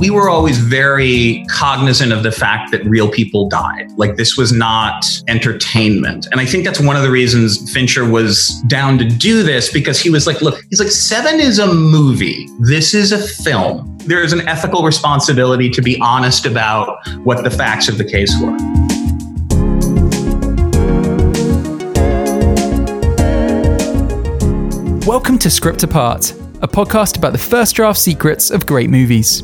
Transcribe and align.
we 0.00 0.08
were 0.08 0.30
always 0.30 0.56
very 0.56 1.44
cognizant 1.50 2.10
of 2.10 2.22
the 2.22 2.32
fact 2.32 2.70
that 2.70 2.82
real 2.86 3.06
people 3.06 3.50
died. 3.50 3.86
Like 3.98 4.16
this 4.16 4.34
was 4.34 4.50
not 4.50 5.04
entertainment. 5.28 6.26
And 6.32 6.40
I 6.40 6.46
think 6.46 6.64
that's 6.64 6.80
one 6.80 6.96
of 6.96 7.02
the 7.02 7.10
reasons 7.10 7.70
Fincher 7.70 8.08
was 8.08 8.48
down 8.66 8.96
to 8.96 9.04
do 9.04 9.42
this 9.42 9.70
because 9.70 10.00
he 10.00 10.08
was 10.08 10.26
like, 10.26 10.40
look, 10.40 10.64
he's 10.70 10.80
like, 10.80 10.88
Seven 10.90 11.38
is 11.38 11.58
a 11.58 11.66
movie. 11.74 12.48
This 12.60 12.94
is 12.94 13.12
a 13.12 13.18
film. 13.18 13.98
There 14.06 14.22
is 14.22 14.32
an 14.32 14.48
ethical 14.48 14.84
responsibility 14.84 15.68
to 15.68 15.82
be 15.82 16.00
honest 16.00 16.46
about 16.46 17.06
what 17.18 17.44
the 17.44 17.50
facts 17.50 17.90
of 17.90 17.98
the 17.98 18.04
case 18.04 18.34
were. 18.40 18.56
Welcome 25.06 25.36
to 25.40 25.50
Script 25.50 25.82
Apart, 25.82 26.30
a 26.62 26.68
podcast 26.68 27.18
about 27.18 27.32
the 27.32 27.38
first 27.38 27.76
draft 27.76 27.98
secrets 27.98 28.50
of 28.50 28.64
great 28.64 28.88
movies. 28.88 29.42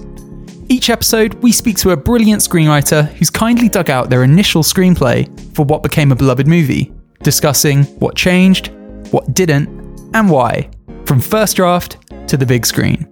Each 0.69 0.91
episode, 0.91 1.35
we 1.35 1.53
speak 1.53 1.77
to 1.79 1.91
a 1.91 1.97
brilliant 1.97 2.43
screenwriter 2.43 3.07
who's 3.13 3.31
kindly 3.31 3.69
dug 3.69 3.89
out 3.89 4.11
their 4.11 4.25
initial 4.25 4.65
screenplay 4.65 5.29
for 5.55 5.65
what 5.65 5.85
became 5.85 6.11
a 6.11 6.17
beloved 6.17 6.49
movie, 6.49 6.93
discussing 7.23 7.85
what 8.01 8.17
changed, 8.17 8.73
what 9.13 9.33
didn't, 9.33 9.69
and 10.13 10.29
why, 10.29 10.69
from 11.05 11.21
first 11.21 11.55
draft 11.55 11.99
to 12.29 12.37
the 12.37 12.45
big 12.45 12.67
screen. 12.67 13.07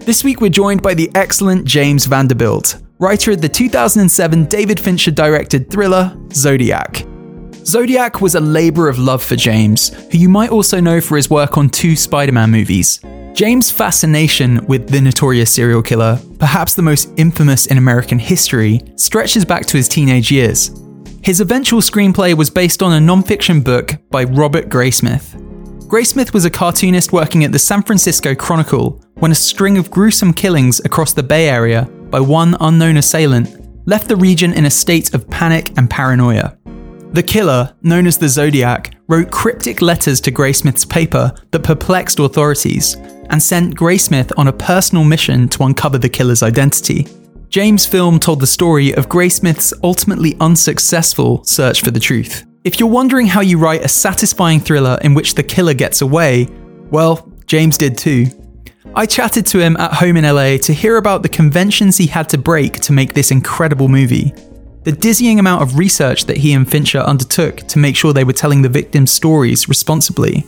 This 0.00 0.24
week, 0.24 0.40
we're 0.40 0.48
joined 0.48 0.82
by 0.82 0.94
the 0.94 1.10
excellent 1.14 1.66
James 1.66 2.06
Vanderbilt, 2.06 2.78
writer 2.98 3.32
of 3.32 3.42
the 3.42 3.50
2007 3.50 4.46
David 4.46 4.80
Fincher 4.80 5.10
directed 5.10 5.70
thriller 5.70 6.16
Zodiac. 6.32 7.04
Zodiac 7.66 8.22
was 8.22 8.34
a 8.34 8.40
labour 8.40 8.88
of 8.88 8.98
love 8.98 9.22
for 9.22 9.36
James, 9.36 9.90
who 10.10 10.16
you 10.16 10.30
might 10.30 10.50
also 10.50 10.80
know 10.80 11.02
for 11.02 11.16
his 11.16 11.28
work 11.28 11.58
on 11.58 11.68
two 11.68 11.96
Spider 11.96 12.32
Man 12.32 12.50
movies, 12.50 13.00
James' 13.34 13.70
fascination 13.70 14.64
with 14.66 14.88
the 14.88 15.00
notorious 15.00 15.52
serial 15.52 15.82
killer, 15.82 16.20
perhaps 16.38 16.74
the 16.74 16.82
most 16.82 17.08
infamous 17.16 17.66
in 17.66 17.78
American 17.78 18.18
history, 18.18 18.82
stretches 18.96 19.44
back 19.44 19.64
to 19.66 19.78
his 19.78 19.88
teenage 19.88 20.30
years. 20.30 20.70
His 21.22 21.40
eventual 21.40 21.80
screenplay 21.80 22.34
was 22.34 22.50
based 22.50 22.82
on 22.82 22.92
a 22.92 23.00
non-fiction 23.00 23.62
book 23.62 23.94
by 24.10 24.24
Robert 24.24 24.68
Graysmith. 24.68 25.34
Graysmith 25.88 26.34
was 26.34 26.44
a 26.44 26.50
cartoonist 26.50 27.12
working 27.12 27.42
at 27.44 27.52
the 27.52 27.58
San 27.58 27.82
Francisco 27.82 28.34
Chronicle 28.34 29.02
when 29.14 29.32
a 29.32 29.34
string 29.34 29.78
of 29.78 29.90
gruesome 29.90 30.34
killings 30.34 30.80
across 30.84 31.14
the 31.14 31.22
Bay 31.22 31.48
Area 31.48 31.84
by 32.10 32.20
one 32.20 32.56
unknown 32.60 32.98
assailant 32.98 33.86
left 33.86 34.08
the 34.08 34.16
region 34.16 34.52
in 34.52 34.66
a 34.66 34.70
state 34.70 35.14
of 35.14 35.28
panic 35.30 35.72
and 35.78 35.88
paranoia. 35.88 36.58
The 37.12 37.22
killer, 37.22 37.74
known 37.82 38.06
as 38.06 38.16
the 38.16 38.28
Zodiac, 38.28 38.94
wrote 39.06 39.30
cryptic 39.30 39.82
letters 39.82 40.18
to 40.22 40.32
Graysmith's 40.32 40.86
paper 40.86 41.30
that 41.50 41.62
perplexed 41.62 42.18
authorities 42.18 42.94
and 43.28 43.42
sent 43.42 43.76
Graysmith 43.76 44.32
on 44.38 44.48
a 44.48 44.52
personal 44.52 45.04
mission 45.04 45.46
to 45.50 45.64
uncover 45.64 45.98
the 45.98 46.08
killer's 46.08 46.42
identity. 46.42 47.06
James' 47.50 47.84
film 47.84 48.18
told 48.18 48.40
the 48.40 48.46
story 48.46 48.94
of 48.94 49.10
Graysmith's 49.10 49.74
ultimately 49.84 50.38
unsuccessful 50.40 51.44
search 51.44 51.82
for 51.82 51.90
the 51.90 52.00
truth. 52.00 52.46
If 52.64 52.80
you're 52.80 52.88
wondering 52.88 53.26
how 53.26 53.42
you 53.42 53.58
write 53.58 53.84
a 53.84 53.88
satisfying 53.88 54.60
thriller 54.60 54.96
in 55.02 55.12
which 55.12 55.34
the 55.34 55.42
killer 55.42 55.74
gets 55.74 56.00
away, 56.00 56.48
well, 56.90 57.30
James 57.44 57.76
did 57.76 57.98
too. 57.98 58.24
I 58.94 59.04
chatted 59.04 59.44
to 59.48 59.58
him 59.58 59.76
at 59.76 59.92
home 59.92 60.16
in 60.16 60.24
LA 60.24 60.56
to 60.56 60.72
hear 60.72 60.96
about 60.96 61.22
the 61.22 61.28
conventions 61.28 61.98
he 61.98 62.06
had 62.06 62.30
to 62.30 62.38
break 62.38 62.80
to 62.80 62.92
make 62.94 63.12
this 63.12 63.30
incredible 63.30 63.88
movie 63.88 64.32
the 64.84 64.92
dizzying 64.92 65.38
amount 65.38 65.62
of 65.62 65.78
research 65.78 66.24
that 66.24 66.38
he 66.38 66.52
and 66.52 66.68
Fincher 66.68 66.98
undertook 66.98 67.58
to 67.68 67.78
make 67.78 67.96
sure 67.96 68.12
they 68.12 68.24
were 68.24 68.32
telling 68.32 68.62
the 68.62 68.68
victims' 68.68 69.12
stories 69.12 69.68
responsibly, 69.68 70.44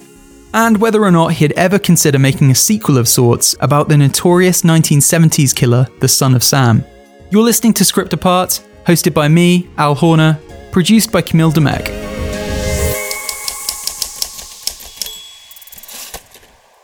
and 0.52 0.80
whether 0.80 1.02
or 1.02 1.10
not 1.10 1.34
he'd 1.34 1.52
ever 1.52 1.78
consider 1.78 2.18
making 2.18 2.50
a 2.50 2.54
sequel 2.54 2.98
of 2.98 3.08
sorts 3.08 3.54
about 3.60 3.88
the 3.88 3.96
notorious 3.96 4.62
1970s 4.62 5.54
killer, 5.54 5.86
the 6.00 6.08
Son 6.08 6.34
of 6.34 6.42
Sam. 6.42 6.84
You're 7.30 7.44
listening 7.44 7.74
to 7.74 7.84
Script 7.84 8.12
Apart, 8.12 8.62
hosted 8.86 9.14
by 9.14 9.28
me, 9.28 9.68
Al 9.76 9.94
Horner, 9.94 10.38
produced 10.72 11.12
by 11.12 11.22
Camille 11.22 11.52
Demek. 11.52 12.02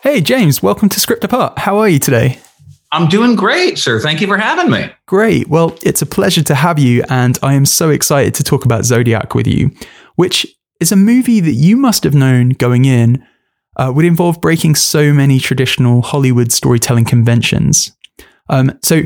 Hey 0.03 0.21
James, 0.21 0.63
welcome 0.63 0.89
to 0.89 1.01
Script 1.01 1.25
Apart. 1.25 1.59
How 1.59 1.79
are 1.79 1.89
you 1.89 1.99
today? 1.99 2.41
I'm 2.93 3.09
doing 3.09 3.37
great, 3.37 3.79
sir. 3.79 4.01
Thank 4.01 4.21
you 4.21 4.27
for 4.27 4.37
having 4.37 4.71
me. 4.71 4.91
Great. 5.07 5.49
Well, 5.49 5.77
it's 5.83 6.03
a 6.03 6.07
pleasure 6.07 6.43
to 6.43 6.55
have 6.55 6.79
you, 6.79 7.05
and 7.09 7.39
I 7.43 7.55
am 7.55 7.65
so 7.65 7.91
excited 7.91 8.35
to 8.35 8.45
talk 8.45 8.65
about 8.65 8.85
Zodiac 8.85 9.35
with 9.35 9.47
you, 9.47 9.71
which 10.17 10.47
is 10.81 10.91
a 10.91 10.97
movie 10.97 11.41
that 11.41 11.53
you 11.53 11.77
must 11.77 12.03
have 12.05 12.15
known 12.15 12.51
going 12.51 12.85
in 12.85 13.25
uh, 13.77 13.93
would 13.95 14.05
involve 14.05 14.41
breaking 14.41 14.75
so 14.75 15.13
many 15.13 15.39
traditional 15.39 16.03
Hollywood 16.03 16.51
storytelling 16.51 17.05
conventions. 17.05 17.97
Um, 18.49 18.77
so 18.83 19.03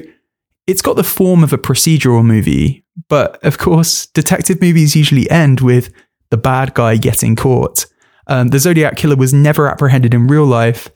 it's 0.67 0.83
got 0.83 0.97
the 0.97 1.05
form 1.05 1.45
of 1.45 1.53
a 1.53 1.59
procedural 1.59 2.25
movie, 2.25 2.87
but 3.09 3.43
of 3.45 3.59
course, 3.59 4.07
detective 4.07 4.61
movies 4.63 4.97
usually 4.97 5.29
end 5.31 5.61
with 5.61 5.93
the 6.31 6.39
bad 6.39 6.73
guy 6.73 6.97
getting 6.97 7.37
caught. 7.37 7.85
Um, 8.29 8.49
the 8.49 8.59
Zodiac 8.59 8.97
killer 8.97 9.17
was 9.17 9.35
never 9.35 9.69
apprehended 9.69 10.15
in 10.15 10.27
real 10.27 10.47
life 10.47 10.89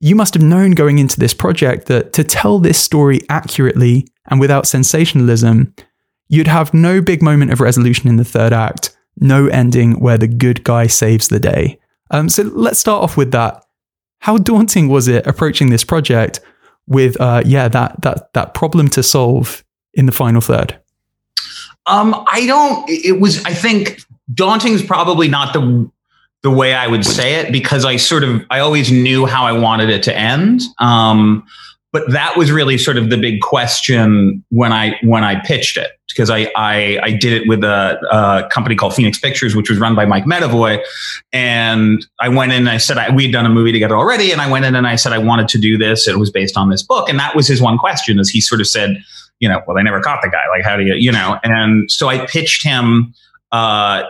you 0.00 0.14
must 0.14 0.34
have 0.34 0.42
known 0.42 0.72
going 0.72 0.98
into 0.98 1.18
this 1.18 1.34
project 1.34 1.86
that 1.86 2.12
to 2.14 2.24
tell 2.24 2.58
this 2.58 2.78
story 2.78 3.20
accurately 3.28 4.06
and 4.30 4.40
without 4.40 4.66
sensationalism, 4.66 5.74
you'd 6.28 6.46
have 6.46 6.74
no 6.74 7.00
big 7.00 7.22
moment 7.22 7.52
of 7.52 7.60
resolution 7.60 8.08
in 8.08 8.16
the 8.16 8.24
third 8.24 8.52
act, 8.52 8.96
no 9.18 9.46
ending 9.46 10.00
where 10.00 10.18
the 10.18 10.28
good 10.28 10.64
guy 10.64 10.86
saves 10.86 11.28
the 11.28 11.40
day. 11.40 11.78
Um, 12.10 12.28
so 12.28 12.42
let's 12.42 12.78
start 12.78 13.02
off 13.02 13.16
with 13.16 13.32
that. 13.32 13.64
How 14.20 14.38
daunting 14.38 14.88
was 14.88 15.08
it 15.08 15.26
approaching 15.26 15.70
this 15.70 15.84
project 15.84 16.40
with, 16.86 17.20
uh, 17.20 17.42
yeah, 17.44 17.68
that 17.68 18.00
that 18.02 18.32
that 18.32 18.54
problem 18.54 18.88
to 18.88 19.02
solve 19.02 19.64
in 19.94 20.06
the 20.06 20.12
final 20.12 20.40
third? 20.40 20.78
Um, 21.86 22.24
I 22.28 22.46
don't. 22.46 22.88
It 22.88 23.20
was. 23.20 23.44
I 23.44 23.52
think 23.52 24.00
daunting 24.32 24.72
is 24.72 24.82
probably 24.82 25.28
not 25.28 25.52
the 25.52 25.90
the 26.44 26.50
way 26.50 26.74
I 26.74 26.86
would 26.86 27.06
say 27.06 27.36
it 27.36 27.50
because 27.50 27.86
I 27.86 27.96
sort 27.96 28.22
of 28.22 28.44
I 28.50 28.60
always 28.60 28.92
knew 28.92 29.24
how 29.24 29.44
I 29.44 29.52
wanted 29.52 29.88
it 29.88 30.02
to 30.04 30.16
end. 30.16 30.60
Um, 30.78 31.44
but 31.90 32.10
that 32.10 32.36
was 32.36 32.52
really 32.52 32.76
sort 32.76 32.98
of 32.98 33.08
the 33.08 33.16
big 33.16 33.40
question 33.40 34.44
when 34.50 34.70
I 34.70 34.98
when 35.02 35.24
I 35.24 35.40
pitched 35.40 35.78
it 35.78 35.92
because 36.08 36.28
I 36.28 36.50
I, 36.54 36.98
I 37.02 37.12
did 37.12 37.32
it 37.32 37.48
with 37.48 37.64
a, 37.64 37.98
a, 38.10 38.48
company 38.50 38.76
called 38.76 38.94
Phoenix 38.94 39.18
Pictures, 39.18 39.56
which 39.56 39.70
was 39.70 39.78
run 39.78 39.94
by 39.94 40.04
Mike 40.04 40.24
Medavoy, 40.24 40.84
and 41.32 42.04
I 42.20 42.28
went 42.28 42.52
in 42.52 42.58
and 42.58 42.68
I 42.68 42.76
said 42.76 42.98
I, 42.98 43.14
we'd 43.14 43.32
done 43.32 43.46
a 43.46 43.50
movie 43.50 43.72
together 43.72 43.96
already, 43.96 44.30
and 44.30 44.42
I 44.42 44.50
went 44.50 44.66
in 44.66 44.74
and 44.74 44.86
I 44.86 44.96
said 44.96 45.14
I 45.14 45.18
wanted 45.18 45.48
to 45.48 45.58
do 45.58 45.78
this. 45.78 46.06
It 46.06 46.18
was 46.18 46.30
based 46.30 46.58
on 46.58 46.68
this 46.68 46.82
book, 46.82 47.08
and 47.08 47.18
that 47.18 47.34
was 47.34 47.48
his 47.48 47.62
one 47.62 47.78
question. 47.78 48.18
Is 48.18 48.28
he 48.28 48.42
sort 48.42 48.60
of 48.60 48.66
said, 48.66 49.02
you 49.40 49.48
know, 49.48 49.62
well 49.66 49.76
they 49.76 49.82
never 49.82 50.00
caught 50.02 50.20
the 50.20 50.28
guy. 50.28 50.46
Like 50.50 50.62
how 50.62 50.76
do 50.76 50.84
you 50.84 50.94
you 50.94 51.10
know? 51.10 51.38
And 51.42 51.90
so 51.90 52.08
I 52.08 52.26
pitched 52.26 52.62
him. 52.62 53.14
Uh, 53.50 54.02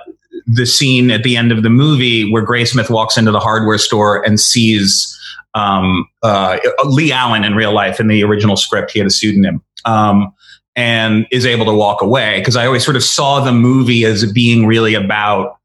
the 0.46 0.66
scene 0.66 1.10
at 1.10 1.22
the 1.22 1.36
end 1.36 1.52
of 1.52 1.62
the 1.62 1.70
movie 1.70 2.30
where 2.30 2.44
Graysmith 2.44 2.90
walks 2.90 3.16
into 3.16 3.30
the 3.30 3.40
hardware 3.40 3.78
store 3.78 4.24
and 4.24 4.38
sees 4.38 5.10
um, 5.54 6.06
uh, 6.22 6.58
Lee 6.84 7.12
Allen 7.12 7.44
in 7.44 7.54
real 7.54 7.72
life. 7.72 8.00
In 8.00 8.08
the 8.08 8.22
original 8.24 8.56
script, 8.56 8.90
he 8.90 8.98
had 8.98 9.06
a 9.06 9.10
pseudonym. 9.10 9.62
Um, 9.84 10.32
and 10.76 11.26
is 11.30 11.46
able 11.46 11.64
to 11.66 11.72
walk 11.72 12.02
away 12.02 12.40
because 12.40 12.56
I 12.56 12.66
always 12.66 12.84
sort 12.84 12.96
of 12.96 13.04
saw 13.04 13.38
the 13.40 13.52
movie 13.52 14.04
as 14.04 14.30
being 14.32 14.66
really 14.66 14.94
about 14.94 15.58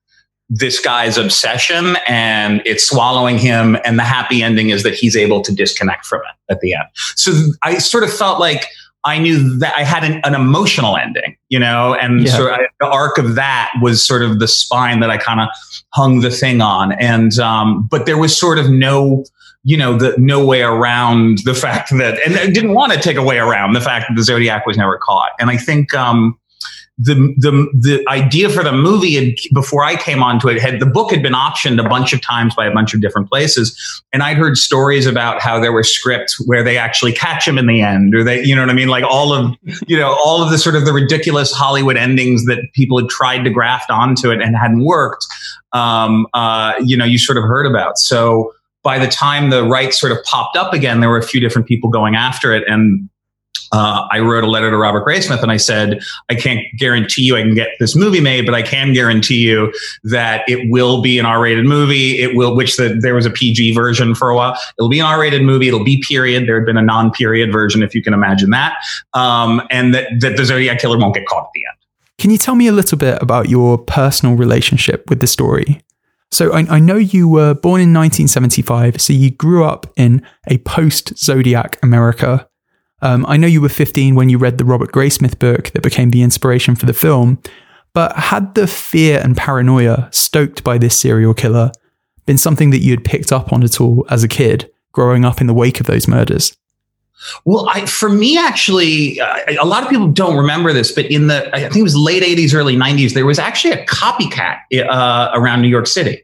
this 0.50 0.80
guy's 0.80 1.18
obsession 1.18 1.96
and 2.08 2.62
it's 2.66 2.88
swallowing 2.88 3.38
him 3.38 3.78
and 3.86 4.00
the 4.00 4.04
happy 4.04 4.42
ending 4.42 4.70
is 4.70 4.84
that 4.84 4.96
he's 4.96 5.16
able 5.16 5.42
to 5.42 5.54
disconnect 5.54 6.06
from 6.06 6.22
it 6.22 6.52
at 6.52 6.60
the 6.62 6.74
end 6.74 6.86
so 7.16 7.32
i 7.62 7.78
sort 7.78 8.04
of 8.04 8.12
felt 8.12 8.40
like 8.40 8.66
I 9.06 9.18
knew 9.18 9.58
that 9.60 9.74
I 9.78 9.84
had 9.84 10.04
an, 10.04 10.22
an 10.26 10.36
emotional 10.36 10.98
ending, 10.98 11.38
you 11.48 11.58
know, 11.58 11.96
and 11.96 12.26
yeah. 12.26 12.32
so 12.36 12.50
I, 12.52 12.68
the 12.80 12.88
arc 12.88 13.18
of 13.18 13.36
that 13.36 13.72
was 13.82 14.06
sort 14.06 14.24
of 14.24 14.40
the 14.40 14.48
spine 14.48 15.00
that 15.00 15.10
I 15.10 15.18
kind 15.18 15.40
of 15.40 15.48
hung 15.94 16.20
the 16.20 16.30
thing 16.30 16.60
on. 16.60 16.92
And, 16.94 17.38
um, 17.40 17.88
but 17.90 18.06
there 18.06 18.18
was 18.18 18.38
sort 18.38 18.60
of 18.60 18.70
no, 18.70 19.24
you 19.64 19.78
know, 19.78 19.98
the 19.98 20.16
no 20.18 20.46
way 20.46 20.62
around 20.64 21.40
the 21.46 21.54
fact 21.56 21.92
that, 21.92 22.20
and 22.26 22.36
I 22.38 22.48
didn't 22.48 22.74
want 22.74 22.92
to 22.92 23.00
take 23.00 23.16
a 23.16 23.24
way 23.24 23.38
around 23.38 23.74
the 23.74 23.82
fact 23.82 24.08
that 24.10 24.16
the 24.16 24.24
Zodiac 24.24 24.66
was 24.66 24.78
never 24.78 24.98
caught. 24.98 25.32
And 25.40 25.50
I 25.50 25.58
think, 25.58 25.94
um, 25.94 26.38
the 27.02 27.16
the 27.38 27.52
the 27.74 28.04
idea 28.10 28.50
for 28.50 28.62
the 28.62 28.74
movie 28.74 29.16
had, 29.16 29.36
before 29.54 29.86
I 29.86 29.96
came 29.96 30.22
onto 30.22 30.50
it 30.50 30.62
had 30.62 30.82
the 30.82 30.86
book 30.86 31.12
had 31.12 31.24
been 31.24 31.34
optioned 31.34 31.84
a 31.84 31.88
bunch 31.88 32.12
of 32.12 32.22
times 32.22 32.54
by 32.54 32.66
a 32.66 32.74
bunch 32.74 32.94
of 32.94 33.00
different 33.00 33.30
places, 33.30 33.74
and 34.12 34.22
I'd 34.22 34.36
heard 34.36 34.58
stories 34.58 35.06
about 35.06 35.42
how 35.42 35.62
there 35.62 35.72
were 35.72 35.84
scripts 35.84 36.44
where 36.46 36.62
they 36.62 36.78
actually 36.78 37.14
catch 37.14 37.48
him 37.48 37.58
in 37.58 37.68
the 37.68 37.82
end, 37.82 38.14
or 38.14 38.24
they, 38.26 38.44
you 38.44 38.54
know 38.54 38.62
what 38.62 38.70
I 38.70 38.74
mean, 38.74 38.90
like 38.90 39.06
all 39.06 39.32
of 39.32 39.56
you 39.88 39.98
know 39.98 40.18
all 40.26 40.44
of 40.44 40.52
the 40.52 40.58
sort 40.58 40.76
of 40.76 40.84
the 40.84 40.92
ridiculous 40.92 41.54
Hollywood 41.54 41.96
endings 41.96 42.46
that 42.46 42.60
people 42.74 43.00
had 43.00 43.08
tried 43.08 43.44
to 43.44 43.50
graft 43.50 43.90
onto 43.90 44.30
it 44.30 44.42
and 44.42 44.58
hadn't 44.58 44.84
worked. 44.84 45.26
Um, 45.72 46.28
uh, 46.34 46.74
you 46.84 46.98
know, 46.98 47.06
you 47.06 47.18
sort 47.18 47.38
of 47.38 47.46
heard 47.46 47.66
about. 47.66 47.98
So 47.98 48.54
by 48.84 49.00
the 49.00 49.08
time 49.08 49.52
the 49.52 49.64
rights 49.64 50.00
sort 50.00 50.12
of 50.12 50.22
popped 50.26 50.58
up 50.58 50.74
again, 50.74 51.00
there 51.00 51.10
were 51.10 51.18
a 51.18 51.24
few 51.24 51.40
different 51.40 51.68
people 51.68 51.90
going 51.90 52.16
after 52.16 52.54
it, 52.54 52.66
and 52.68 53.10
uh, 53.72 54.08
I 54.12 54.20
wrote 54.20 54.44
a 54.44 54.50
letter 54.50 54.70
to 54.70 54.78
Robert 54.78 55.06
Graysmith 55.06 55.42
and 55.42 55.52
I 55.52 55.58
said, 55.58 56.00
I 56.30 56.36
can't 56.36 56.62
guarantee 56.78 57.24
you 57.24 57.36
I 57.36 57.42
can 57.42 57.56
get 57.56 57.70
this 57.80 57.96
movie 57.96 58.22
made, 58.22 58.46
but 58.46 58.56
I 58.56 58.62
can 58.62 58.94
guarantee 58.94 59.40
you 59.40 59.74
that 60.04 60.44
it 60.48 60.70
will 60.70 61.02
be 61.02 61.20
an 61.20 61.26
R-rated 61.26 61.66
movie. 61.66 62.22
It 62.22 62.36
will, 62.36 62.56
which 62.56 62.78
the, 62.78 62.98
there 63.02 63.16
was 63.16 63.26
a 63.26 63.32
PG 63.32 63.74
version 63.74 64.16
for 64.16 64.30
a 64.30 64.36
while. 64.36 64.58
It'll 64.78 64.90
be 64.90 65.00
an 65.00 65.06
R-rated 65.06 65.44
movie. 65.44 65.68
It'll 65.68 65.84
be 65.84 66.04
period. 66.08 66.48
There 66.48 66.58
had 66.58 66.66
been 66.66 66.78
a 66.78 66.82
non-period 66.82 67.52
version, 67.52 67.84
if 67.84 67.94
you 67.94 68.04
can 68.04 68.14
imagine 68.14 68.50
that, 68.52 68.78
um, 69.14 69.62
and 69.70 69.94
that, 69.94 70.10
that 70.22 70.38
the 70.38 70.46
Zodiac 70.46 70.80
killer 70.80 70.98
won't 70.98 71.16
get 71.16 71.26
caught 71.28 71.44
at 71.44 71.50
the 71.54 71.62
end. 71.62 71.78
Can 72.20 72.32
you 72.32 72.38
tell 72.38 72.56
me 72.56 72.68
a 72.68 72.74
little 72.74 72.98
bit 72.98 73.22
about 73.22 73.50
your 73.50 73.78
personal 73.78 74.36
relationship 74.36 75.10
with 75.10 75.22
the 75.22 75.28
story? 75.28 75.82
So 76.32 76.52
I, 76.54 76.66
I, 76.70 76.80
know 76.80 76.98
you 76.98 77.28
were 77.28 77.54
born 77.54 77.82
in 77.82 77.94
1975, 77.94 79.02
so 79.02 79.14
you 79.14 79.32
grew 79.32 79.64
up 79.64 79.88
in 79.96 80.22
a 80.48 80.58
post 80.60 81.18
Zodiac 81.18 81.80
America. 81.82 82.48
Um, 83.02 83.26
I 83.28 83.38
know 83.38 83.48
you 83.48 83.62
were 83.62 83.70
15 83.70 84.16
when 84.16 84.30
you 84.30 84.38
read 84.38 84.58
the 84.58 84.66
Robert 84.66 84.92
Graysmith 84.92 85.40
book 85.40 85.70
that 85.72 85.84
became 85.84 86.12
the 86.12 86.22
inspiration 86.22 86.76
for 86.76 86.86
the 86.86 86.94
film, 86.94 87.42
but 87.94 88.16
had 88.16 88.56
the 88.56 88.68
fear 88.68 89.20
and 89.24 89.36
paranoia 89.38 90.10
stoked 90.12 90.64
by 90.64 90.78
this 90.78 90.98
serial 90.98 91.34
killer 91.34 91.72
been 92.26 92.38
something 92.38 92.70
that 92.70 92.80
you 92.80 92.92
had 92.92 93.04
picked 93.04 93.32
up 93.32 93.52
on 93.52 93.64
at 93.64 93.82
all 93.82 94.06
as 94.10 94.24
a 94.24 94.28
kid, 94.28 94.70
growing 94.92 95.26
up 95.26 95.42
in 95.42 95.48
the 95.48 95.54
wake 95.54 95.80
of 95.80 95.88
those 95.88 96.08
murders? 96.08 96.56
Well, 97.44 97.68
I, 97.70 97.86
for 97.86 98.10
me, 98.10 98.38
actually, 98.38 99.20
uh, 99.20 99.38
a 99.60 99.66
lot 99.66 99.84
of 99.84 99.90
people 99.90 100.08
don't 100.08 100.38
remember 100.38 100.72
this, 100.72 100.92
but 100.92 101.06
in 101.06 101.28
the, 101.28 101.54
I 101.54 101.62
think 101.62 101.78
it 101.78 101.84
was 101.84 101.96
late 101.96 102.24
80s, 102.24 102.54
early 102.54 102.78
90s, 102.78 103.14
there 103.14 103.26
was 103.26 103.40
actually 103.40 103.74
a 103.74 103.86
copycat 103.86 104.60
uh, 104.88 105.32
around 105.34 105.62
New 105.62 105.68
York 105.68 105.88
City. 105.88 106.24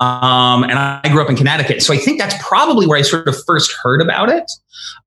Um, 0.00 0.64
and 0.64 0.74
I 0.74 1.00
grew 1.10 1.22
up 1.22 1.30
in 1.30 1.36
Connecticut. 1.36 1.82
So 1.82 1.94
I 1.94 1.98
think 1.98 2.20
that's 2.20 2.34
probably 2.42 2.86
where 2.86 2.98
I 2.98 3.02
sort 3.02 3.26
of 3.28 3.36
first 3.44 3.72
heard 3.82 4.00
about 4.00 4.28
it. 4.28 4.50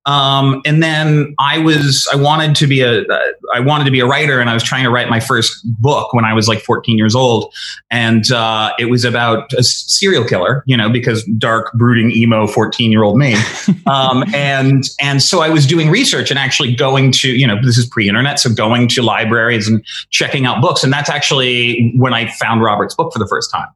Um, 0.06 0.62
and 0.66 0.82
then 0.82 1.36
I 1.40 1.60
was, 1.60 2.08
I 2.12 2.16
wanted 2.16 2.56
to 2.56 2.68
be 2.68 2.82
a, 2.82 3.02
uh, 3.04 3.20
I 3.54 3.60
wanted 3.60 3.84
to 3.84 3.92
be 3.92 4.00
a 4.00 4.08
writer 4.08 4.40
and 4.40 4.50
I 4.50 4.54
was 4.54 4.64
trying 4.64 4.84
to 4.84 4.90
write 4.90 5.10
my 5.10 5.20
first 5.20 5.56
book 5.80 6.14
when 6.14 6.26
I 6.26 6.34
was 6.34 6.48
like 6.48 6.62
14 6.62 6.98
years 6.98 7.14
old. 7.14 7.54
And, 7.92 8.32
uh, 8.32 8.72
it 8.80 8.86
was 8.86 9.06
about 9.06 9.54
a 9.54 9.64
serial 9.64 10.24
killer, 10.24 10.64
you 10.66 10.76
know, 10.76 10.90
because 10.90 11.24
dark, 11.38 11.72
brooding, 11.74 12.12
emo 12.12 12.48
14 12.48 12.92
year 12.92 13.04
old 13.04 13.18
me. 13.18 13.36
um, 13.86 14.24
and, 14.34 14.86
and 15.00 15.22
so 15.22 15.42
I 15.42 15.50
was 15.50 15.68
doing 15.68 15.90
research 15.90 16.32
and 16.32 16.40
actually 16.40 16.74
going 16.74 17.12
to, 17.14 17.30
you 17.30 17.46
know, 17.46 17.62
this 17.62 17.78
is 17.78 17.86
pre 17.86 18.08
internet. 18.08 18.40
So 18.40 18.52
going 18.52 18.88
to 18.90 19.04
libraries 19.04 19.68
and 19.68 19.86
checking 20.10 20.46
out 20.46 20.62
books. 20.62 20.84
And 20.84 20.92
that's 20.92 21.10
actually 21.10 21.94
when 21.98 22.14
I 22.14 22.32
found 22.32 22.64
Robert's 22.64 22.96
book 22.96 23.14
for 23.14 23.20
the 23.20 23.28
first 23.28 23.52
time. 23.52 23.68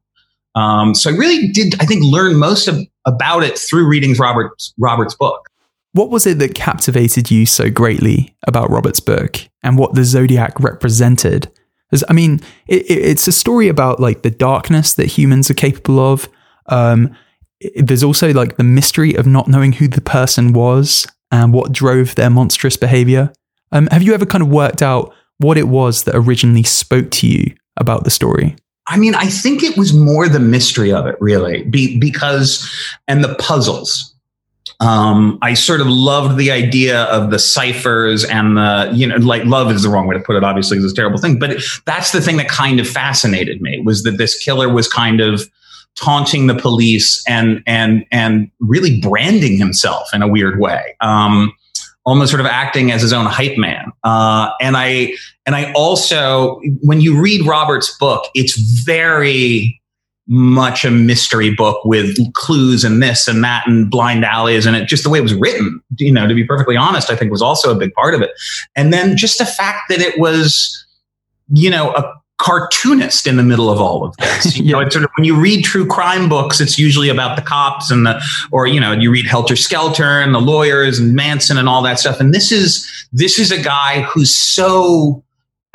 Um, 0.54 0.94
so 0.94 1.10
I 1.10 1.16
really 1.16 1.48
did, 1.48 1.74
I 1.80 1.86
think, 1.86 2.02
learn 2.04 2.36
most 2.36 2.68
of, 2.68 2.78
about 3.06 3.42
it 3.42 3.58
through 3.58 3.86
reading 3.88 4.14
Robert's 4.14 4.72
Robert's 4.78 5.14
book. 5.14 5.48
What 5.92 6.10
was 6.10 6.26
it 6.26 6.38
that 6.40 6.54
captivated 6.54 7.30
you 7.30 7.46
so 7.46 7.70
greatly 7.70 8.36
about 8.46 8.70
Robert's 8.70 9.00
book 9.00 9.38
and 9.62 9.78
what 9.78 9.94
the 9.94 10.04
Zodiac 10.04 10.58
represented? 10.58 11.50
I 12.08 12.12
mean, 12.12 12.40
it, 12.66 12.82
it, 12.90 12.98
it's 12.98 13.28
a 13.28 13.32
story 13.32 13.68
about 13.68 14.00
like 14.00 14.22
the 14.22 14.30
darkness 14.30 14.94
that 14.94 15.06
humans 15.06 15.50
are 15.50 15.54
capable 15.54 16.00
of. 16.00 16.28
Um, 16.66 17.16
it, 17.60 17.86
there's 17.86 18.02
also 18.02 18.32
like 18.32 18.56
the 18.56 18.64
mystery 18.64 19.14
of 19.14 19.26
not 19.26 19.46
knowing 19.46 19.72
who 19.72 19.86
the 19.86 20.00
person 20.00 20.52
was 20.52 21.06
and 21.30 21.52
what 21.52 21.72
drove 21.72 22.14
their 22.14 22.30
monstrous 22.30 22.76
behavior. 22.76 23.32
Um, 23.70 23.86
have 23.92 24.02
you 24.02 24.14
ever 24.14 24.26
kind 24.26 24.42
of 24.42 24.48
worked 24.48 24.82
out 24.82 25.14
what 25.38 25.58
it 25.58 25.68
was 25.68 26.04
that 26.04 26.16
originally 26.16 26.62
spoke 26.62 27.10
to 27.12 27.26
you 27.26 27.54
about 27.76 28.04
the 28.04 28.10
story? 28.10 28.56
I 28.86 28.96
mean, 28.98 29.14
I 29.14 29.26
think 29.26 29.62
it 29.62 29.76
was 29.78 29.92
more 29.92 30.28
the 30.28 30.40
mystery 30.40 30.92
of 30.92 31.06
it, 31.06 31.16
really, 31.20 31.62
Be, 31.64 31.98
because 31.98 32.70
and 33.08 33.24
the 33.24 33.34
puzzles. 33.36 34.14
Um, 34.80 35.38
I 35.40 35.54
sort 35.54 35.80
of 35.80 35.86
loved 35.86 36.36
the 36.36 36.50
idea 36.50 37.04
of 37.04 37.30
the 37.30 37.38
ciphers 37.38 38.24
and 38.24 38.56
the, 38.56 38.90
you 38.92 39.06
know, 39.06 39.16
like 39.16 39.44
love 39.44 39.70
is 39.70 39.82
the 39.82 39.88
wrong 39.88 40.06
way 40.06 40.16
to 40.16 40.22
put 40.22 40.36
it, 40.36 40.44
obviously, 40.44 40.78
it's 40.78 40.92
a 40.92 40.94
terrible 40.94 41.18
thing. 41.18 41.38
But 41.38 41.50
it, 41.52 41.62
that's 41.86 42.12
the 42.12 42.20
thing 42.20 42.36
that 42.38 42.48
kind 42.48 42.80
of 42.80 42.88
fascinated 42.88 43.62
me 43.62 43.80
was 43.80 44.02
that 44.02 44.18
this 44.18 44.36
killer 44.42 44.68
was 44.68 44.88
kind 44.88 45.20
of 45.20 45.48
taunting 45.94 46.48
the 46.48 46.54
police 46.54 47.22
and 47.28 47.62
and 47.66 48.04
and 48.10 48.50
really 48.58 49.00
branding 49.00 49.56
himself 49.56 50.12
in 50.12 50.22
a 50.22 50.28
weird 50.28 50.58
way. 50.58 50.96
Um, 51.00 51.52
almost 52.04 52.30
sort 52.30 52.40
of 52.40 52.46
acting 52.46 52.92
as 52.92 53.02
his 53.02 53.12
own 53.12 53.26
hype 53.26 53.56
man. 53.56 53.92
Uh, 54.02 54.50
and 54.60 54.76
I 54.76 55.14
and 55.46 55.54
I 55.54 55.72
also, 55.72 56.60
when 56.82 57.00
you 57.00 57.20
read 57.20 57.46
Robert's 57.46 57.96
book, 57.98 58.24
it's 58.34 58.56
very 58.84 59.80
much 60.26 60.84
a 60.84 60.90
mystery 60.90 61.54
book 61.54 61.84
with 61.84 62.16
clues 62.32 62.82
and 62.82 63.02
this 63.02 63.28
and 63.28 63.44
that 63.44 63.66
and 63.66 63.90
blind 63.90 64.24
alleys 64.24 64.64
and 64.64 64.74
it 64.74 64.88
just 64.88 65.04
the 65.04 65.10
way 65.10 65.18
it 65.18 65.22
was 65.22 65.34
written 65.34 65.82
you 65.98 66.10
know 66.10 66.26
to 66.26 66.34
be 66.34 66.42
perfectly 66.44 66.78
honest 66.78 67.10
i 67.10 67.16
think 67.16 67.30
was 67.30 67.42
also 67.42 67.70
a 67.70 67.78
big 67.78 67.92
part 67.92 68.14
of 68.14 68.22
it 68.22 68.30
and 68.74 68.90
then 68.90 69.18
just 69.18 69.36
the 69.36 69.44
fact 69.44 69.82
that 69.90 70.00
it 70.00 70.18
was 70.18 70.86
you 71.52 71.68
know 71.68 71.90
a 71.90 72.10
cartoonist 72.38 73.26
in 73.26 73.36
the 73.36 73.42
middle 73.42 73.70
of 73.70 73.80
all 73.80 74.04
of 74.04 74.16
this. 74.16 74.58
You 74.58 74.72
know, 74.72 74.80
it's 74.80 74.94
sort 74.94 75.04
of 75.04 75.10
when 75.16 75.24
you 75.24 75.40
read 75.40 75.64
true 75.64 75.86
crime 75.86 76.28
books, 76.28 76.60
it's 76.60 76.78
usually 76.78 77.08
about 77.08 77.36
the 77.36 77.42
cops 77.42 77.90
and 77.90 78.06
the, 78.06 78.20
or 78.50 78.66
you 78.66 78.80
know, 78.80 78.92
you 78.92 79.10
read 79.10 79.26
Helter 79.26 79.56
Skelter 79.56 80.20
and 80.20 80.34
the 80.34 80.40
lawyers 80.40 80.98
and 80.98 81.14
Manson 81.14 81.56
and 81.56 81.68
all 81.68 81.82
that 81.82 81.98
stuff. 81.98 82.20
And 82.20 82.34
this 82.34 82.52
is 82.52 82.88
this 83.12 83.38
is 83.38 83.52
a 83.52 83.62
guy 83.62 84.02
who's 84.02 84.34
so 84.34 85.22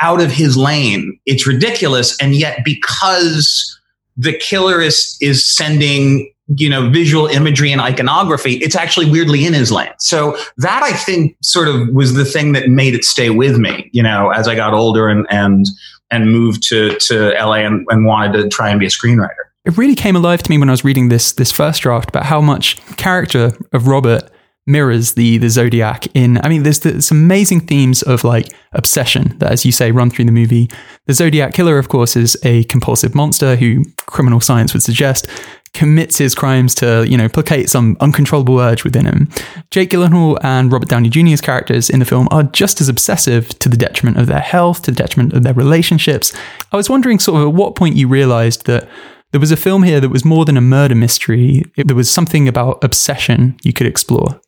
out 0.02 0.22
of 0.22 0.32
his 0.32 0.56
lane, 0.56 1.20
it's 1.26 1.46
ridiculous. 1.46 2.18
And 2.22 2.36
yet, 2.36 2.64
because 2.64 3.78
the 4.20 4.34
killer 4.34 4.82
is 4.82 5.18
is 5.22 5.48
sending 5.48 6.32
you 6.56 6.70
know 6.70 6.90
visual 6.90 7.28
imagery 7.28 7.72
and 7.72 7.80
iconography 7.80 8.56
it's 8.56 8.76
actually 8.76 9.10
weirdly 9.10 9.46
in 9.46 9.54
his 9.54 9.72
lane 9.72 9.94
so 10.00 10.36
that 10.58 10.82
i 10.82 10.92
think 10.92 11.38
sort 11.44 11.68
of 11.68 11.88
was 11.90 12.16
the 12.16 12.26
thing 12.26 12.54
that 12.54 12.68
made 12.70 12.96
it 12.96 13.04
stay 13.04 13.30
with 13.30 13.58
me 13.58 13.88
you 13.94 14.02
know 14.02 14.32
as 14.32 14.48
i 14.48 14.56
got 14.56 14.74
older 14.74 15.08
and 15.08 15.28
and 15.30 15.68
and 16.12 16.32
moved 16.32 16.64
to 16.70 16.98
to 17.00 17.30
LA 17.40 17.56
and, 17.56 17.86
and 17.90 18.06
wanted 18.06 18.42
to 18.42 18.50
try 18.50 18.70
and 18.70 18.80
be 18.80 18.86
a 18.86 18.90
screenwriter. 18.90 19.30
It 19.66 19.78
really 19.78 19.96
came 19.96 20.16
alive 20.16 20.42
to 20.44 20.50
me 20.50 20.58
when 20.58 20.70
I 20.70 20.74
was 20.74 20.84
reading 20.84 21.10
this 21.10 21.32
this 21.34 21.52
first 21.52 21.82
draft 21.82 22.10
about 22.10 22.26
how 22.26 22.42
much 22.42 22.78
character 22.98 23.52
of 23.74 23.88
Robert 23.88 24.30
mirrors 24.70 25.14
the 25.14 25.40
the 25.40 25.50
zodiac 25.50 26.06
in 26.14 26.40
i 26.46 26.48
mean 26.48 26.62
there's, 26.62 26.82
some 27.04 27.18
amazing 27.18 27.60
themes 27.60 28.04
of 28.04 28.24
like 28.24 28.54
obsession 28.74 29.36
that 29.40 29.52
as 29.52 29.66
you 29.66 29.72
say 29.72 29.92
run 29.92 30.12
through 30.12 30.26
the 30.26 30.32
movie 30.32 30.70
the 31.08 31.14
zodiac 31.14 31.54
killer 31.54 31.80
of 31.80 31.90
course 31.90 32.16
is 32.16 32.38
a 32.44 32.64
compulsive 32.66 33.16
monster 33.16 33.56
who 33.56 33.84
criminal 34.06 34.40
science 34.40 34.72
would 34.72 34.84
suggest 34.84 35.28
commits 35.74 36.18
his 36.18 36.36
crimes 36.36 36.74
to, 36.76 37.06
you 37.08 37.18
know, 37.18 37.30
placate 37.30 37.70
some 37.70 37.96
uncontrollable 38.00 38.60
urge 38.60 38.84
within 38.84 39.06
him. 39.06 39.28
Jake 39.72 39.90
Gyllenhaal 39.90 40.38
and 40.44 40.72
Robert 40.72 40.90
Downey 40.90 41.10
Jr.'s 41.10 41.42
characters 41.42 41.90
in 41.90 42.00
the 42.00 42.06
film 42.06 42.28
are 42.32 42.44
just 42.44 42.82
as 42.82 42.90
obsessive 42.90 43.50
to 43.60 43.70
the 43.70 43.78
detriment 43.78 44.18
of 44.18 44.28
their 44.28 44.40
health, 44.40 44.82
to 44.84 44.92
the 44.92 44.98
detriment 44.98 45.34
of 45.34 45.44
their 45.44 45.54
relationships. 45.54 46.34
I 46.72 46.78
was 46.78 46.90
wondering 46.90 47.20
sort 47.20 47.42
of 47.42 47.50
at 47.50 47.54
what 47.54 47.76
point 47.76 47.96
you 47.96 48.08
realized 48.08 48.66
that 48.66 48.90
there 49.32 49.40
was 49.40 49.52
a 49.52 49.58
film 49.58 49.84
here 49.84 50.00
that 50.00 50.10
was 50.10 50.26
more 50.26 50.46
than 50.46 50.58
a 50.58 50.62
murder 50.62 50.96
mystery. 50.96 51.64
There 51.78 51.96
was 51.96 52.10
something 52.10 52.48
about 52.48 52.84
obsession 52.84 53.58
you 53.64 53.74
could 53.74 53.88
explore. 53.88 54.42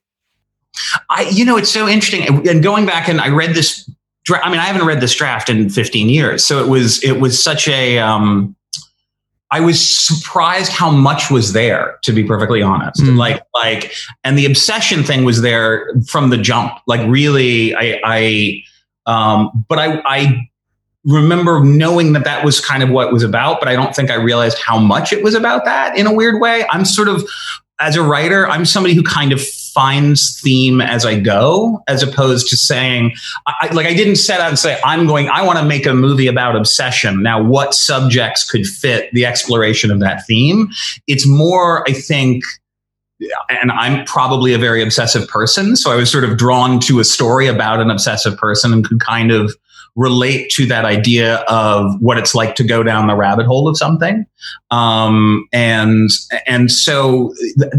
I, 1.09 1.29
you 1.31 1.45
know, 1.45 1.57
it's 1.57 1.71
so 1.71 1.87
interesting. 1.87 2.47
And 2.47 2.63
going 2.63 2.85
back 2.85 3.07
and 3.07 3.21
I 3.21 3.29
read 3.29 3.55
this, 3.55 3.89
I 4.29 4.49
mean, 4.49 4.59
I 4.59 4.65
haven't 4.65 4.87
read 4.87 5.01
this 5.01 5.13
draft 5.13 5.49
in 5.49 5.69
15 5.69 6.09
years. 6.09 6.45
So 6.45 6.63
it 6.63 6.69
was, 6.69 7.03
it 7.03 7.19
was 7.19 7.41
such 7.41 7.67
a, 7.67 7.99
um, 7.99 8.55
I 9.51 9.59
was 9.59 9.79
surprised 9.99 10.71
how 10.71 10.89
much 10.89 11.29
was 11.29 11.51
there, 11.51 11.99
to 12.03 12.13
be 12.13 12.23
perfectly 12.23 12.61
honest. 12.61 13.01
Mm. 13.01 13.17
Like, 13.17 13.43
like, 13.53 13.91
and 14.23 14.37
the 14.37 14.45
obsession 14.45 15.03
thing 15.03 15.25
was 15.25 15.41
there 15.41 15.93
from 16.07 16.29
the 16.29 16.37
jump. 16.37 16.71
Like, 16.87 17.01
really, 17.07 17.75
I, 17.75 17.99
I, 18.05 18.63
um, 19.05 19.65
but 19.67 19.77
I, 19.77 20.01
I 20.05 20.49
remember 21.03 21.63
knowing 21.63 22.13
that 22.13 22.23
that 22.23 22.45
was 22.45 22.61
kind 22.61 22.81
of 22.81 22.89
what 22.89 23.07
it 23.07 23.13
was 23.13 23.23
about, 23.23 23.59
but 23.59 23.67
I 23.67 23.75
don't 23.75 23.93
think 23.93 24.09
I 24.09 24.15
realized 24.15 24.57
how 24.57 24.79
much 24.79 25.11
it 25.11 25.21
was 25.21 25.35
about 25.35 25.65
that 25.65 25.97
in 25.97 26.07
a 26.07 26.13
weird 26.13 26.39
way. 26.39 26.65
I'm 26.71 26.85
sort 26.85 27.09
of, 27.09 27.27
as 27.79 27.95
a 27.95 28.03
writer, 28.03 28.47
I'm 28.47 28.63
somebody 28.63 28.93
who 28.93 29.03
kind 29.03 29.33
of 29.33 29.41
finds 29.73 30.39
theme 30.41 30.81
as 30.81 31.05
I 31.05 31.19
go, 31.19 31.81
as 31.87 32.03
opposed 32.03 32.49
to 32.49 32.57
saying, 32.57 33.13
I, 33.47 33.73
like, 33.73 33.85
I 33.85 33.93
didn't 33.93 34.17
set 34.17 34.41
out 34.41 34.49
and 34.49 34.59
say, 34.59 34.79
I'm 34.83 35.07
going, 35.07 35.29
I 35.29 35.43
want 35.45 35.59
to 35.59 35.65
make 35.65 35.85
a 35.85 35.93
movie 35.93 36.27
about 36.27 36.55
obsession. 36.55 37.23
Now, 37.23 37.41
what 37.41 37.73
subjects 37.73 38.49
could 38.49 38.65
fit 38.65 39.09
the 39.13 39.25
exploration 39.25 39.91
of 39.91 39.99
that 39.99 40.25
theme? 40.25 40.69
It's 41.07 41.25
more, 41.25 41.87
I 41.89 41.93
think, 41.93 42.43
and 43.49 43.71
I'm 43.71 44.05
probably 44.05 44.53
a 44.53 44.57
very 44.57 44.83
obsessive 44.83 45.27
person. 45.27 45.75
So 45.75 45.91
I 45.91 45.95
was 45.95 46.11
sort 46.11 46.23
of 46.23 46.37
drawn 46.37 46.79
to 46.81 46.99
a 46.99 47.03
story 47.03 47.47
about 47.47 47.79
an 47.79 47.89
obsessive 47.89 48.37
person 48.37 48.73
and 48.73 48.87
could 48.87 48.99
kind 48.99 49.31
of 49.31 49.55
relate 49.95 50.49
to 50.51 50.65
that 50.65 50.85
idea 50.85 51.37
of 51.49 51.93
what 51.99 52.17
it's 52.17 52.33
like 52.33 52.55
to 52.55 52.63
go 52.63 52.81
down 52.81 53.07
the 53.07 53.15
rabbit 53.15 53.45
hole 53.45 53.67
of 53.67 53.77
something. 53.77 54.25
Um, 54.69 55.47
and, 55.51 56.09
and 56.47 56.71
so 56.71 57.33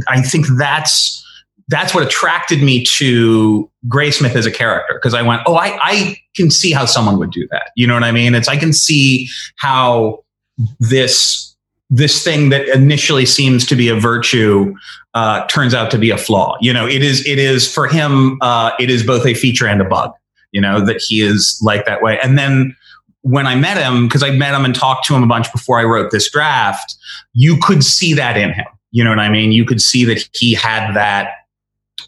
I 0.09 0.21
think 0.21 0.47
that's, 0.59 1.22
that's 1.69 1.95
what 1.95 2.05
attracted 2.05 2.63
me 2.63 2.85
to 2.85 3.71
Graysmith 3.89 4.35
as 4.35 4.47
a 4.47 4.51
character 4.51 4.95
because 4.95 5.15
I 5.15 5.23
went, 5.23 5.43
oh, 5.47 5.57
I, 5.57 5.79
I 5.83 6.17
can 6.37 6.51
see 6.51 6.73
how 6.73 6.85
someone 6.85 7.19
would 7.19 7.31
do 7.31 7.47
that. 7.51 7.71
You 7.77 7.87
know 7.87 7.95
what 7.95 8.05
I 8.05 8.13
mean? 8.13 8.35
It's 8.35 8.49
I 8.49 8.57
can 8.57 8.73
see 8.73 9.29
how 9.57 10.25
this 10.81 11.55
this 11.91 12.25
thing 12.25 12.49
that 12.49 12.67
initially 12.69 13.27
seems 13.27 13.67
to 13.67 13.77
be 13.77 13.89
a 13.89 13.95
virtue 13.95 14.75
uh, 15.13 15.47
turns 15.47 15.75
out 15.75 15.91
to 15.91 15.99
be 15.99 16.11
a 16.11 16.17
flaw. 16.17 16.57
You 16.61 16.73
know, 16.73 16.87
it 16.87 17.03
is 17.03 17.27
it 17.27 17.39
is 17.39 17.73
for 17.73 17.87
him. 17.87 18.39
Uh, 18.41 18.73
it 18.79 18.91
is 18.91 19.05
both 19.05 19.27
a 19.27 19.35
feature 19.35 19.67
and 19.67 19.81
a 19.81 19.85
bug. 19.85 20.13
You 20.53 20.61
know 20.61 20.85
that 20.85 21.03
he 21.07 21.21
is 21.23 21.59
like 21.63 21.87
that 21.87 22.03
way. 22.03 22.19
And 22.23 22.39
then 22.39 22.77
when 23.23 23.47
I 23.47 23.55
met 23.55 23.77
him, 23.77 24.09
because 24.09 24.23
I 24.23 24.31
met 24.31 24.55
him 24.55 24.65
and 24.65 24.75
talked 24.75 25.07
to 25.07 25.15
him 25.15 25.23
a 25.23 25.27
bunch 25.27 25.51
before 25.53 25.79
I 25.79 25.85
wrote 25.85 26.11
this 26.11 26.31
draft, 26.31 26.97
you 27.35 27.57
could 27.61 27.85
see 27.85 28.15
that 28.15 28.37
in 28.37 28.53
him. 28.53 28.67
You 28.91 29.05
know 29.05 29.11
what 29.11 29.21
I 29.21 29.29
mean? 29.29 29.53
You 29.53 29.65
could 29.65 29.81
see 29.81 30.05
that 30.07 30.29
he 30.35 30.55
had 30.55 30.93
that 30.95 31.31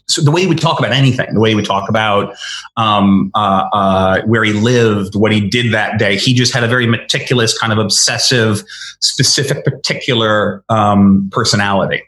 so 0.07 0.21
the 0.21 0.31
way 0.31 0.45
would 0.45 0.59
talk 0.59 0.79
about 0.79 0.91
anything, 0.91 1.33
the 1.33 1.39
way 1.39 1.55
would 1.55 1.65
talk 1.65 1.89
about 1.89 2.35
um, 2.77 3.31
uh, 3.35 3.67
uh, 3.71 4.21
where 4.23 4.43
he 4.43 4.53
lived, 4.53 5.15
what 5.15 5.31
he 5.31 5.47
did 5.47 5.73
that 5.73 5.99
day, 5.99 6.17
he 6.17 6.33
just 6.33 6.53
had 6.53 6.63
a 6.63 6.67
very 6.67 6.87
meticulous, 6.87 7.57
kind 7.57 7.71
of 7.71 7.79
obsessive, 7.79 8.63
specific, 8.99 9.63
particular 9.63 10.63
um, 10.69 11.29
personality. 11.31 12.03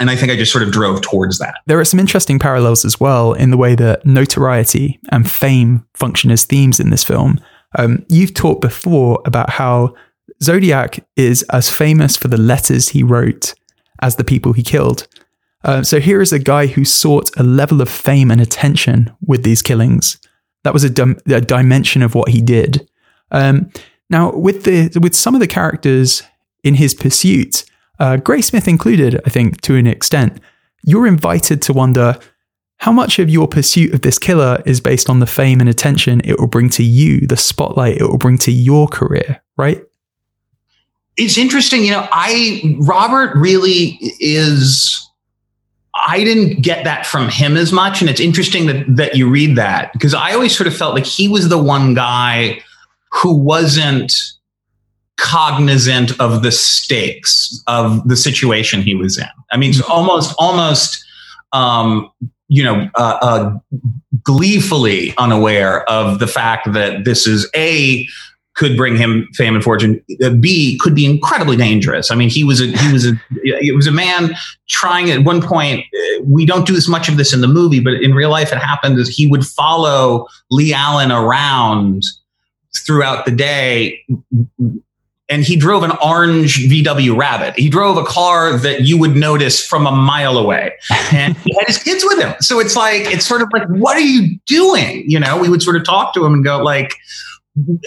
And 0.00 0.10
I 0.10 0.16
think 0.16 0.32
I 0.32 0.36
just 0.36 0.50
sort 0.50 0.64
of 0.64 0.72
drove 0.72 1.02
towards 1.02 1.38
that. 1.38 1.56
There 1.66 1.78
are 1.78 1.84
some 1.84 2.00
interesting 2.00 2.38
parallels 2.38 2.84
as 2.84 2.98
well 2.98 3.32
in 3.32 3.50
the 3.50 3.56
way 3.56 3.74
that 3.76 4.04
notoriety 4.04 4.98
and 5.10 5.30
fame 5.30 5.86
function 5.94 6.30
as 6.30 6.44
themes 6.44 6.80
in 6.80 6.90
this 6.90 7.04
film. 7.04 7.40
Um, 7.78 8.04
you've 8.08 8.34
talked 8.34 8.60
before 8.60 9.22
about 9.24 9.50
how 9.50 9.94
Zodiac 10.42 11.04
is 11.16 11.42
as 11.50 11.70
famous 11.70 12.16
for 12.16 12.28
the 12.28 12.36
letters 12.36 12.88
he 12.88 13.02
wrote 13.02 13.54
as 14.02 14.16
the 14.16 14.24
people 14.24 14.52
he 14.52 14.62
killed. 14.62 15.06
Uh, 15.64 15.82
so 15.82 15.98
here 15.98 16.20
is 16.20 16.32
a 16.32 16.38
guy 16.38 16.66
who 16.66 16.84
sought 16.84 17.30
a 17.36 17.42
level 17.42 17.80
of 17.80 17.88
fame 17.88 18.30
and 18.30 18.40
attention 18.40 19.10
with 19.26 19.42
these 19.42 19.62
killings. 19.62 20.18
That 20.62 20.74
was 20.74 20.84
a, 20.84 20.90
dim- 20.90 21.18
a 21.26 21.40
dimension 21.40 22.02
of 22.02 22.14
what 22.14 22.28
he 22.28 22.40
did. 22.42 22.88
Um, 23.30 23.70
now, 24.10 24.32
with 24.32 24.64
the 24.64 24.96
with 25.00 25.14
some 25.14 25.34
of 25.34 25.40
the 25.40 25.46
characters 25.46 26.22
in 26.62 26.74
his 26.74 26.94
pursuit, 26.94 27.64
uh, 27.98 28.18
Graysmith 28.18 28.68
included, 28.68 29.20
I 29.26 29.30
think, 29.30 29.60
to 29.62 29.76
an 29.76 29.86
extent, 29.86 30.40
you're 30.84 31.06
invited 31.06 31.62
to 31.62 31.72
wonder 31.72 32.18
how 32.78 32.92
much 32.92 33.18
of 33.18 33.30
your 33.30 33.48
pursuit 33.48 33.94
of 33.94 34.02
this 34.02 34.18
killer 34.18 34.62
is 34.66 34.80
based 34.80 35.08
on 35.08 35.20
the 35.20 35.26
fame 35.26 35.60
and 35.60 35.68
attention 35.68 36.20
it 36.24 36.38
will 36.38 36.46
bring 36.46 36.68
to 36.70 36.82
you, 36.82 37.26
the 37.26 37.36
spotlight 37.36 37.96
it 37.96 38.02
will 38.02 38.18
bring 38.18 38.36
to 38.38 38.52
your 38.52 38.86
career, 38.88 39.42
right? 39.56 39.82
It's 41.16 41.38
interesting, 41.38 41.84
you 41.84 41.92
know. 41.92 42.06
I 42.12 42.76
Robert 42.80 43.34
really 43.36 43.98
is 44.20 45.08
I 45.94 46.24
didn't 46.24 46.62
get 46.62 46.84
that 46.84 47.06
from 47.06 47.28
him 47.28 47.56
as 47.56 47.72
much. 47.72 48.00
And 48.00 48.10
it's 48.10 48.20
interesting 48.20 48.66
that, 48.66 48.84
that 48.96 49.16
you 49.16 49.28
read 49.28 49.56
that 49.56 49.92
because 49.92 50.12
I 50.12 50.32
always 50.32 50.56
sort 50.56 50.66
of 50.66 50.76
felt 50.76 50.94
like 50.94 51.06
he 51.06 51.28
was 51.28 51.48
the 51.48 51.58
one 51.58 51.94
guy 51.94 52.60
who 53.12 53.34
wasn't 53.34 54.12
cognizant 55.16 56.18
of 56.20 56.42
the 56.42 56.50
stakes 56.50 57.62
of 57.68 58.06
the 58.08 58.16
situation 58.16 58.82
he 58.82 58.94
was 58.94 59.16
in. 59.18 59.26
I 59.52 59.56
mean, 59.56 59.72
mm-hmm. 59.72 59.90
almost, 59.90 60.34
almost, 60.38 61.04
um, 61.52 62.10
you 62.48 62.64
know, 62.64 62.88
uh, 62.96 63.18
uh, 63.22 63.58
gleefully 64.22 65.14
unaware 65.16 65.88
of 65.88 66.18
the 66.18 66.26
fact 66.26 66.72
that 66.72 67.04
this 67.04 67.26
is 67.26 67.48
a 67.54 68.06
could 68.54 68.76
bring 68.76 68.96
him 68.96 69.28
fame 69.34 69.54
and 69.54 69.64
fortune. 69.64 70.02
Uh, 70.22 70.30
B 70.30 70.78
could 70.80 70.94
be 70.94 71.04
incredibly 71.04 71.56
dangerous. 71.56 72.10
I 72.10 72.14
mean, 72.14 72.28
he 72.28 72.44
was 72.44 72.60
a 72.60 72.66
he 72.66 72.92
was 72.92 73.06
a 73.06 73.12
it 73.42 73.74
was 73.74 73.86
a 73.86 73.92
man 73.92 74.34
trying 74.68 75.10
at 75.10 75.24
one 75.24 75.42
point. 75.42 75.80
Uh, 75.80 76.22
we 76.24 76.46
don't 76.46 76.66
do 76.66 76.76
as 76.76 76.88
much 76.88 77.08
of 77.08 77.16
this 77.16 77.32
in 77.34 77.40
the 77.40 77.48
movie, 77.48 77.80
but 77.80 77.94
in 77.94 78.14
real 78.14 78.30
life, 78.30 78.52
it 78.52 78.58
happened 78.58 78.98
as 78.98 79.08
he 79.08 79.26
would 79.26 79.44
follow 79.44 80.26
Lee 80.50 80.72
Allen 80.72 81.10
around 81.10 82.02
throughout 82.86 83.24
the 83.24 83.32
day. 83.32 84.04
And 85.30 85.42
he 85.42 85.56
drove 85.56 85.82
an 85.84 85.92
orange 86.04 86.68
VW 86.68 87.16
Rabbit. 87.16 87.58
He 87.58 87.70
drove 87.70 87.96
a 87.96 88.04
car 88.04 88.58
that 88.58 88.82
you 88.82 88.98
would 88.98 89.16
notice 89.16 89.66
from 89.66 89.86
a 89.86 89.90
mile 89.90 90.36
away. 90.36 90.74
And 91.12 91.34
he 91.38 91.54
had 91.58 91.66
his 91.66 91.82
kids 91.82 92.04
with 92.04 92.20
him. 92.20 92.34
So 92.40 92.60
it's 92.60 92.76
like, 92.76 93.06
it's 93.06 93.24
sort 93.24 93.40
of 93.40 93.48
like, 93.52 93.66
what 93.68 93.96
are 93.96 94.00
you 94.00 94.38
doing? 94.46 95.02
You 95.06 95.18
know, 95.18 95.38
we 95.38 95.48
would 95.48 95.62
sort 95.62 95.76
of 95.76 95.84
talk 95.84 96.12
to 96.14 96.26
him 96.26 96.34
and 96.34 96.44
go, 96.44 96.62
like, 96.62 96.94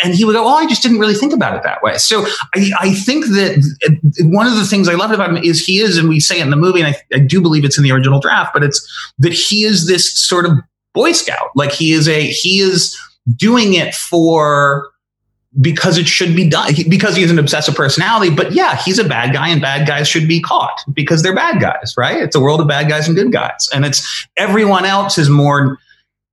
and 0.04 0.16
he 0.16 0.24
would 0.24 0.34
go, 0.34 0.46
Oh, 0.46 0.56
I 0.56 0.66
just 0.66 0.82
didn't 0.82 1.00
really 1.00 1.14
think 1.14 1.34
about 1.34 1.56
it 1.56 1.64
that 1.64 1.82
way. 1.82 1.98
So 1.98 2.26
I, 2.56 2.72
I 2.80 2.94
think 2.94 3.26
that 3.26 3.78
uh, 3.88 4.26
one 4.28 4.48
of 4.48 4.56
the 4.56 4.66
things 4.66 4.88
I 4.88 4.94
loved 4.94 5.14
about 5.14 5.30
him 5.30 5.38
is 5.38 5.66
he 5.66 5.80
is, 5.80 5.98
and 5.98 6.08
we 6.08 6.20
say 6.20 6.40
it 6.40 6.44
in 6.44 6.50
the 6.50 6.56
movie, 6.56 6.82
and 6.82 6.96
I, 6.96 7.16
I 7.16 7.20
do 7.20 7.42
believe 7.42 7.66
it's 7.66 7.78
in 7.78 7.84
the 7.84 7.92
original 7.92 8.20
draft, 8.20 8.54
but 8.54 8.64
it's 8.64 8.86
that 9.20 9.34
he 9.34 9.64
is 9.64 9.88
this 9.88 10.18
sort 10.18 10.46
of 10.46 10.54
Boy 10.94 11.12
Scout. 11.12 11.50
Like 11.56 11.72
he 11.72 11.92
is 11.92 12.08
a, 12.08 12.28
he 12.28 12.60
is 12.60 12.98
doing 13.36 13.74
it 13.74 13.94
for, 13.94 14.90
because 15.60 15.98
it 15.98 16.08
should 16.08 16.36
be 16.36 16.48
done 16.48 16.72
because 16.88 17.16
he's 17.16 17.32
an 17.32 17.40
obsessive 17.40 17.76
personality. 17.76 18.34
But 18.34 18.52
yeah, 18.52 18.76
he's 18.76 19.00
a 19.00 19.04
bad 19.04 19.34
guy 19.34 19.50
and 19.50 19.60
bad 19.60 19.88
guys 19.88 20.08
should 20.08 20.28
be 20.28 20.40
caught 20.40 20.80
because 20.94 21.24
they're 21.24 21.36
bad 21.36 21.60
guys, 21.60 21.96
right? 21.98 22.18
It's 22.18 22.36
a 22.36 22.40
world 22.40 22.62
of 22.62 22.68
bad 22.68 22.88
guys 22.90 23.08
and 23.08 23.18
good 23.18 23.32
guys. 23.32 23.68
And 23.74 23.84
it's 23.84 24.28
everyone 24.38 24.86
else 24.86 25.18
is 25.18 25.30
more 25.30 25.80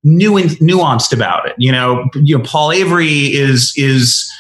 new 0.04 0.36
and 0.36 0.50
nuanced 0.50 1.12
about 1.12 1.48
it. 1.48 1.54
You 1.58 1.72
know, 1.72 2.08
you 2.14 2.38
know, 2.38 2.44
Paul 2.44 2.72
Avery 2.72 3.34
is 3.34 3.72
is 3.76 4.30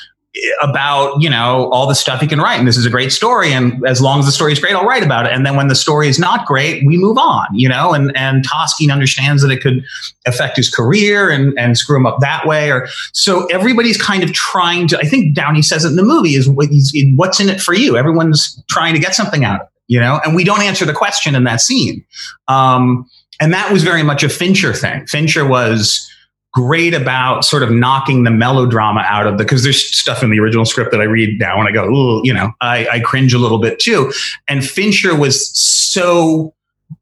about 0.62 1.22
you 1.22 1.30
know 1.30 1.70
all 1.70 1.86
the 1.86 1.94
stuff 1.94 2.20
he 2.20 2.26
can 2.26 2.40
write 2.40 2.58
and 2.58 2.66
this 2.66 2.76
is 2.76 2.84
a 2.84 2.90
great 2.90 3.12
story 3.12 3.52
and 3.52 3.86
as 3.86 4.00
long 4.00 4.18
as 4.18 4.26
the 4.26 4.32
story 4.32 4.52
is 4.52 4.58
great 4.58 4.74
i'll 4.74 4.84
write 4.84 5.04
about 5.04 5.26
it 5.26 5.32
and 5.32 5.46
then 5.46 5.54
when 5.54 5.68
the 5.68 5.76
story 5.76 6.08
is 6.08 6.18
not 6.18 6.44
great 6.44 6.84
we 6.84 6.96
move 6.96 7.16
on 7.16 7.46
you 7.52 7.68
know? 7.68 7.92
And 7.92 8.10
and 8.16 8.44
Toschi 8.44 8.90
understands 8.92 9.42
that 9.42 9.52
it 9.52 9.62
could 9.62 9.84
affect 10.26 10.56
his 10.56 10.68
career 10.68 11.30
and 11.30 11.56
and 11.56 11.78
screw 11.78 11.96
him 11.96 12.04
up 12.04 12.18
that 12.18 12.48
way 12.48 12.72
or 12.72 12.88
so 13.12 13.46
everybody's 13.46 14.00
kind 14.00 14.24
of 14.24 14.32
trying 14.32 14.88
to 14.88 14.98
i 14.98 15.04
think 15.04 15.36
downey 15.36 15.62
says 15.62 15.84
it 15.84 15.90
in 15.90 15.96
the 15.96 16.02
movie 16.02 16.34
is 16.34 16.48
what's 16.48 17.38
in 17.38 17.48
it 17.48 17.60
for 17.60 17.72
you? 17.72 17.96
Everyone's 17.96 18.60
trying 18.68 18.94
to 18.94 19.00
get 19.00 19.14
something 19.14 19.44
out 19.44 19.60
of 19.60 19.66
it 19.68 19.74
you 19.86 20.00
know? 20.00 20.20
And 20.24 20.34
we 20.34 20.44
don't 20.44 20.62
answer 20.62 20.84
the 20.84 20.92
question 20.92 21.34
in 21.34 21.44
that 21.44 21.60
scene. 21.60 22.04
Um, 22.48 23.08
and 23.40 23.52
that 23.52 23.72
was 23.72 23.82
very 23.82 24.02
much 24.02 24.22
a 24.22 24.28
Fincher 24.28 24.72
thing. 24.72 25.06
Fincher 25.06 25.46
was 25.46 26.10
great 26.52 26.94
about 26.94 27.44
sort 27.44 27.64
of 27.64 27.70
knocking 27.72 28.22
the 28.22 28.30
melodrama 28.30 29.00
out 29.00 29.26
of 29.26 29.38
the 29.38 29.44
because 29.44 29.64
there's 29.64 29.84
stuff 29.96 30.22
in 30.22 30.30
the 30.30 30.38
original 30.38 30.64
script 30.64 30.92
that 30.92 31.00
I 31.00 31.04
read 31.04 31.38
now 31.40 31.58
and 31.58 31.68
I 31.68 31.72
go, 31.72 31.84
Ooh, 31.86 32.20
you 32.24 32.32
know, 32.32 32.52
I, 32.60 32.86
I 32.86 33.00
cringe 33.00 33.34
a 33.34 33.38
little 33.38 33.58
bit 33.58 33.80
too. 33.80 34.12
And 34.46 34.64
Fincher 34.64 35.16
was 35.16 35.50
so 35.58 36.54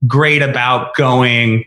great 0.06 0.40
about 0.40 0.94
going, 0.94 1.66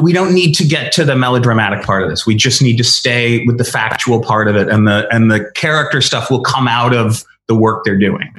we 0.00 0.12
don't 0.12 0.34
need 0.34 0.54
to 0.54 0.64
get 0.64 0.92
to 0.92 1.04
the 1.04 1.16
melodramatic 1.16 1.84
part 1.84 2.02
of 2.02 2.10
this. 2.10 2.26
We 2.26 2.34
just 2.34 2.62
need 2.62 2.76
to 2.78 2.84
stay 2.84 3.44
with 3.46 3.58
the 3.58 3.64
factual 3.64 4.20
part 4.20 4.48
of 4.48 4.54
it, 4.56 4.68
and 4.68 4.86
the 4.86 5.08
and 5.10 5.30
the 5.30 5.50
character 5.54 6.00
stuff 6.00 6.30
will 6.30 6.42
come 6.42 6.68
out 6.68 6.94
of 6.94 7.24
the 7.48 7.56
work 7.56 7.84
they're 7.84 7.98
doing. 7.98 8.32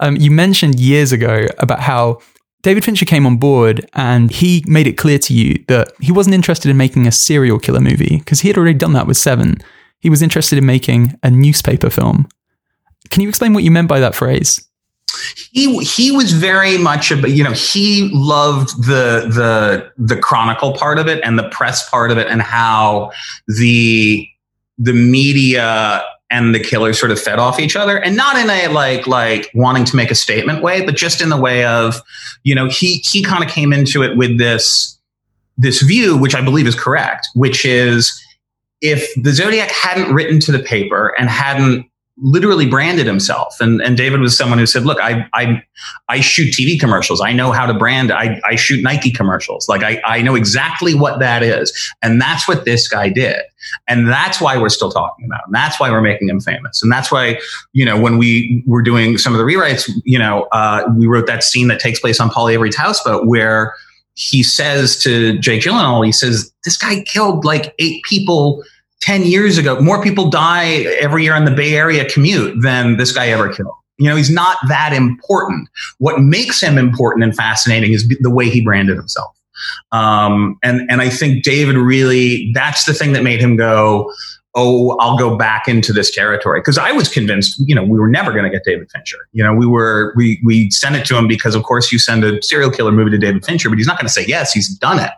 Um, 0.00 0.16
you 0.16 0.30
mentioned 0.30 0.78
years 0.78 1.12
ago 1.12 1.46
about 1.58 1.80
how 1.80 2.20
David 2.62 2.84
Fincher 2.84 3.06
came 3.06 3.26
on 3.26 3.36
board 3.38 3.88
and 3.94 4.30
he 4.30 4.62
made 4.66 4.86
it 4.86 4.98
clear 4.98 5.18
to 5.18 5.34
you 5.34 5.64
that 5.68 5.92
he 6.00 6.12
wasn't 6.12 6.34
interested 6.34 6.70
in 6.70 6.76
making 6.76 7.06
a 7.06 7.12
serial 7.12 7.58
killer 7.58 7.80
movie 7.80 8.18
because 8.18 8.40
he 8.40 8.48
had 8.48 8.58
already 8.58 8.78
done 8.78 8.92
that 8.92 9.06
with 9.06 9.16
Seven. 9.16 9.58
He 10.00 10.10
was 10.10 10.22
interested 10.22 10.58
in 10.58 10.66
making 10.66 11.18
a 11.22 11.30
newspaper 11.30 11.90
film. 11.90 12.28
Can 13.08 13.22
you 13.22 13.28
explain 13.28 13.54
what 13.54 13.64
you 13.64 13.70
meant 13.70 13.88
by 13.88 14.00
that 14.00 14.14
phrase? 14.14 14.66
He 15.50 15.78
he 15.78 16.12
was 16.12 16.32
very 16.32 16.78
much 16.78 17.10
a 17.10 17.28
you 17.28 17.42
know 17.42 17.52
he 17.52 18.10
loved 18.12 18.84
the 18.84 19.26
the 19.28 19.90
the 19.96 20.20
chronicle 20.20 20.72
part 20.74 20.98
of 20.98 21.08
it 21.08 21.20
and 21.24 21.38
the 21.38 21.48
press 21.48 21.88
part 21.88 22.12
of 22.12 22.18
it 22.18 22.28
and 22.28 22.40
how 22.40 23.10
the 23.48 24.28
the 24.78 24.92
media 24.92 26.04
and 26.30 26.54
the 26.54 26.60
killer 26.60 26.92
sort 26.92 27.10
of 27.10 27.20
fed 27.20 27.38
off 27.38 27.58
each 27.58 27.76
other 27.76 27.98
and 27.98 28.16
not 28.16 28.36
in 28.36 28.48
a 28.48 28.68
like 28.68 29.06
like 29.06 29.50
wanting 29.54 29.84
to 29.84 29.96
make 29.96 30.10
a 30.10 30.14
statement 30.14 30.62
way 30.62 30.84
but 30.84 30.96
just 30.96 31.20
in 31.20 31.28
the 31.28 31.36
way 31.36 31.64
of 31.64 32.00
you 32.44 32.54
know 32.54 32.68
he 32.68 32.96
he 32.98 33.22
kind 33.22 33.44
of 33.44 33.50
came 33.50 33.72
into 33.72 34.02
it 34.02 34.16
with 34.16 34.38
this 34.38 34.98
this 35.58 35.82
view 35.82 36.16
which 36.16 36.34
i 36.34 36.40
believe 36.40 36.66
is 36.66 36.74
correct 36.74 37.28
which 37.34 37.64
is 37.64 38.20
if 38.80 39.10
the 39.22 39.32
zodiac 39.32 39.70
hadn't 39.70 40.14
written 40.14 40.40
to 40.40 40.52
the 40.52 40.58
paper 40.60 41.14
and 41.18 41.28
hadn't 41.28 41.89
literally 42.20 42.66
branded 42.66 43.06
himself. 43.06 43.56
And, 43.60 43.80
and 43.80 43.96
David 43.96 44.20
was 44.20 44.36
someone 44.36 44.58
who 44.58 44.66
said, 44.66 44.84
look, 44.84 45.00
I, 45.00 45.26
I, 45.32 45.62
I 46.08 46.20
shoot 46.20 46.54
TV 46.54 46.78
commercials. 46.78 47.20
I 47.20 47.32
know 47.32 47.52
how 47.52 47.66
to 47.66 47.74
brand. 47.74 48.12
I, 48.12 48.40
I 48.44 48.56
shoot 48.56 48.82
Nike 48.82 49.10
commercials. 49.10 49.68
Like 49.68 49.82
I, 49.82 50.00
I 50.04 50.22
know 50.22 50.34
exactly 50.34 50.94
what 50.94 51.18
that 51.20 51.42
is. 51.42 51.72
And 52.02 52.20
that's 52.20 52.46
what 52.46 52.64
this 52.64 52.88
guy 52.88 53.08
did. 53.08 53.40
And 53.88 54.08
that's 54.08 54.40
why 54.40 54.56
we're 54.58 54.68
still 54.68 54.90
talking 54.90 55.26
about 55.26 55.40
him. 55.46 55.52
That's 55.52 55.80
why 55.80 55.90
we're 55.90 56.00
making 56.00 56.28
him 56.28 56.40
famous. 56.40 56.82
And 56.82 56.90
that's 56.90 57.10
why, 57.10 57.38
you 57.72 57.84
know, 57.84 58.00
when 58.00 58.18
we 58.18 58.62
were 58.66 58.82
doing 58.82 59.18
some 59.18 59.34
of 59.34 59.38
the 59.38 59.44
rewrites, 59.44 59.90
you 60.04 60.18
know, 60.18 60.42
uh, 60.52 60.84
we 60.96 61.06
wrote 61.06 61.26
that 61.26 61.42
scene 61.42 61.68
that 61.68 61.80
takes 61.80 62.00
place 62.00 62.20
on 62.20 62.30
Paul 62.30 62.48
Avery's 62.48 62.76
houseboat 62.76 63.26
where 63.26 63.74
he 64.14 64.42
says 64.42 64.98
to 65.02 65.38
Jake 65.38 65.62
Gyllenhaal, 65.62 66.04
he 66.04 66.12
says, 66.12 66.52
this 66.64 66.76
guy 66.76 67.02
killed 67.04 67.44
like 67.44 67.74
eight 67.78 68.02
people 68.04 68.62
10 69.00 69.24
years 69.24 69.58
ago, 69.58 69.80
more 69.80 70.02
people 70.02 70.30
die 70.30 70.82
every 71.00 71.24
year 71.24 71.34
on 71.34 71.44
the 71.44 71.50
Bay 71.50 71.74
Area 71.74 72.08
commute 72.08 72.62
than 72.62 72.96
this 72.96 73.12
guy 73.12 73.28
ever 73.28 73.52
killed. 73.52 73.74
You 73.98 74.08
know, 74.08 74.16
he's 74.16 74.30
not 74.30 74.56
that 74.68 74.92
important. 74.92 75.68
What 75.98 76.20
makes 76.20 76.60
him 76.60 76.78
important 76.78 77.24
and 77.24 77.34
fascinating 77.34 77.92
is 77.92 78.08
the 78.20 78.30
way 78.30 78.48
he 78.48 78.62
branded 78.62 78.96
himself. 78.96 79.36
Um, 79.92 80.58
and, 80.62 80.90
and 80.90 81.02
I 81.02 81.10
think 81.10 81.44
David 81.44 81.76
really, 81.76 82.50
that's 82.54 82.84
the 82.84 82.94
thing 82.94 83.12
that 83.12 83.22
made 83.22 83.40
him 83.40 83.56
go, 83.56 84.10
oh, 84.54 84.96
I'll 84.98 85.18
go 85.18 85.36
back 85.36 85.68
into 85.68 85.92
this 85.92 86.10
territory. 86.14 86.60
Cause 86.62 86.78
I 86.78 86.92
was 86.92 87.08
convinced, 87.08 87.62
you 87.66 87.74
know, 87.74 87.84
we 87.84 87.98
were 87.98 88.08
never 88.08 88.32
going 88.32 88.44
to 88.44 88.50
get 88.50 88.64
David 88.64 88.90
Fincher. 88.90 89.18
You 89.32 89.44
know, 89.44 89.54
we 89.54 89.66
were, 89.66 90.12
we, 90.16 90.40
we 90.44 90.70
sent 90.70 90.96
it 90.96 91.04
to 91.06 91.16
him 91.16 91.28
because 91.28 91.54
of 91.54 91.62
course 91.62 91.92
you 91.92 91.98
send 91.98 92.24
a 92.24 92.42
serial 92.42 92.70
killer 92.70 92.90
movie 92.90 93.10
to 93.10 93.18
David 93.18 93.44
Fincher, 93.44 93.68
but 93.68 93.78
he's 93.78 93.86
not 93.86 93.96
going 93.96 94.06
to 94.06 94.12
say 94.12 94.24
yes, 94.26 94.52
he's 94.52 94.68
done 94.68 94.98
it. 94.98 95.12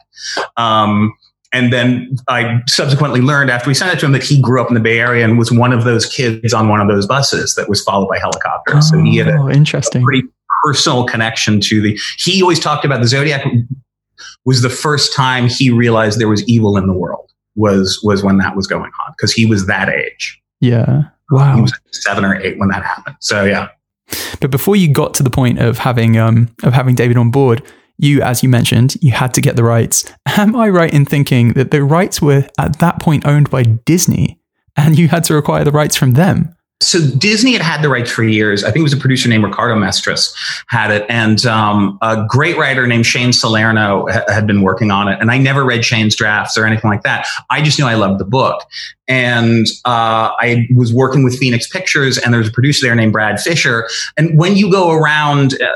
Um, 0.57 1.15
and 1.53 1.73
then 1.73 2.17
I 2.29 2.61
subsequently 2.67 3.21
learned 3.21 3.51
after 3.51 3.69
we 3.69 3.75
sent 3.75 3.93
it 3.93 4.01
to 4.01 4.07
him 4.07 4.13
that 4.13 4.23
he 4.23 4.41
grew 4.41 4.61
up 4.61 4.69
in 4.69 4.75
the 4.75 4.81
Bay 4.81 4.99
Area 4.99 5.25
and 5.25 5.39
was 5.39 5.53
one 5.53 5.73
of 5.73 5.85
those 5.85 6.07
kids 6.07 6.55
on 6.55 6.69
one 6.69 6.81
of 6.81 6.89
those 6.89 7.07
buses 7.07 7.55
that 7.57 7.69
was 7.69 7.83
followed 7.83 8.09
by 8.09 8.19
helicopters. 8.19 8.91
Oh, 8.93 8.97
so 8.97 8.99
he 8.99 9.19
had 9.19 9.29
a, 9.29 9.49
interesting. 9.51 10.03
A 10.03 10.05
pretty 10.05 10.27
personal 10.65 11.05
connection 11.05 11.61
to 11.61 11.81
the. 11.83 11.99
He 12.19 12.41
always 12.43 12.59
talked 12.59 12.85
about 12.85 13.01
the 13.03 13.09
Zodiac 13.09 13.45
was 14.45 14.63
the 14.63 14.71
first 14.71 15.15
time 15.15 15.49
he 15.49 15.71
realized 15.71 16.19
there 16.19 16.29
was 16.29 16.47
evil 16.49 16.77
in 16.77 16.87
the 16.87 16.93
world. 16.93 17.31
Was 17.55 18.01
was 18.03 18.25
when 18.25 18.39
that 18.39 18.57
was 18.57 18.67
going 18.67 18.91
on 19.07 19.15
because 19.15 19.31
he 19.31 19.45
was 19.45 19.67
that 19.67 19.91
age. 19.91 20.41
Yeah. 20.61 21.03
Wow. 21.31 21.57
He 21.57 21.61
was 21.61 21.79
seven 21.91 22.25
or 22.25 22.35
eight 22.41 22.59
when 22.59 22.71
that 22.71 22.83
happened. 22.83 23.17
So 23.21 23.45
yeah. 23.45 23.69
But 24.41 24.51
before 24.51 24.75
you 24.75 24.89
got 24.89 25.13
to 25.15 25.23
the 25.23 25.29
point 25.29 25.59
of 25.59 25.77
having 25.77 26.17
um 26.17 26.49
of 26.63 26.73
having 26.73 26.95
David 26.95 27.19
on 27.19 27.31
board, 27.31 27.63
you, 28.03 28.21
as 28.21 28.43
you 28.43 28.49
mentioned, 28.49 28.97
you 29.01 29.13
had 29.13 29.33
to 29.35 29.41
get 29.41 29.57
the 29.57 29.65
rights. 29.65 30.05
Am 30.27 30.57
I 30.57 30.69
right 30.69 30.93
in 30.93 31.05
thinking 31.05 31.53
that 31.55 31.71
the 31.71 31.85
rights 31.85 32.21
were 32.21 32.47
at 32.59 32.79
that 32.81 33.01
point 33.01 33.27
owned 33.27 33.49
by 33.49 33.63
Disney 33.63 34.41
and 34.77 34.99
you 34.99 35.09
had 35.09 35.25
to 35.25 35.37
acquire 35.37 35.65
the 35.65 35.71
rights 35.71 35.97
from 35.97 36.13
them? 36.13 36.55
so 36.83 36.99
Disney 37.17 37.53
had 37.53 37.63
had 37.63 37.83
the 37.83 37.89
rights 37.89 38.11
for 38.11 38.25
years. 38.25 38.65
I 38.65 38.69
think 38.69 38.79
it 38.79 38.83
was 38.83 38.93
a 38.93 38.99
producer 38.99 39.29
named 39.29 39.45
Ricardo 39.45 39.77
Mestres 39.77 40.35
had 40.69 40.91
it, 40.91 41.07
and 41.09 41.45
um, 41.47 41.99
a 42.03 42.27
great 42.29 42.57
writer 42.59 42.87
named 42.87 43.07
Shane 43.07 43.33
Salerno 43.33 44.07
ha- 44.11 44.25
had 44.29 44.47
been 44.47 44.63
working 44.63 44.91
on 44.91 45.09
it. 45.09 45.21
And 45.21 45.31
I 45.31 45.39
never 45.39 45.65
read 45.65 45.85
Shane's 45.85 46.17
drafts 46.17 46.59
or 46.59 46.67
anything 46.67 46.91
like 46.91 47.03
that. 47.03 47.27
I 47.51 47.63
just 47.63 47.79
knew 47.79 47.87
I 47.87 47.95
loved 47.95 48.19
the 48.19 48.25
book, 48.25 48.65
and 49.09 49.67
uh, 49.85 50.35
I 50.39 50.67
was 50.75 50.93
working 50.93 51.23
with 51.25 51.39
Phoenix 51.39 51.69
Pictures, 51.69 52.19
and 52.19 52.35
there's 52.35 52.49
a 52.49 52.53
producer 52.53 52.87
there 52.87 52.95
named 52.95 53.13
Brad 53.13 53.41
Fischer. 53.41 53.89
And 54.17 54.39
when 54.39 54.57
you 54.57 54.71
go 54.71 54.91
around, 54.91 55.55
uh, 55.55 55.73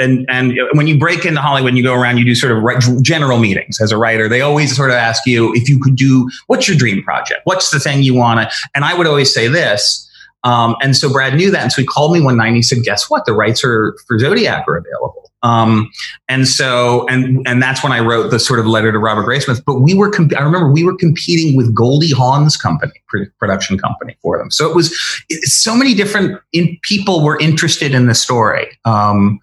and 0.00 0.26
and 0.28 0.58
when 0.72 0.86
you 0.86 0.98
break 0.98 1.24
into 1.24 1.40
Hollywood, 1.40 1.70
and 1.70 1.78
you 1.78 1.84
go 1.84 1.94
around, 1.94 2.18
you 2.18 2.24
do 2.24 2.34
sort 2.34 2.52
of 2.52 3.02
general 3.02 3.38
meetings 3.38 3.80
as 3.80 3.92
a 3.92 3.96
writer. 3.96 4.28
They 4.28 4.40
always 4.40 4.74
sort 4.74 4.90
of 4.90 4.96
ask 4.96 5.26
you 5.26 5.52
if 5.54 5.68
you 5.68 5.78
could 5.80 5.96
do 5.96 6.28
what's 6.46 6.68
your 6.68 6.76
dream 6.76 7.02
project, 7.02 7.40
what's 7.44 7.70
the 7.70 7.80
thing 7.80 8.02
you 8.02 8.14
want 8.14 8.40
to, 8.40 8.56
and 8.74 8.84
I 8.84 8.94
would 8.94 9.06
always 9.06 9.32
say 9.32 9.48
this 9.48 10.08
um, 10.44 10.76
and 10.80 10.96
so 10.96 11.12
Brad 11.12 11.34
knew 11.34 11.50
that. 11.50 11.62
And 11.62 11.72
so 11.72 11.82
he 11.82 11.86
called 11.86 12.12
me 12.12 12.20
one 12.20 12.36
night 12.36 12.48
and 12.48 12.56
he 12.56 12.62
said, 12.62 12.82
guess 12.82 13.10
what? 13.10 13.24
The 13.26 13.32
rights 13.32 13.64
are 13.64 13.96
for 14.06 14.18
Zodiac 14.18 14.66
are 14.68 14.76
available. 14.76 15.30
Um, 15.42 15.90
and 16.28 16.48
so, 16.48 17.06
and, 17.08 17.46
and 17.46 17.62
that's 17.62 17.82
when 17.82 17.92
I 17.92 18.00
wrote 18.00 18.30
the 18.30 18.40
sort 18.40 18.58
of 18.58 18.66
letter 18.66 18.90
to 18.90 18.98
Robert 18.98 19.24
Graysmith. 19.24 19.62
But 19.64 19.80
we 19.80 19.94
were, 19.94 20.10
comp- 20.10 20.36
I 20.36 20.42
remember 20.42 20.70
we 20.70 20.84
were 20.84 20.96
competing 20.96 21.56
with 21.56 21.74
Goldie 21.74 22.12
Hawn's 22.12 22.56
company, 22.56 22.92
production 23.38 23.78
company 23.78 24.16
for 24.20 24.38
them. 24.38 24.50
So 24.50 24.68
it 24.68 24.74
was 24.74 24.92
it, 25.28 25.44
so 25.44 25.76
many 25.76 25.94
different 25.94 26.40
in, 26.52 26.76
people 26.82 27.22
were 27.22 27.38
interested 27.38 27.94
in 27.94 28.06
the 28.06 28.14
story. 28.14 28.66
Um, 28.84 29.38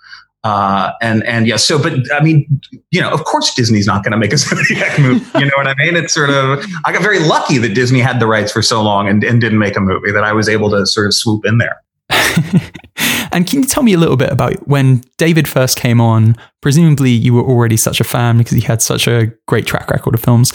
uh, 0.45 0.91
and 1.01 1.23
and 1.23 1.47
yeah, 1.47 1.55
so 1.55 1.81
but 1.81 1.93
I 2.13 2.21
mean, 2.21 2.61
you 2.91 3.01
know, 3.01 3.09
of 3.09 3.23
course 3.23 3.55
Disney's 3.55 3.87
not 3.87 4.03
going 4.03 4.11
to 4.11 4.17
make 4.17 4.31
a 4.31 4.37
Zodiac 4.37 4.99
movie. 4.99 5.25
You 5.39 5.45
know 5.45 5.51
what 5.55 5.67
I 5.67 5.73
mean? 5.79 5.95
It's 5.95 6.13
sort 6.13 6.29
of 6.29 6.63
I 6.85 6.91
got 6.91 7.01
very 7.01 7.17
lucky 7.17 7.57
that 7.57 7.73
Disney 7.73 7.99
had 7.99 8.19
the 8.19 8.27
rights 8.27 8.51
for 8.51 8.61
so 8.61 8.83
long 8.83 9.09
and, 9.09 9.23
and 9.23 9.41
didn't 9.41 9.57
make 9.57 9.75
a 9.75 9.81
movie 9.81 10.11
that 10.11 10.23
I 10.23 10.33
was 10.33 10.47
able 10.47 10.69
to 10.69 10.85
sort 10.85 11.07
of 11.07 11.15
swoop 11.15 11.47
in 11.47 11.57
there. 11.57 11.81
and 13.31 13.47
can 13.47 13.63
you 13.63 13.65
tell 13.65 13.81
me 13.81 13.93
a 13.93 13.97
little 13.97 14.17
bit 14.17 14.31
about 14.31 14.67
when 14.67 15.01
David 15.17 15.47
first 15.47 15.77
came 15.77 15.99
on? 15.99 16.35
Presumably, 16.61 17.09
you 17.09 17.33
were 17.33 17.43
already 17.43 17.75
such 17.75 17.99
a 17.99 18.03
fan 18.03 18.37
because 18.37 18.53
he 18.53 18.61
had 18.61 18.83
such 18.83 19.07
a 19.07 19.33
great 19.47 19.65
track 19.65 19.89
record 19.89 20.13
of 20.13 20.21
films. 20.21 20.53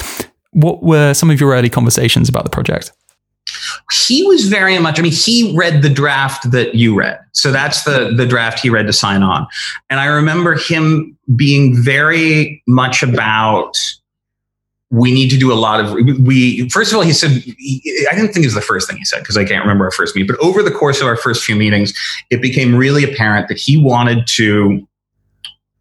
What 0.53 0.85
were 0.85 1.15
some 1.15 1.31
of 1.31 1.41
your 1.41 1.53
early 1.53 1.69
conversations 1.69 2.29
about 2.29 2.45
the 2.45 2.51
project? 2.51 2.93
He 3.93 4.23
was 4.27 4.49
very 4.49 4.79
much 4.79 4.99
i 4.99 5.03
mean 5.03 5.13
he 5.13 5.55
read 5.57 5.83
the 5.83 5.89
draft 5.89 6.51
that 6.51 6.75
you 6.75 6.95
read. 6.95 7.19
So 7.33 7.53
that's 7.53 7.85
the 7.85 8.13
the 8.17 8.27
draft 8.27 8.61
he 8.61 8.71
read 8.71 8.87
to 8.87 8.93
sign 8.93 9.23
on. 9.23 9.47
And 9.89 10.01
i 10.01 10.07
remember 10.07 10.55
him 10.55 11.17
being 11.37 11.77
very 11.77 12.63
much 12.67 13.03
about 13.03 13.77
we 14.91 15.13
need 15.13 15.29
to 15.31 15.39
do 15.39 15.53
a 15.53 15.55
lot 15.55 15.83
of 15.83 15.93
we 15.93 16.69
first 16.69 16.91
of 16.91 16.97
all 16.97 17.05
he 17.05 17.13
said 17.13 17.31
i 18.11 18.15
didn't 18.15 18.33
think 18.33 18.39
it 18.39 18.47
was 18.47 18.55
the 18.55 18.61
first 18.61 18.89
thing 18.89 18.99
he 18.99 19.05
said 19.05 19.21
because 19.21 19.37
i 19.37 19.45
can't 19.45 19.63
remember 19.63 19.85
our 19.85 19.91
first 19.93 20.17
meet 20.17 20.27
but 20.27 20.39
over 20.41 20.63
the 20.63 20.71
course 20.71 21.01
of 21.01 21.07
our 21.07 21.17
first 21.17 21.45
few 21.45 21.55
meetings 21.55 21.95
it 22.31 22.43
became 22.43 22.75
really 22.75 23.05
apparent 23.05 23.47
that 23.49 23.57
he 23.57 23.77
wanted 23.77 24.27
to 24.27 24.87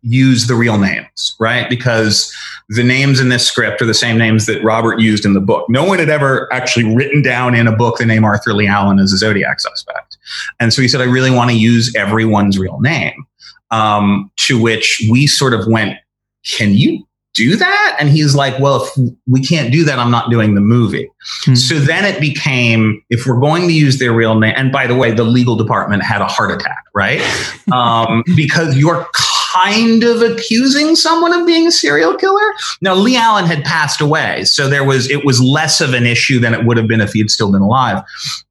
use 0.01 0.47
the 0.47 0.55
real 0.55 0.77
names 0.77 1.35
right 1.39 1.69
because 1.69 2.33
the 2.69 2.83
names 2.83 3.19
in 3.19 3.29
this 3.29 3.47
script 3.47 3.81
are 3.81 3.85
the 3.85 3.93
same 3.93 4.17
names 4.17 4.45
that 4.45 4.63
Robert 4.63 4.99
used 4.99 5.25
in 5.25 5.33
the 5.33 5.41
book. 5.41 5.65
No 5.69 5.83
one 5.83 5.97
had 5.97 6.09
ever 6.09 6.51
actually 6.53 6.95
written 6.95 7.21
down 7.21 7.55
in 7.55 7.67
a 7.67 7.75
book 7.75 7.97
the 7.97 8.05
name 8.05 8.23
Arthur 8.23 8.53
Lee 8.53 8.67
Allen 8.67 8.99
as 8.99 9.11
a 9.11 9.17
Zodiac 9.17 9.59
suspect. 9.59 10.17
And 10.59 10.71
so 10.71 10.81
he 10.81 10.87
said, 10.87 11.01
I 11.01 11.05
really 11.05 11.31
want 11.31 11.49
to 11.49 11.57
use 11.57 11.93
everyone's 11.95 12.59
real 12.59 12.79
name. 12.79 13.25
Um, 13.71 14.31
to 14.47 14.59
which 14.59 15.03
we 15.11 15.27
sort 15.27 15.53
of 15.53 15.67
went, 15.67 15.97
Can 16.43 16.73
you 16.73 17.05
do 17.35 17.55
that? 17.55 17.97
And 17.99 18.09
he's 18.09 18.35
like, 18.35 18.59
Well, 18.59 18.83
if 18.83 19.13
we 19.27 19.43
can't 19.43 19.71
do 19.71 19.83
that, 19.85 19.99
I'm 19.99 20.09
not 20.09 20.31
doing 20.31 20.55
the 20.55 20.61
movie. 20.61 21.09
Mm-hmm. 21.43 21.55
So 21.55 21.75
then 21.75 22.03
it 22.03 22.19
became, 22.19 23.03
if 23.09 23.27
we're 23.27 23.39
going 23.39 23.67
to 23.67 23.73
use 23.73 23.99
their 23.99 24.11
real 24.11 24.39
name, 24.39 24.53
and 24.57 24.71
by 24.71 24.87
the 24.87 24.95
way, 24.95 25.11
the 25.11 25.23
legal 25.23 25.55
department 25.55 26.03
had 26.03 26.21
a 26.21 26.25
heart 26.25 26.51
attack, 26.51 26.83
right? 26.95 27.21
um, 27.71 28.23
because 28.35 28.75
you're 28.75 29.07
kind 29.53 30.03
of 30.03 30.21
accusing 30.21 30.95
someone 30.95 31.33
of 31.33 31.45
being 31.45 31.67
a 31.67 31.71
serial 31.71 32.15
killer. 32.15 32.53
Now, 32.81 32.95
Lee 32.95 33.17
Allen 33.17 33.45
had 33.45 33.63
passed 33.63 34.01
away, 34.01 34.43
so 34.45 34.67
there 34.67 34.83
was 34.83 35.09
it 35.09 35.25
was 35.25 35.41
less 35.41 35.81
of 35.81 35.93
an 35.93 36.05
issue 36.05 36.39
than 36.39 36.53
it 36.53 36.65
would 36.65 36.77
have 36.77 36.87
been 36.87 37.01
if 37.01 37.13
he 37.13 37.19
had 37.19 37.29
still 37.29 37.51
been 37.51 37.61
alive. 37.61 38.03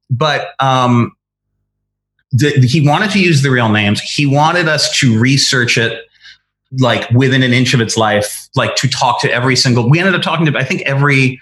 But 0.09 0.49
um, 0.59 1.15
the, 2.31 2.51
he 2.61 2.87
wanted 2.87 3.11
to 3.11 3.19
use 3.19 3.41
the 3.41 3.51
real 3.51 3.69
names. 3.69 4.01
He 4.01 4.25
wanted 4.25 4.67
us 4.67 4.97
to 4.99 5.19
research 5.19 5.77
it 5.77 6.05
like 6.77 7.09
within 7.11 7.41
an 7.41 7.53
inch 7.53 7.73
of 7.73 7.81
its 7.81 7.97
life, 7.97 8.47
like 8.55 8.75
to 8.75 8.87
talk 8.87 9.21
to 9.21 9.31
every 9.31 9.55
single. 9.55 9.89
We 9.89 9.99
ended 9.99 10.15
up 10.15 10.21
talking 10.21 10.45
to 10.45 10.57
I 10.57 10.63
think 10.63 10.81
every 10.81 11.41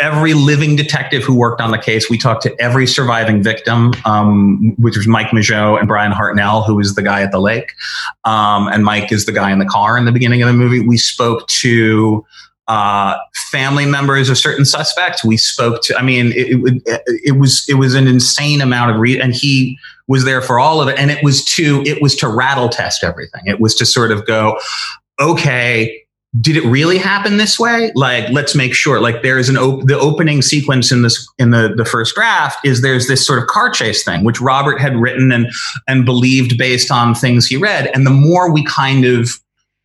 every 0.00 0.34
living 0.34 0.74
detective 0.76 1.22
who 1.22 1.34
worked 1.34 1.60
on 1.60 1.70
the 1.70 1.78
case. 1.78 2.08
We 2.08 2.18
talked 2.18 2.42
to 2.44 2.60
every 2.60 2.86
surviving 2.86 3.42
victim, 3.42 3.92
um, 4.04 4.74
which 4.78 4.96
was 4.96 5.06
Mike 5.06 5.28
Mageau 5.28 5.78
and 5.78 5.86
Bryan 5.86 6.12
Hartnell, 6.12 6.66
who 6.66 6.76
was 6.76 6.94
the 6.94 7.02
guy 7.02 7.22
at 7.22 7.30
the 7.30 7.40
lake. 7.40 7.72
Um, 8.24 8.68
and 8.68 8.84
Mike 8.84 9.12
is 9.12 9.26
the 9.26 9.32
guy 9.32 9.52
in 9.52 9.58
the 9.58 9.66
car 9.66 9.98
in 9.98 10.06
the 10.06 10.12
beginning 10.12 10.42
of 10.42 10.46
the 10.48 10.54
movie. 10.54 10.80
We 10.80 10.96
spoke 10.96 11.46
to 11.48 12.24
uh, 12.66 13.16
family 13.50 13.84
members 13.84 14.30
of 14.30 14.38
certain 14.38 14.64
suspects. 14.64 15.24
We 15.24 15.36
spoke 15.36 15.82
to, 15.84 15.96
I 15.96 16.02
mean, 16.02 16.32
it, 16.34 16.82
it, 16.86 17.02
it 17.06 17.32
was, 17.32 17.66
it 17.68 17.74
was 17.74 17.94
an 17.94 18.06
insane 18.06 18.60
amount 18.60 18.92
of 18.92 19.00
read 19.00 19.20
and 19.20 19.34
he 19.34 19.78
was 20.06 20.24
there 20.24 20.40
for 20.40 20.58
all 20.58 20.80
of 20.80 20.88
it. 20.88 20.98
And 20.98 21.10
it 21.10 21.22
was 21.22 21.44
to, 21.56 21.82
it 21.84 22.00
was 22.00 22.16
to 22.16 22.28
rattle 22.28 22.68
test 22.68 23.04
everything. 23.04 23.42
It 23.46 23.60
was 23.60 23.74
to 23.76 23.86
sort 23.86 24.12
of 24.12 24.24
go, 24.26 24.58
okay, 25.20 25.99
did 26.40 26.56
it 26.56 26.64
really 26.64 26.98
happen 26.98 27.38
this 27.38 27.58
way? 27.58 27.90
Like, 27.96 28.30
let's 28.30 28.54
make 28.54 28.72
sure. 28.72 29.00
Like, 29.00 29.22
there 29.22 29.38
is 29.38 29.48
an 29.48 29.56
op- 29.56 29.86
the 29.86 29.98
opening 29.98 30.42
sequence 30.42 30.92
in 30.92 31.02
this 31.02 31.28
in 31.38 31.50
the 31.50 31.74
the 31.76 31.84
first 31.84 32.14
draft 32.14 32.64
is 32.64 32.82
there's 32.82 33.08
this 33.08 33.26
sort 33.26 33.40
of 33.40 33.48
car 33.48 33.70
chase 33.70 34.04
thing, 34.04 34.24
which 34.24 34.40
Robert 34.40 34.80
had 34.80 34.96
written 34.96 35.32
and 35.32 35.50
and 35.88 36.04
believed 36.04 36.56
based 36.56 36.90
on 36.90 37.14
things 37.14 37.46
he 37.46 37.56
read. 37.56 37.88
And 37.94 38.06
the 38.06 38.10
more 38.10 38.52
we 38.52 38.64
kind 38.64 39.04
of 39.04 39.30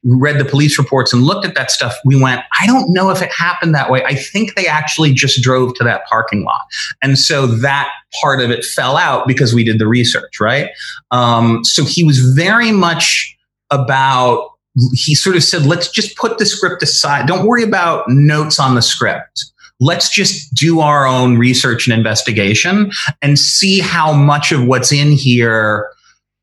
read 0.06 0.40
the 0.40 0.46
police 0.46 0.78
reports 0.78 1.12
and 1.12 1.24
looked 1.24 1.46
at 1.46 1.56
that 1.56 1.72
stuff, 1.72 1.96
we 2.06 2.22
went, 2.22 2.42
I 2.62 2.68
don't 2.68 2.94
know 2.94 3.10
if 3.10 3.24
it 3.24 3.34
happened 3.34 3.74
that 3.74 3.90
way. 3.90 4.04
I 4.06 4.14
think 4.14 4.54
they 4.54 4.68
actually 4.68 5.14
just 5.14 5.42
drove 5.42 5.74
to 5.76 5.84
that 5.84 6.06
parking 6.06 6.44
lot. 6.44 6.62
And 7.02 7.18
so 7.18 7.48
that 7.48 7.90
part 8.22 8.40
of 8.40 8.52
it 8.52 8.64
fell 8.64 8.98
out 8.98 9.28
because 9.28 9.56
we 9.56 9.64
did 9.64 9.80
the 9.80 9.88
research, 9.88 10.40
right? 10.40 10.70
Um, 11.10 11.64
so 11.64 11.84
he 11.84 12.04
was 12.04 12.20
very 12.20 12.72
much 12.72 13.36
about 13.72 14.52
he 14.94 15.16
sort 15.16 15.36
of 15.36 15.44
said, 15.44 15.66
let's 15.66 15.90
just 15.90 16.18
put 16.18 16.38
the 16.38 16.46
script 16.46 16.84
aside. 16.84 17.28
Don't 17.28 17.46
worry 17.46 17.64
about 17.64 18.10
notes 18.10 18.60
on 18.60 18.76
the 18.76 18.82
script. 18.82 19.46
Let's 19.80 20.10
just 20.10 20.54
do 20.54 20.80
our 20.80 21.06
own 21.06 21.38
research 21.38 21.88
and 21.88 21.98
investigation 21.98 22.92
and 23.22 23.38
see 23.38 23.80
how 23.80 24.14
much 24.14 24.52
of 24.52 24.66
what's 24.66 24.92
in 24.92 25.12
here 25.12 25.90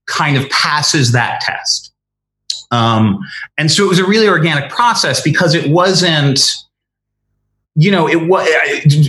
kind 0.07 0.37
of 0.37 0.49
passes 0.51 1.13
that 1.13 1.41
test. 1.41 1.93
Um, 2.71 3.21
and 3.59 3.71
so 3.71 3.85
it 3.85 3.89
was 3.89 3.99
a 3.99 4.07
really 4.07 4.29
organic 4.29 4.71
process 4.71 5.21
because 5.21 5.55
it 5.55 5.71
wasn't, 5.71 6.55
you 7.75 7.91
know, 7.91 8.09
it 8.09 8.29
was 8.29 8.49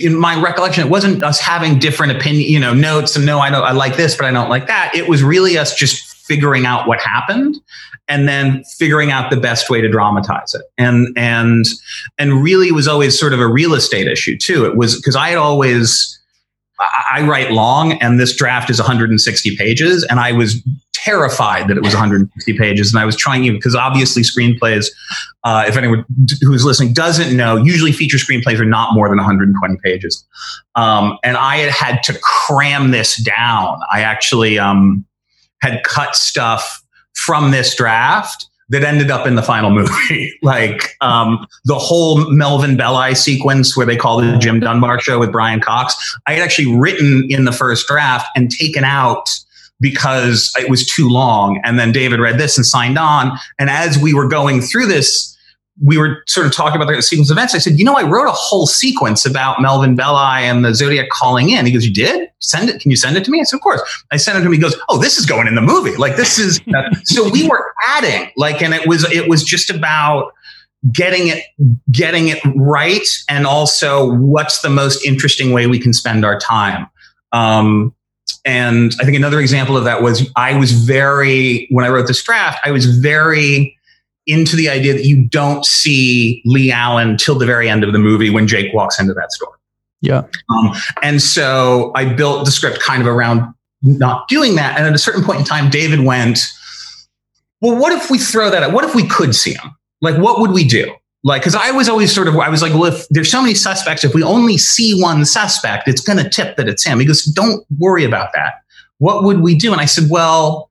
in 0.03 0.15
my 0.15 0.41
recollection, 0.41 0.85
it 0.85 0.89
wasn't 0.89 1.23
us 1.23 1.39
having 1.39 1.79
different 1.79 2.11
opinion, 2.13 2.49
you 2.49 2.59
know, 2.59 2.73
notes 2.73 3.15
and 3.15 3.25
no, 3.25 3.39
I 3.39 3.49
know 3.49 3.61
I 3.61 3.71
like 3.71 3.95
this, 3.95 4.15
but 4.15 4.25
I 4.25 4.31
don't 4.31 4.49
like 4.49 4.67
that. 4.67 4.93
It 4.95 5.07
was 5.07 5.23
really 5.23 5.57
us 5.57 5.75
just 5.75 6.12
figuring 6.27 6.65
out 6.65 6.87
what 6.87 6.99
happened 7.01 7.59
and 8.07 8.27
then 8.27 8.63
figuring 8.77 9.11
out 9.11 9.29
the 9.29 9.37
best 9.37 9.69
way 9.69 9.81
to 9.81 9.89
dramatize 9.89 10.53
it. 10.53 10.63
And 10.77 11.07
and 11.17 11.65
and 12.17 12.43
really 12.43 12.71
was 12.71 12.87
always 12.87 13.17
sort 13.17 13.33
of 13.33 13.39
a 13.39 13.47
real 13.47 13.73
estate 13.73 14.07
issue 14.07 14.37
too. 14.37 14.65
It 14.65 14.75
was 14.75 14.95
because 14.95 15.15
I 15.15 15.29
had 15.29 15.37
always 15.37 16.19
I 17.11 17.21
write 17.21 17.51
long 17.51 17.93
and 17.93 18.19
this 18.19 18.35
draft 18.35 18.69
is 18.69 18.79
160 18.79 19.55
pages 19.57 20.03
and 20.09 20.19
I 20.19 20.31
was 20.31 20.61
terrified 21.03 21.67
that 21.67 21.75
it 21.75 21.83
was 21.83 21.93
160 21.93 22.57
pages, 22.57 22.93
and 22.93 22.99
I 22.99 23.05
was 23.05 23.15
trying 23.15 23.43
to 23.43 23.51
because 23.51 23.75
obviously 23.75 24.21
screenplays, 24.21 24.87
uh, 25.43 25.65
if 25.67 25.75
anyone 25.75 26.05
who's 26.41 26.63
listening 26.63 26.93
doesn't 26.93 27.35
know, 27.35 27.57
usually 27.57 27.91
feature 27.91 28.17
screenplays 28.17 28.59
are 28.59 28.65
not 28.65 28.93
more 28.93 29.09
than 29.09 29.17
120 29.17 29.77
pages, 29.83 30.25
um, 30.75 31.17
and 31.23 31.35
I 31.35 31.57
had 31.57 31.71
had 31.71 32.03
to 32.03 32.19
cram 32.21 32.91
this 32.91 33.21
down. 33.21 33.79
I 33.91 34.01
actually 34.01 34.57
um, 34.57 35.05
had 35.63 35.81
cut 35.83 36.13
stuff 36.13 36.83
from 37.15 37.51
this 37.51 37.73
draft 37.73 38.47
that 38.67 38.83
ended 38.83 39.09
up 39.09 39.25
in 39.25 39.35
the 39.35 39.41
final 39.41 39.69
movie. 39.69 40.37
like 40.41 40.95
um, 40.99 41.47
the 41.63 41.79
whole 41.79 42.29
Melvin 42.29 42.75
Belli 42.75 43.15
sequence 43.15 43.77
where 43.77 43.85
they 43.85 43.95
call 43.95 44.19
the 44.19 44.37
Jim 44.37 44.59
Dunbar 44.59 44.99
show 44.99 45.19
with 45.19 45.31
Brian 45.31 45.61
Cox, 45.61 45.95
I 46.27 46.33
had 46.33 46.43
actually 46.43 46.75
written 46.75 47.27
in 47.29 47.45
the 47.45 47.53
first 47.53 47.87
draft 47.87 48.27
and 48.35 48.51
taken 48.51 48.83
out 48.83 49.29
because 49.79 50.51
it 50.59 50.69
was 50.69 50.85
too 50.85 51.07
long. 51.09 51.61
And 51.63 51.79
then 51.79 51.93
David 51.93 52.19
read 52.19 52.37
this 52.37 52.57
and 52.57 52.65
signed 52.65 52.97
on. 52.97 53.37
And 53.57 53.69
as 53.69 53.97
we 53.97 54.13
were 54.13 54.27
going 54.27 54.61
through 54.61 54.87
this, 54.87 55.32
we 55.81 55.97
were 55.97 56.23
sort 56.27 56.45
of 56.45 56.53
talking 56.53 56.79
about 56.79 56.93
the 56.93 57.01
sequence 57.01 57.31
of 57.31 57.37
events. 57.37 57.55
I 57.55 57.57
said, 57.57 57.79
you 57.79 57.85
know, 57.85 57.95
I 57.95 58.03
wrote 58.03 58.27
a 58.27 58.31
whole 58.31 58.67
sequence 58.67 59.25
about 59.25 59.61
Melvin 59.61 59.95
Belli 59.95 60.43
and 60.43 60.63
the 60.63 60.73
Zodiac 60.73 61.09
calling 61.09 61.49
in. 61.49 61.65
He 61.65 61.71
goes, 61.71 61.85
you 61.85 61.93
did? 61.93 62.29
Send 62.39 62.69
it. 62.69 62.79
Can 62.79 62.91
you 62.91 62.97
send 62.97 63.17
it 63.17 63.25
to 63.25 63.31
me? 63.31 63.39
I 63.39 63.43
said, 63.43 63.57
of 63.57 63.61
course. 63.61 63.81
I 64.11 64.17
sent 64.17 64.37
it 64.37 64.41
to 64.41 64.47
him. 64.47 64.53
He 64.53 64.59
goes, 64.59 64.75
oh, 64.89 64.99
this 64.99 65.17
is 65.17 65.25
going 65.25 65.47
in 65.47 65.55
the 65.55 65.61
movie. 65.61 65.95
Like 65.95 66.15
this 66.15 66.37
is, 66.37 66.61
so 67.05 67.27
we 67.29 67.47
were 67.47 67.73
adding 67.87 68.31
like, 68.37 68.61
and 68.61 68.73
it 68.73 68.87
was, 68.87 69.03
it 69.11 69.27
was 69.27 69.43
just 69.43 69.71
about 69.71 70.33
getting 70.91 71.27
it, 71.27 71.43
getting 71.91 72.27
it 72.27 72.39
right. 72.55 73.07
And 73.27 73.47
also 73.47 74.13
what's 74.13 74.61
the 74.61 74.69
most 74.69 75.03
interesting 75.03 75.53
way 75.53 75.65
we 75.65 75.79
can 75.79 75.93
spend 75.93 76.23
our 76.23 76.37
time. 76.37 76.87
Um, 77.31 77.95
and 78.45 78.93
I 78.99 79.05
think 79.05 79.17
another 79.17 79.39
example 79.39 79.75
of 79.75 79.85
that 79.85 80.03
was 80.03 80.29
I 80.35 80.55
was 80.57 80.71
very, 80.71 81.67
when 81.71 81.83
I 81.83 81.89
wrote 81.89 82.07
this 82.07 82.21
draft, 82.21 82.59
I 82.63 82.71
was 82.71 82.85
very, 82.85 83.77
into 84.25 84.55
the 84.55 84.69
idea 84.69 84.93
that 84.93 85.05
you 85.05 85.25
don't 85.25 85.65
see 85.65 86.41
Lee 86.45 86.71
Allen 86.71 87.17
till 87.17 87.37
the 87.37 87.45
very 87.45 87.69
end 87.69 87.83
of 87.83 87.91
the 87.91 87.99
movie 87.99 88.29
when 88.29 88.47
Jake 88.47 88.73
walks 88.73 88.99
into 88.99 89.13
that 89.13 89.31
store. 89.31 89.59
Yeah. 90.01 90.23
Um, 90.49 90.73
and 91.01 91.21
so 91.21 91.91
I 91.95 92.05
built 92.05 92.45
the 92.45 92.51
script 92.51 92.79
kind 92.81 93.01
of 93.01 93.07
around 93.07 93.53
not 93.81 94.27
doing 94.27 94.55
that. 94.55 94.77
And 94.77 94.87
at 94.87 94.93
a 94.93 94.97
certain 94.97 95.23
point 95.23 95.39
in 95.39 95.45
time, 95.45 95.69
David 95.69 96.01
went, 96.01 96.39
well, 97.61 97.77
what 97.77 97.93
if 97.93 98.09
we 98.09 98.17
throw 98.17 98.49
that 98.49 98.63
out? 98.63 98.73
What 98.73 98.83
if 98.83 98.95
we 98.95 99.07
could 99.07 99.35
see 99.35 99.53
him? 99.53 99.75
Like, 100.01 100.17
what 100.17 100.39
would 100.39 100.51
we 100.51 100.65
do? 100.65 100.93
Like, 101.25 101.41
because 101.41 101.55
I 101.55 101.71
was 101.71 101.87
always 101.87 102.13
sort 102.13 102.27
of, 102.27 102.35
I 102.35 102.49
was 102.49 102.61
like, 102.61 102.73
well, 102.73 102.85
if 102.85 103.07
there's 103.09 103.31
so 103.31 103.41
many 103.41 103.55
suspects, 103.55 104.03
if 104.03 104.13
we 104.13 104.23
only 104.23 104.57
see 104.57 105.01
one 105.01 105.23
suspect, 105.23 105.87
it's 105.87 106.01
going 106.01 106.21
to 106.21 106.29
tip 106.29 106.57
that 106.57 106.67
it's 106.67 106.85
him. 106.85 106.99
He 106.99 107.05
goes, 107.05 107.23
don't 107.23 107.65
worry 107.79 108.03
about 108.03 108.33
that. 108.33 108.55
What 108.97 109.23
would 109.23 109.39
we 109.39 109.55
do? 109.55 109.71
And 109.71 109.79
I 109.79 109.85
said, 109.85 110.09
well, 110.09 110.69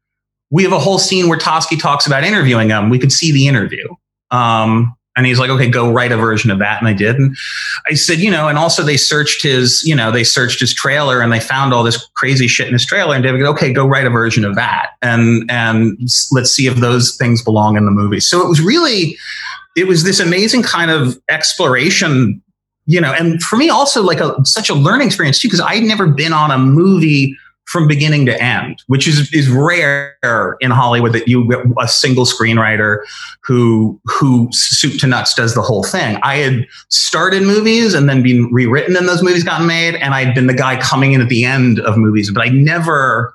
we 0.53 0.63
have 0.63 0.73
a 0.73 0.79
whole 0.79 0.99
scene 0.99 1.29
where 1.29 1.39
Toschi 1.39 1.81
talks 1.81 2.07
about 2.07 2.23
interviewing 2.23 2.69
him. 2.69 2.91
We 2.91 2.99
could 2.99 3.11
see 3.11 3.33
the 3.33 3.49
interview. 3.49 3.89
Um, 4.31 4.95
and 5.17 5.27
he's 5.27 5.39
like, 5.39 5.51
okay, 5.51 5.69
go 5.69 5.91
write 5.91 6.13
a 6.13 6.17
version 6.17 6.51
of 6.51 6.59
that. 6.59 6.81
And 6.81 6.89
I 6.89 6.93
did. 6.93 7.17
And 7.17 7.37
I 7.91 7.95
said, 7.95 8.19
you 8.19 8.31
know, 8.31 8.49
and 8.49 8.57
also 8.57 8.83
they 8.83 8.97
searched 8.97 9.43
his, 9.43 9.83
you 9.83 9.95
know, 9.95 10.11
they 10.11 10.25
searched 10.25 10.61
his 10.61 10.75
trailer 10.75 11.21
and 11.21 11.33
they 11.33 11.41
found 11.41 11.75
all 11.75 11.83
this 11.83 12.07
crazy 12.17 12.49
shit 12.49 12.67
in 12.67 12.73
his 12.75 12.87
trailer. 12.87 13.15
And 13.15 13.25
David 13.25 13.41
goes, 13.41 13.49
okay, 13.51 13.73
go 13.73 13.87
write 13.87 14.07
a 14.07 14.11
version 14.11 14.45
of 14.45 14.55
that. 14.55 14.91
And, 15.03 15.51
and 15.51 15.99
let's 16.33 16.51
see 16.51 16.67
if 16.67 16.77
those 16.77 17.17
things 17.17 17.43
belong 17.43 17.77
in 17.77 17.85
the 17.85 17.91
movie. 17.91 18.21
So 18.21 18.41
it 18.43 18.49
was 18.49 18.61
really, 18.61 19.19
it 19.77 19.87
was 19.87 20.05
this 20.05 20.21
amazing 20.21 20.63
kind 20.63 20.91
of 20.91 21.19
exploration, 21.29 22.43
you 22.87 23.01
know, 23.01 23.13
and 23.13 23.43
for 23.43 23.57
me 23.57 23.69
also 23.69 24.03
like 24.03 24.21
a, 24.21 24.35
such 24.45 24.71
a 24.71 24.75
learning 24.75 25.07
experience 25.07 25.41
too, 25.41 25.49
because 25.49 25.61
I'd 25.61 25.83
never 25.83 26.07
been 26.07 26.33
on 26.33 26.51
a 26.51 26.59
movie 26.59 27.37
from 27.67 27.89
beginning 27.89 28.27
to 28.27 28.43
end, 28.43 28.83
which 28.87 29.07
is 29.09 29.33
is 29.33 29.49
rare 29.49 30.57
in 30.61 30.71
Hollywood 30.71 31.13
that 31.13 31.29
you 31.29 31.49
get 31.49 31.61
a 31.81 31.89
single 31.89 32.25
screenwriter 32.25 32.99
who 33.43 34.01
who 34.05 34.49
soup 34.53 35.01
to 35.01 35.07
nuts 35.07 35.35
does 35.35 35.55
the 35.55 35.63
whole 35.63 35.85
thing. 35.85 36.19
I 36.23 36.37
had 36.37 36.67
started 36.89 37.43
movies 37.43 37.95
and 37.95 38.09
then 38.09 38.23
been 38.23 38.53
rewritten 38.53 38.97
and 38.97 39.09
those 39.09 39.23
movies 39.23 39.45
gotten 39.45 39.67
made, 39.67 39.95
and 39.95 40.15
I'd 40.15 40.35
been 40.35 40.47
the 40.47 40.55
guy 40.55 40.81
coming 40.81 41.13
in 41.13 41.21
at 41.21 41.29
the 41.29 41.45
end 41.45 41.81
of 41.81 41.97
movies, 41.97 42.31
but 42.31 42.43
I 42.43 42.51
never 42.51 43.35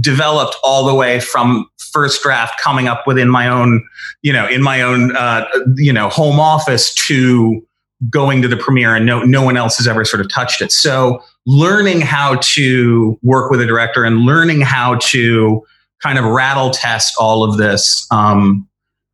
developed 0.00 0.56
all 0.62 0.86
the 0.86 0.94
way 0.94 1.20
from 1.20 1.66
first 1.78 2.22
draft 2.22 2.60
coming 2.60 2.88
up 2.88 3.06
within 3.06 3.28
my 3.28 3.48
own 3.48 3.86
you 4.22 4.32
know 4.32 4.46
in 4.48 4.62
my 4.62 4.82
own 4.82 5.16
uh, 5.16 5.46
you 5.76 5.92
know 5.92 6.08
home 6.08 6.38
office 6.38 6.94
to 6.94 7.64
going 8.10 8.42
to 8.42 8.48
the 8.48 8.56
premiere 8.56 8.94
and 8.94 9.06
no 9.06 9.22
no 9.22 9.42
one 9.42 9.56
else 9.56 9.78
has 9.78 9.88
ever 9.88 10.04
sort 10.04 10.20
of 10.20 10.28
touched 10.28 10.60
it 10.60 10.70
so 10.70 11.22
learning 11.46 12.00
how 12.00 12.36
to 12.42 13.18
work 13.22 13.50
with 13.50 13.60
a 13.60 13.66
director 13.66 14.04
and 14.04 14.20
learning 14.20 14.60
how 14.60 14.96
to 14.96 15.64
kind 16.02 16.18
of 16.18 16.24
rattle 16.24 16.70
test 16.70 17.14
all 17.18 17.44
of 17.44 17.56
this 17.56 18.06
um, 18.10 18.68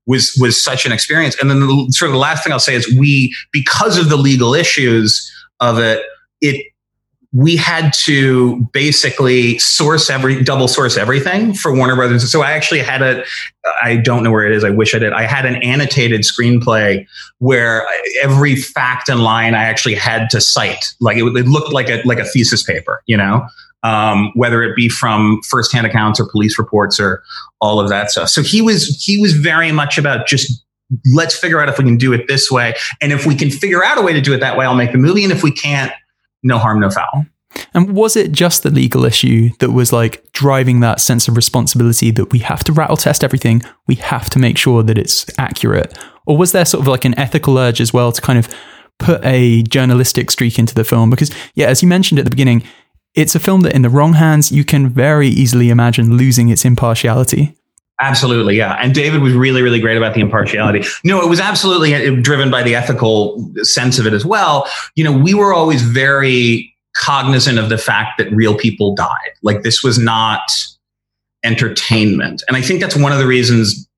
was 0.07 0.37
was 0.41 0.63
such 0.63 0.85
an 0.85 0.93
experience. 0.93 1.37
And 1.41 1.51
then 1.51 1.61
the, 1.61 1.87
sort 1.91 2.09
of 2.09 2.13
the 2.13 2.19
last 2.19 2.43
thing 2.43 2.53
I'll 2.53 2.59
say 2.59 2.75
is 2.75 2.93
we 2.99 3.35
because 3.53 3.99
of 3.99 4.09
the 4.09 4.17
legal 4.17 4.55
issues 4.55 5.31
of 5.61 5.79
it, 5.79 6.03
it 6.41 6.72
we 7.33 7.57
had 7.57 7.95
to 7.95 8.61
basically 8.73 9.59
source 9.59 10.11
every 10.11 10.43
double 10.43 10.69
source 10.69 10.99
everything 10.99 11.55
for 11.55 11.75
Warner 11.75 11.97
Brothers. 11.97 12.31
So 12.31 12.43
I 12.43 12.53
actually 12.53 12.81
had 12.81 13.01
a 13.01 13.25
I 13.83 13.97
don't 13.97 14.23
know 14.23 14.31
where 14.31 14.45
it 14.45 14.53
is. 14.53 14.65
I 14.65 14.71
wish 14.71 14.95
I 14.95 14.99
did. 14.99 15.13
I 15.13 15.23
had 15.23 15.47
an 15.47 15.57
annotated 15.63 16.23
screenplay 16.23 17.07
where 17.39 17.87
every 18.23 18.57
fact 18.57 19.09
and 19.09 19.23
line 19.23 19.55
I 19.55 19.65
actually 19.65 19.95
had 19.95 20.29
to 20.31 20.41
cite. 20.41 20.95
Like 21.01 21.17
it, 21.17 21.25
it 21.25 21.47
looked 21.47 21.73
like 21.73 21.89
a 21.89 22.03
like 22.05 22.19
a 22.19 22.25
thesis 22.25 22.63
paper, 22.63 23.03
you 23.07 23.17
know, 23.17 23.47
um, 23.83 24.31
whether 24.35 24.63
it 24.63 24.77
be 24.77 24.91
from 24.91 25.41
firsthand 25.49 25.87
accounts 25.87 26.21
or 26.21 26.29
police 26.29 26.59
reports 26.59 27.01
or 27.01 27.23
all 27.61 27.81
of 27.81 27.89
that 27.89 28.11
stuff. 28.11 28.29
So 28.29 28.43
he 28.43 28.61
was 28.61 29.03
he 29.03 29.21
was 29.21 29.33
very 29.33 29.73
much 29.73 29.97
about 29.97 30.27
just 30.27 30.63
let's 31.15 31.35
figure 31.35 31.59
out 31.59 31.71
if 31.71 31.79
we 31.79 31.85
can 31.85 31.97
do 31.97 32.13
it 32.13 32.29
this 32.29 32.51
way, 32.51 32.75
and 33.01 33.11
if 33.11 33.25
we 33.25 33.35
can 33.35 33.51
figure 33.51 33.83
out 33.83 33.97
a 33.97 34.03
way 34.03 34.13
to 34.13 34.21
do 34.21 34.35
it 34.35 34.41
that 34.41 34.59
way, 34.59 34.67
I'll 34.67 34.75
make 34.75 34.93
the 34.93 34.99
movie, 34.99 35.25
and 35.25 35.33
if 35.33 35.43
we 35.43 35.51
can't 35.51 35.93
no 36.43 36.59
harm, 36.59 36.81
no 36.81 36.91
foul. 36.91 37.27
And 37.75 37.95
was 37.95 38.17
it 38.17 38.33
just 38.33 38.63
the 38.63 38.71
legal 38.71 39.05
issue 39.05 39.51
that 39.59 39.71
was 39.71 39.93
like 39.93 40.25
driving 40.33 40.81
that 40.81 41.01
sense 41.01 41.29
of 41.29 41.37
responsibility 41.37 42.11
that 42.11 42.33
we 42.33 42.39
have 42.41 42.65
to 42.65 42.73
rattle 42.73 42.97
test 42.97 43.23
everything, 43.23 43.63
we 43.87 43.97
have 43.97 44.31
to 44.31 44.39
make 44.39 44.57
sure 44.57 44.83
that 44.83 44.99
it's 44.99 45.27
accurate? 45.39 45.97
Or 46.27 46.37
was 46.37 46.53
there 46.53 46.65
sort 46.65 46.83
of 46.83 46.89
like 46.89 47.05
an 47.05 47.19
ethical 47.19 47.59
urge 47.59 47.81
as 47.81 47.93
well 47.93 48.13
to 48.13 48.23
kind 48.23 48.39
of 48.39 48.49
put 48.99 49.25
a 49.25 49.63
journalistic 49.65 50.31
streak 50.31 50.59
into 50.59 50.75
the 50.75 50.85
film? 50.85 51.11
Because, 51.11 51.31
yeah, 51.55 51.67
as 51.67 51.83
you 51.83 51.89
mentioned 51.89 52.19
at 52.19 52.25
the 52.25 52.31
beginning, 52.31 52.63
it's 53.15 53.35
a 53.35 53.41
film 53.41 53.61
that 53.63 53.75
in 53.75 53.83
the 53.83 53.91
wrong 53.91 54.15
hands, 54.15 54.51
you 54.51 54.65
can 54.65 54.89
very 54.89 55.29
easily 55.29 55.69
imagine 55.69 56.17
losing 56.17 56.49
its 56.49 56.65
impartiality. 56.65 57.57
Absolutely, 58.01 58.57
yeah. 58.57 58.75
And 58.81 58.95
David 58.95 59.23
was 59.23 59.33
really, 59.33 59.63
really 59.63 59.81
great 59.81 59.97
about 59.97 60.15
the 60.15 60.21
impartiality. 60.21 60.85
No, 61.05 61.21
it 61.21 61.29
was 61.29 61.39
absolutely 61.39 61.95
uh, 61.95 62.21
driven 62.21 62.51
by 62.51 62.63
the 62.63 62.75
ethical 62.75 63.53
sense 63.63 63.99
of 63.99 64.07
it 64.07 64.13
as 64.13 64.25
well. 64.25 64.69
You 64.97 65.05
know, 65.05 65.13
we 65.17 65.35
were 65.35 65.55
always 65.55 65.83
very 65.83 66.75
cognizant 66.97 67.59
of 67.59 67.69
the 67.69 67.79
fact 67.79 68.19
that 68.19 68.31
real 68.33 68.57
people 68.57 68.95
died. 68.95 69.31
Like 69.43 69.63
this 69.63 69.83
was 69.83 69.99
not 69.99 70.43
entertainment. 71.45 72.43
And 72.49 72.57
I 72.57 72.63
think 72.63 72.81
that's 72.81 72.97
one 72.97 73.13
of 73.13 73.19
the 73.19 73.27
reasons, 73.27 73.89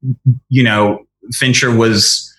you 0.48 0.62
know, 0.62 1.06
Fincher 1.32 1.74
was 1.74 2.30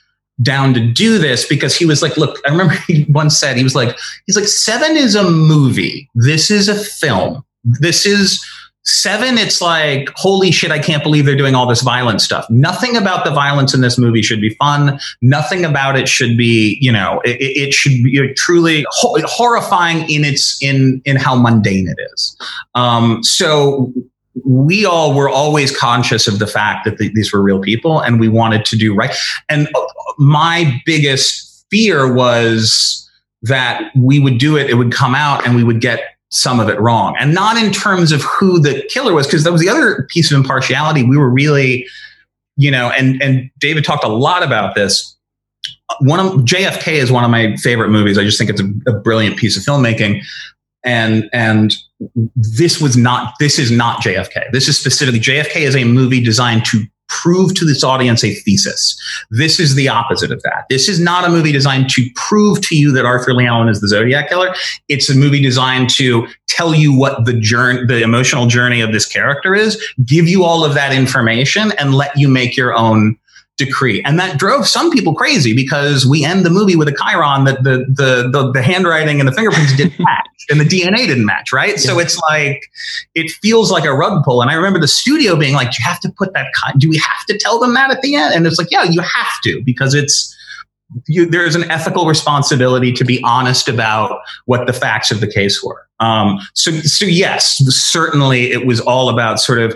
down 0.42 0.74
to 0.74 0.86
do 0.86 1.18
this 1.18 1.48
because 1.48 1.76
he 1.76 1.86
was 1.86 2.02
like, 2.02 2.18
look, 2.18 2.40
I 2.46 2.52
remember 2.52 2.74
he 2.88 3.06
once 3.10 3.38
said, 3.38 3.58
he 3.58 3.64
was 3.64 3.76
like, 3.76 3.98
he's 4.26 4.36
like, 4.36 4.48
seven 4.48 4.96
is 4.96 5.16
a 5.16 5.30
movie. 5.30 6.10
This 6.16 6.52
is 6.52 6.68
a 6.68 6.76
film. 6.76 7.44
This 7.64 8.06
is 8.06 8.44
Seven, 8.88 9.38
it's 9.40 9.62
like, 9.62 10.10
holy 10.16 10.52
shit, 10.52 10.72
I 10.72 10.78
can't 10.78 11.02
believe 11.02 11.26
they're 11.26 11.36
doing 11.36 11.56
all 11.56 11.68
this 11.68 11.82
violent 11.82 12.22
stuff. 12.22 12.48
Nothing 12.50 12.96
about 12.96 13.26
the 13.26 13.32
violence 13.32 13.74
in 13.74 13.82
this 13.82 13.98
movie 13.98 14.22
should 14.22 14.42
be 14.42 14.52
fun. 14.56 15.00
Nothing 15.22 15.66
about 15.66 15.98
it 15.98 16.08
should 16.08 16.38
be, 16.38 16.78
you 16.80 16.92
know, 16.92 17.20
it, 17.26 17.38
it 17.40 17.74
should 17.74 18.04
be 18.04 18.34
truly 18.36 18.86
ho- 18.90 19.18
horrifying 19.26 20.08
in 20.10 20.24
its 20.24 20.62
in 20.62 21.02
in 21.06 21.16
how 21.16 21.36
mundane 21.36 21.88
it 21.88 21.98
is. 22.14 22.38
Um, 22.76 23.24
so 23.24 23.92
we 24.44 24.86
all 24.86 25.16
were 25.16 25.30
always 25.30 25.76
conscious 25.76 26.28
of 26.28 26.40
the 26.40 26.48
fact 26.48 26.86
that 26.86 26.98
the, 26.98 27.10
these 27.16 27.32
were 27.32 27.42
real 27.42 27.62
people 27.62 28.00
and 28.02 28.20
we 28.20 28.28
wanted 28.28 28.66
to 28.66 28.76
do 28.76 28.94
right. 28.94 29.16
And 29.50 29.68
my 30.18 30.82
biggest 30.86 31.66
fear 31.72 32.14
was 32.14 33.10
that 33.42 33.92
we 33.96 34.20
would 34.20 34.38
do 34.38 34.58
it, 34.58 34.70
it 34.70 34.76
would 34.76 34.92
come 34.92 35.16
out 35.16 35.46
and 35.46 35.56
we 35.56 35.64
would 35.64 35.82
get 35.82 36.15
some 36.36 36.60
of 36.60 36.68
it 36.68 36.80
wrong. 36.82 37.16
And 37.18 37.34
not 37.34 37.56
in 37.58 37.72
terms 37.72 38.12
of 38.12 38.22
who 38.22 38.60
the 38.60 38.84
killer 38.90 39.14
was 39.14 39.26
because 39.26 39.46
that 39.46 39.54
was 39.54 39.62
the 39.62 39.70
other 39.70 40.04
piece 40.10 40.32
of 40.32 40.38
impartiality 40.38 41.02
we 41.02 41.18
were 41.18 41.30
really 41.30 41.88
you 42.58 42.70
know 42.70 42.90
and 42.90 43.22
and 43.22 43.50
david 43.58 43.84
talked 43.86 44.04
a 44.04 44.10
lot 44.10 44.44
about 44.44 44.76
this. 44.76 45.16
One 46.02 46.20
of 46.20 46.34
jfk 46.42 46.88
is 46.88 47.12
one 47.12 47.24
of 47.24 47.32
my 47.32 47.56
favorite 47.56 47.90
movies. 47.90 48.18
I 48.18 48.24
just 48.24 48.38
think 48.38 48.50
it's 48.50 48.62
a, 48.62 48.70
a 48.88 49.00
brilliant 49.00 49.38
piece 49.38 49.56
of 49.58 49.64
filmmaking. 49.64 50.24
And 50.84 51.30
and 51.32 51.74
this 52.36 52.82
was 52.82 52.98
not 52.98 53.34
this 53.40 53.58
is 53.58 53.72
not 53.72 54.02
jfk 54.02 54.52
this 54.52 54.68
is 54.68 54.78
specifically 54.78 55.20
jfk 55.20 55.56
is 55.56 55.76
a 55.76 55.86
movie 55.86 56.22
designed 56.22 56.66
to 56.66 56.86
prove 57.08 57.54
to 57.56 57.66
this 57.66 57.84
audience 57.84 58.24
a 58.24 58.34
thesis. 58.34 59.00
This 59.30 59.60
is 59.60 59.76
the 59.76 59.88
opposite 59.90 60.32
of 60.32 60.42
that. 60.44 60.66
This 60.70 60.90
is 60.90 61.00
not 61.00 61.26
a 61.26 61.30
movie 61.30 61.52
designed 61.52 61.90
to 61.92 62.08
prove 62.16 62.62
to 62.62 62.76
you 62.76 62.92
that 62.94 63.06
Arthur 63.06 63.34
Lee 63.34 63.46
Allen 63.46 63.70
is 63.70 63.82
the 63.82 63.88
Zodiac 63.88 64.30
killer. 64.30 64.54
It's 64.90 65.10
a 65.10 65.16
movie 65.16 65.42
designed 65.42 65.90
to 65.92 66.28
tell 66.48 66.74
you 66.74 66.98
what 66.98 67.26
the 67.26 67.34
journey, 67.34 67.86
the 67.86 68.02
emotional 68.02 68.48
journey 68.48 68.82
of 68.82 68.92
this 68.92 69.06
character 69.06 69.54
is, 69.54 69.82
give 70.06 70.28
you 70.28 70.44
all 70.44 70.64
of 70.64 70.74
that 70.74 70.94
information, 70.94 71.72
and 71.78 71.94
let 71.94 72.18
you 72.18 72.28
make 72.28 72.56
your 72.56 72.76
own 72.76 73.18
decree. 73.58 74.02
And 74.04 74.20
that 74.20 74.38
drove 74.38 74.68
some 74.68 74.92
people 74.92 75.14
crazy 75.14 75.56
because 75.56 76.06
we 76.06 76.26
end 76.26 76.46
the 76.46 76.50
movie 76.50 76.76
with 76.76 76.88
a 76.88 76.92
chyron 76.92 77.46
that 77.46 77.64
the 77.64 77.86
the 77.88 78.30
the, 78.30 78.52
the 78.52 78.62
handwriting 78.62 79.20
and 79.20 79.28
the 79.28 79.34
fingerprints 79.34 79.76
didn't 79.76 80.00
match 80.00 80.46
and 80.50 80.60
the 80.60 80.66
DNA 80.66 81.08
didn't 81.08 81.26
match, 81.26 81.54
right? 81.54 81.72
Yeah. 81.72 81.78
So 81.78 82.00
it's 82.00 82.20
like 82.30 82.70
it 83.14 83.32
feels 83.42 83.72
like 83.72 83.86
a 83.86 83.94
rug 83.94 84.24
pull. 84.24 84.42
And 84.42 84.52
I 84.52 84.56
remember 84.56 84.80
the 84.80 84.88
studio 84.88 85.36
being 85.36 85.54
like, 85.54 85.72
"Do 85.72 85.78
you 85.80 85.90
have 85.90 86.00
to 86.02 86.12
put 86.18 86.34
that? 86.34 86.48
Do 86.78 86.90
we 86.90 86.98
have 86.98 87.26
to 87.30 87.38
tell 87.38 87.60
them 87.60 87.74
that 87.76 87.92
at 87.92 88.02
the 88.02 88.16
end?" 88.16 88.36
And 88.36 88.46
it's 88.46 88.58
like, 88.58 88.72
"Yeah, 88.72 88.84
you 88.84 89.02
have 89.02 89.42
to 89.44 89.62
because 89.64 89.94
it's." 89.94 90.34
You, 91.08 91.26
there's 91.26 91.56
an 91.56 91.70
ethical 91.72 92.06
responsibility 92.06 92.94
to 92.94 93.04
be 93.04 93.20
honest 93.24 93.68
about 93.68 94.20
what 94.46 94.68
the 94.68 94.72
facts 94.72 95.10
of 95.10 95.20
the 95.20 95.28
case 95.28 95.64
were. 95.64 95.88
Um, 96.00 96.40
so, 96.54 96.72
so 96.72 97.06
yes, 97.08 97.58
certainly 97.70 98.52
it 98.52 98.68
was 98.68 98.80
all 98.82 99.10
about 99.10 99.40
sort 99.40 99.60
of 99.60 99.76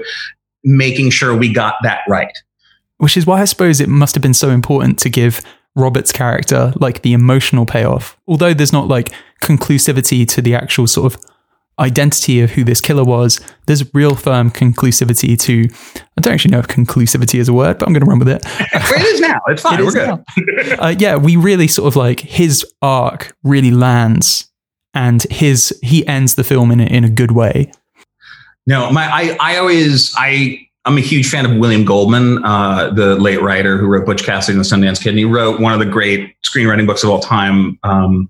making 0.64 1.10
sure 1.10 1.36
we 1.36 1.52
got 1.52 1.76
that 1.82 2.02
right 2.08 2.32
which 3.00 3.18
is 3.18 3.26
why 3.26 3.42
I 3.42 3.46
suppose 3.46 3.82
it 3.82 3.90
must 3.90 4.16
have 4.16 4.22
been 4.22 4.34
so 4.34 4.52
important 4.52 5.00
to 5.00 5.10
give 5.10 5.42
Robert's 5.76 6.12
character 6.12 6.74
like 6.80 7.02
the 7.02 7.14
emotional 7.14 7.66
payoff. 7.66 8.18
Although 8.28 8.54
there's 8.54 8.74
not 8.74 8.88
like 8.88 9.12
conclusivity 9.42 10.28
to 10.28 10.42
the 10.42 10.54
actual 10.54 10.86
sort 10.88 11.14
of 11.14 11.22
identity 11.80 12.42
of 12.42 12.52
who 12.52 12.64
this 12.66 12.82
killer 12.82 13.06
was, 13.06 13.40
there's 13.66 13.94
real 13.94 14.16
firm 14.16 14.52
conclusivity 14.52 15.40
to. 15.40 15.68
I 16.18 16.22
don't 16.22 16.34
actually 16.34 16.52
know 16.52 16.60
if 16.60 16.68
conclusivity 16.68 17.40
is 17.40 17.48
a 17.48 17.54
word, 17.54 17.78
but 17.80 17.88
I'm 17.88 17.94
going 17.94 18.04
to 18.04 18.10
run 18.10 18.20
with 18.20 18.28
it. 18.28 18.44
it 18.60 19.02
is 19.02 19.22
now. 19.22 19.40
It's 19.48 19.62
fine. 19.62 19.80
It 19.80 19.86
We're 19.86 19.92
good. 19.92 20.80
uh, 20.80 20.96
yeah, 21.00 21.16
we 21.16 21.38
really 21.38 21.68
sort 21.68 21.88
of 21.88 21.96
like 21.96 22.20
his 22.20 22.66
arc 22.82 23.36
really 23.44 23.72
lands, 23.72 24.52
and 24.94 25.24
his 25.24 25.78
he 25.82 26.06
ends 26.06 26.36
the 26.36 26.44
film 26.44 26.72
in 26.72 26.82
a, 26.82 26.86
in 26.86 27.06
a 27.06 27.10
good 27.10 27.32
way. 27.32 27.72
No, 28.68 28.92
my 28.92 29.06
I 29.06 29.38
I 29.40 29.58
always 29.58 30.14
I 30.18 30.69
I'm 30.90 30.98
a 30.98 31.02
huge 31.02 31.30
fan 31.30 31.46
of 31.46 31.56
William 31.58 31.86
Goldman, 31.86 32.44
uh, 32.44 32.90
the 32.90 33.16
late 33.16 33.44
writer 33.44 33.78
who 33.78 33.86
wrote 33.86 34.08
Butch 34.08 34.24
Cassidy 34.24 34.58
and 34.58 34.66
the 34.66 34.68
Sundance 34.68 35.00
Kid. 35.00 35.10
And 35.10 35.20
he 35.20 35.26
wrote 35.26 35.60
one 35.60 35.72
of 35.72 35.78
the 35.78 35.86
great 35.86 36.36
screenwriting 36.42 36.88
books 36.88 37.04
of 37.04 37.12
all 37.12 37.20
time, 37.20 37.78
um, 37.84 38.28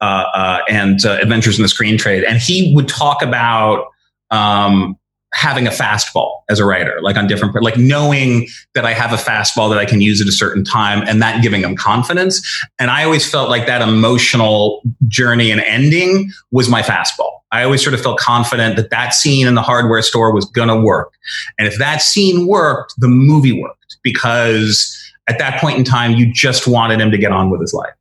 uh, 0.00 0.24
uh, 0.34 0.58
and 0.68 1.06
uh, 1.06 1.18
Adventures 1.22 1.56
in 1.56 1.62
the 1.62 1.68
Screen 1.68 1.96
Trade. 1.96 2.24
And 2.24 2.38
he 2.38 2.74
would 2.74 2.88
talk 2.88 3.22
about 3.22 3.86
um, 4.32 4.98
having 5.34 5.66
a 5.66 5.70
fastball 5.70 6.42
as 6.48 6.60
a 6.60 6.64
writer, 6.64 6.98
like 7.02 7.16
on 7.16 7.26
different, 7.26 7.60
like 7.62 7.76
knowing 7.76 8.46
that 8.74 8.86
I 8.86 8.94
have 8.94 9.12
a 9.12 9.16
fastball 9.16 9.68
that 9.70 9.78
I 9.78 9.84
can 9.84 10.00
use 10.00 10.20
at 10.20 10.28
a 10.28 10.32
certain 10.32 10.64
time 10.64 11.02
and 11.06 11.20
that 11.20 11.42
giving 11.42 11.62
them 11.62 11.74
confidence. 11.74 12.40
And 12.78 12.90
I 12.90 13.04
always 13.04 13.28
felt 13.28 13.50
like 13.50 13.66
that 13.66 13.82
emotional 13.82 14.82
journey 15.08 15.50
and 15.50 15.60
ending 15.60 16.30
was 16.52 16.68
my 16.68 16.82
fastball. 16.82 17.40
I 17.50 17.64
always 17.64 17.82
sort 17.82 17.94
of 17.94 18.00
felt 18.00 18.18
confident 18.18 18.76
that 18.76 18.90
that 18.90 19.12
scene 19.14 19.46
in 19.46 19.54
the 19.54 19.62
hardware 19.62 20.02
store 20.02 20.32
was 20.32 20.44
going 20.44 20.68
to 20.68 20.80
work. 20.80 21.12
And 21.58 21.66
if 21.66 21.78
that 21.78 22.00
scene 22.00 22.46
worked, 22.46 22.94
the 22.98 23.08
movie 23.08 23.60
worked 23.60 23.96
because 24.02 24.96
at 25.26 25.38
that 25.38 25.60
point 25.60 25.78
in 25.78 25.84
time, 25.84 26.12
you 26.12 26.32
just 26.32 26.66
wanted 26.66 27.00
him 27.00 27.10
to 27.10 27.18
get 27.18 27.32
on 27.32 27.50
with 27.50 27.60
his 27.60 27.72
life. 27.72 27.94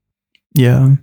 Yeah. 0.54 0.96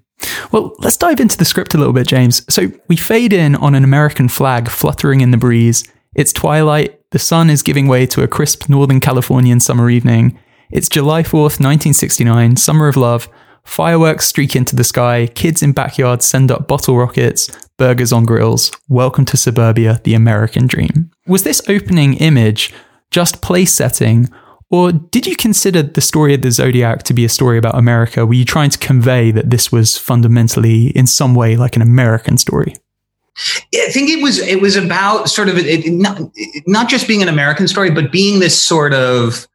Well, 0.53 0.75
let's 0.79 0.97
dive 0.97 1.19
into 1.19 1.37
the 1.37 1.45
script 1.45 1.75
a 1.75 1.79
little 1.79 1.93
bit, 1.93 2.07
James. 2.07 2.45
So 2.53 2.71
we 2.89 2.97
fade 2.97 3.33
in 3.33 3.57
on 3.57 3.75
an 3.75 3.85
American 3.85 4.29
flag 4.29 4.69
fluttering 4.69 5.23
in 5.23 5.31
the 5.31 5.37
breeze 5.37 5.85
it's 6.15 6.33
twilight, 6.33 7.01
the 7.11 7.19
sun 7.19 7.51
is 7.51 7.63
giving 7.63 7.87
way 7.87 8.05
to 8.07 8.23
a 8.23 8.29
crisp 8.29 8.69
Northern 8.69 9.01
Californian 9.01 9.61
summer 9.61 9.89
evening. 9.91 10.39
It's 10.71 10.89
July 10.89 11.23
4th, 11.23 11.61
1969, 11.61 12.57
summer 12.57 12.89
of 12.89 12.97
love. 12.97 13.29
Fireworks 13.65 14.27
streak 14.27 14.57
into 14.57 14.75
the 14.75 14.85
sky, 14.85 15.29
kids 15.29 15.63
in 15.63 15.73
backyards 15.73 16.27
send 16.27 16.51
up 16.51 16.67
bottle 16.67 16.97
rockets, 16.97 17.51
burgers 17.77 18.13
on 18.13 18.25
grills. 18.25 18.73
Welcome 18.89 19.25
to 19.27 19.37
suburbia, 19.37 20.01
the 20.03 20.15
American 20.15 20.67
dream. 20.67 21.11
Was 21.27 21.45
this 21.45 21.63
opening 21.69 22.15
image 22.15 22.73
just 23.11 23.41
place 23.41 23.73
setting, 23.73 24.29
or 24.69 24.93
did 24.93 25.27
you 25.27 25.37
consider 25.37 25.83
the 25.83 26.01
story 26.01 26.35
of 26.35 26.43
the 26.43 26.51
Zodiac 26.51 27.05
to 27.05 27.15
be 27.15 27.25
a 27.25 27.29
story 27.29 27.59
about 27.59 27.79
America? 27.79 28.27
Were 28.27 28.35
you 28.35 28.45
trying 28.45 28.71
to 28.71 28.79
convey 28.79 29.31
that 29.31 29.51
this 29.51 29.71
was 29.71 29.97
fundamentally, 29.97 30.89
in 30.89 31.07
some 31.07 31.35
way, 31.35 31.57
like 31.57 31.77
an 31.77 31.83
American 31.83 32.37
story? 32.37 32.75
I 33.75 33.91
think 33.91 34.11
it 34.11 34.23
was 34.23 34.39
it 34.39 34.61
was 34.61 34.77
about 34.77 35.29
sort 35.29 35.49
of 35.49 35.57
it, 35.59 35.91
not 35.93 36.21
not 36.67 36.89
just 36.89 37.09
being 37.09 37.23
an 37.23 37.29
American 37.29 37.69
story, 37.69 37.91
but 37.91 38.13
being 38.13 38.41
this 38.41 38.61
sort 38.61 38.95
of 38.95 39.47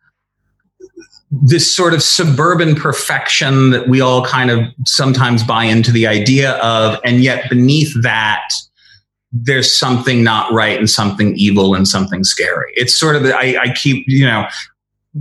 this 1.32 1.76
sort 1.76 1.94
of 1.94 2.02
suburban 2.02 2.76
perfection 2.76 3.72
that 3.72 3.88
we 3.88 4.00
all 4.00 4.26
kind 4.26 4.50
of 4.52 4.60
sometimes 4.86 5.44
buy 5.44 5.66
into 5.66 5.92
the 5.92 6.08
idea 6.08 6.54
of, 6.58 7.00
and 7.04 7.22
yet 7.22 7.50
beneath 7.50 7.94
that, 8.04 8.48
there's 9.32 9.78
something 9.78 10.24
not 10.24 10.52
right 10.54 10.78
and 10.78 10.90
something 10.90 11.36
evil 11.36 11.76
and 11.76 11.88
something 11.88 12.24
scary. 12.24 12.72
It's 12.76 12.98
sort 12.98 13.16
of 13.16 13.26
I, 13.26 13.58
I 13.62 13.74
keep 13.74 14.06
you 14.08 14.26
know 14.26 14.48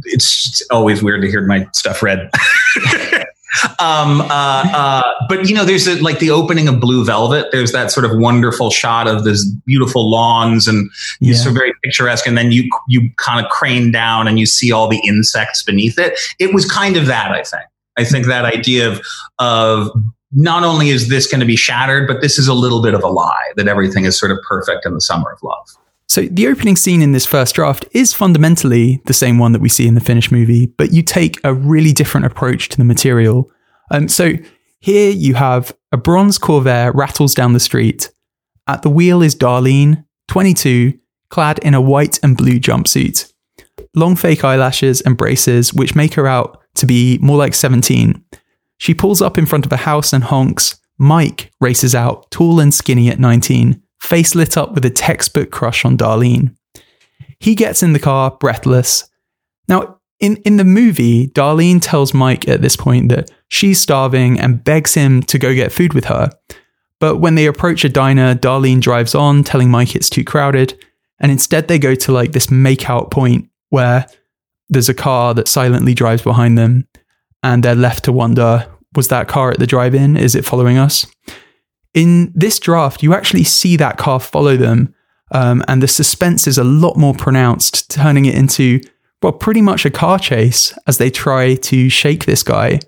it's 0.05 0.63
always 0.71 1.03
weird 1.03 1.23
to 1.23 1.29
hear 1.29 1.47
my 1.47 1.67
stuff 1.73 2.03
read. 2.03 2.31
um, 3.79 4.21
uh, 4.21 4.65
uh, 4.73 5.03
but 5.29 5.49
you 5.49 5.55
know, 5.55 5.65
there's 5.65 5.87
a, 5.87 6.01
like 6.03 6.19
the 6.19 6.31
opening 6.31 6.69
of 6.69 6.81
Blue 6.81 7.05
Velvet. 7.05 7.49
There's 7.53 7.73
that 7.73 7.91
sort 7.91 8.05
of 8.05 8.17
wonderful 8.19 8.71
shot 8.71 9.07
of 9.07 9.25
this 9.25 9.45
beautiful 9.67 10.11
lawns 10.11 10.69
and 10.69 10.91
yeah. 11.21 11.35
so 11.35 11.53
very 11.53 11.73
picturesque. 11.83 12.27
And 12.27 12.37
then 12.37 12.53
you 12.53 12.69
you 12.89 13.11
kind 13.17 13.45
of 13.45 13.51
crane 13.51 13.91
down 13.91 14.29
and 14.29 14.39
you 14.39 14.47
see 14.47 14.73
all 14.73 14.89
the 14.89 15.01
insects 15.07 15.63
beneath 15.63 15.99
it. 15.99 16.19
It 16.39 16.55
was 16.55 16.71
kind 16.71 16.97
of 16.97 17.07
that. 17.07 17.33
I 17.33 17.43
think. 17.43 17.65
I 17.97 18.05
think 18.05 18.27
that 18.27 18.45
idea 18.45 18.91
of 18.91 19.01
of 19.39 19.91
not 20.33 20.65
only 20.65 20.89
is 20.89 21.09
this 21.09 21.29
going 21.29 21.41
to 21.41 21.47
be 21.47 21.57
shattered, 21.57 22.09
but 22.09 22.21
this 22.21 22.39
is 22.39 22.49
a 22.49 22.55
little 22.55 22.83
bit 22.83 22.93
of 22.95 23.05
a 23.05 23.09
lie 23.09 23.53
that 23.57 23.69
everything 23.69 24.05
is 24.05 24.19
sort 24.19 24.33
of 24.33 24.39
perfect 24.43 24.85
in 24.85 24.93
the 24.93 25.01
summer 25.01 25.31
of 25.31 25.43
love. 25.43 25.69
So, 26.09 26.23
the 26.23 26.49
opening 26.49 26.77
scene 26.77 27.03
in 27.03 27.13
this 27.13 27.27
first 27.27 27.55
draft 27.55 27.87
is 27.93 28.13
fundamentally 28.13 29.03
the 29.07 29.15
same 29.15 29.39
one 29.39 29.53
that 29.53 29.63
we 29.63 29.69
see 29.69 29.89
in 29.89 29.95
the 29.95 30.01
finished 30.01 30.31
movie, 30.31 30.67
but 30.67 30.93
you 30.93 31.03
take 31.03 31.41
a 31.45 31.55
really 31.55 31.93
different 31.93 32.27
approach 32.27 32.69
to 32.71 32.77
the 32.77 32.85
material. 32.85 33.51
Um, 33.91 34.09
so, 34.09 34.35
here 34.81 35.11
you 35.11 35.35
have 35.35 35.75
a 35.93 35.97
bronze 35.97 36.39
Corvair 36.39 36.95
rattles 36.95 37.35
down 37.35 37.55
the 37.55 37.61
street. 37.61 38.11
At 38.67 38.83
the 38.83 38.91
wheel 38.91 39.23
is 39.23 39.35
Darlene, 39.35 40.05
22, 40.29 40.99
clad 41.31 41.59
in 41.61 41.75
a 41.75 41.81
white 41.81 42.21
and 42.23 42.37
blue 42.37 42.61
jumpsuit. 42.61 43.33
Long 43.95 44.15
fake 44.15 44.45
eyelashes 44.45 45.01
and 45.01 45.17
braces, 45.17 45.73
which 45.73 45.97
make 45.97 46.15
her 46.15 46.27
out 46.27 46.63
to 46.75 46.87
be 46.87 47.19
more 47.23 47.39
like 47.39 47.55
17. 47.55 48.23
She 48.77 48.93
pulls 48.93 49.23
up 49.23 49.39
in 49.39 49.47
front 49.47 49.65
of 49.65 49.73
a 49.73 49.79
house 49.79 50.13
and 50.13 50.25
honks. 50.25 50.79
Mike 50.99 51.51
races 51.61 51.95
out, 51.95 52.31
tall 52.31 52.61
and 52.61 52.73
skinny 52.73 53.09
at 53.09 53.19
19 53.19 53.83
face 54.05 54.35
lit 54.35 54.57
up 54.57 54.75
with 54.75 54.85
a 54.85 54.91
textbook 54.91 55.51
crush 55.51 55.85
on 55.85 55.97
Darlene. 55.97 56.55
He 57.41 57.55
gets 57.55 57.83
in 57.83 57.93
the 57.93 57.99
car, 57.99 58.31
breathless. 58.31 59.09
Now, 59.67 59.99
in, 60.21 60.37
in 60.39 60.57
the 60.57 60.65
movie, 60.65 61.29
Darlene 61.29 61.81
tells 61.83 62.15
Mike 62.15 62.49
at 62.49 62.63
this 62.63 62.77
point 62.77 63.09
that 63.09 63.31
she's 63.49 63.81
starving 63.81 64.39
and 64.39 64.63
begs 64.63 64.95
him 64.95 65.23
to 65.25 65.39
go 65.39 65.55
get 65.55 65.73
food 65.73 65.95
with 65.95 66.05
her. 66.05 66.31
But 67.01 67.17
when 67.17 67.35
they 67.35 67.47
approach 67.47 67.85
a 67.85 67.89
diner, 67.89 68.35
Darlene 68.35 68.81
drives 68.81 69.15
on, 69.15 69.43
telling 69.43 69.71
Mike 69.71 69.97
it's 69.97 70.11
too 70.11 70.25
crowded. 70.25 70.79
And 71.19 71.33
instead, 71.33 71.69
they 71.69 71.79
go 71.79 71.95
to 71.95 72.13
like 72.13 72.33
this 72.33 72.47
makeout 72.47 73.11
point 73.11 73.49
where 73.71 74.07
there's 74.69 74.89
a 74.89 74.95
car 74.95 75.35
that 75.35 75.49
silently 75.49 75.95
drives 75.95 76.23
behind 76.23 76.57
them. 76.57 76.87
And 77.43 77.63
they're 77.63 77.75
left 77.75 78.05
to 78.05 78.13
wonder 78.13 78.67
was 78.95 79.09
that 79.09 79.29
car 79.29 79.51
at 79.51 79.59
the 79.59 79.67
drive 79.67 79.95
in? 79.95 80.17
Is 80.17 80.35
it 80.35 80.45
following 80.45 80.79
us? 80.79 81.05
In 81.95 82.33
this 82.35 82.59
draft, 82.59 83.03
you 83.03 83.15
actually 83.15 83.45
see 83.45 83.77
that 83.77 83.99
car 83.99 84.21
follow 84.21 84.57
them, 84.57 84.95
um, 85.31 85.65
and 85.69 85.83
the 85.83 85.89
suspense 85.89 86.47
is 86.47 86.59
a 86.59 86.65
lot 86.65 86.97
more 86.97 87.15
pronounced, 87.15 87.91
turning 87.91 88.27
it 88.27 88.35
into, 88.35 88.81
well, 89.23 89.33
pretty 89.33 89.63
much 89.63 89.87
a 89.87 89.91
car 89.91 90.19
chase 90.19 90.77
as 90.87 90.99
they 90.99 91.11
try 91.11 91.55
to 91.55 91.89
shake 91.89 92.25
this 92.25 92.43
guy. 92.43 92.81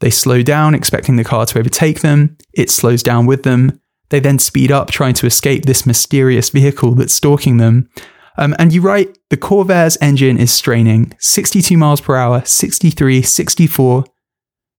They 0.00 0.10
slow 0.10 0.42
down, 0.42 0.74
expecting 0.74 1.16
the 1.16 1.24
car 1.24 1.46
to 1.46 1.58
overtake 1.58 2.00
them. 2.00 2.36
It 2.52 2.70
slows 2.70 3.02
down 3.02 3.26
with 3.26 3.42
them. 3.42 3.80
They 4.08 4.20
then 4.20 4.38
speed 4.38 4.72
up, 4.72 4.90
trying 4.90 5.14
to 5.14 5.26
escape 5.26 5.64
this 5.64 5.86
mysterious 5.86 6.50
vehicle 6.50 6.94
that's 6.94 7.14
stalking 7.14 7.58
them. 7.58 7.88
Um, 8.36 8.54
and 8.58 8.72
you 8.72 8.80
write, 8.80 9.16
the 9.30 9.36
Corvair's 9.36 9.96
engine 10.00 10.38
is 10.38 10.50
straining 10.50 11.14
62 11.18 11.76
miles 11.76 12.00
per 12.00 12.16
hour, 12.16 12.42
63, 12.44 13.22
64, 13.22 14.04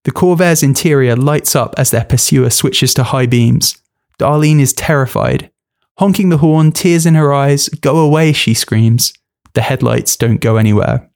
the 0.03 0.11
Corvair's 0.11 0.63
interior 0.63 1.15
lights 1.15 1.55
up 1.55 1.73
as 1.77 1.91
their 1.91 2.03
pursuer 2.03 2.49
switches 2.49 2.93
to 2.95 3.03
high 3.03 3.25
beams. 3.25 3.81
Darlene 4.19 4.59
is 4.59 4.73
terrified. 4.73 5.49
Honking 5.97 6.29
the 6.29 6.37
horn, 6.37 6.71
tears 6.71 7.05
in 7.05 7.15
her 7.15 7.33
eyes. 7.33 7.69
Go 7.69 7.97
away, 7.99 8.33
she 8.33 8.53
screams. 8.53 9.13
The 9.53 9.61
headlights 9.61 10.17
don't 10.17 10.41
go 10.41 10.57
anywhere. 10.57 11.09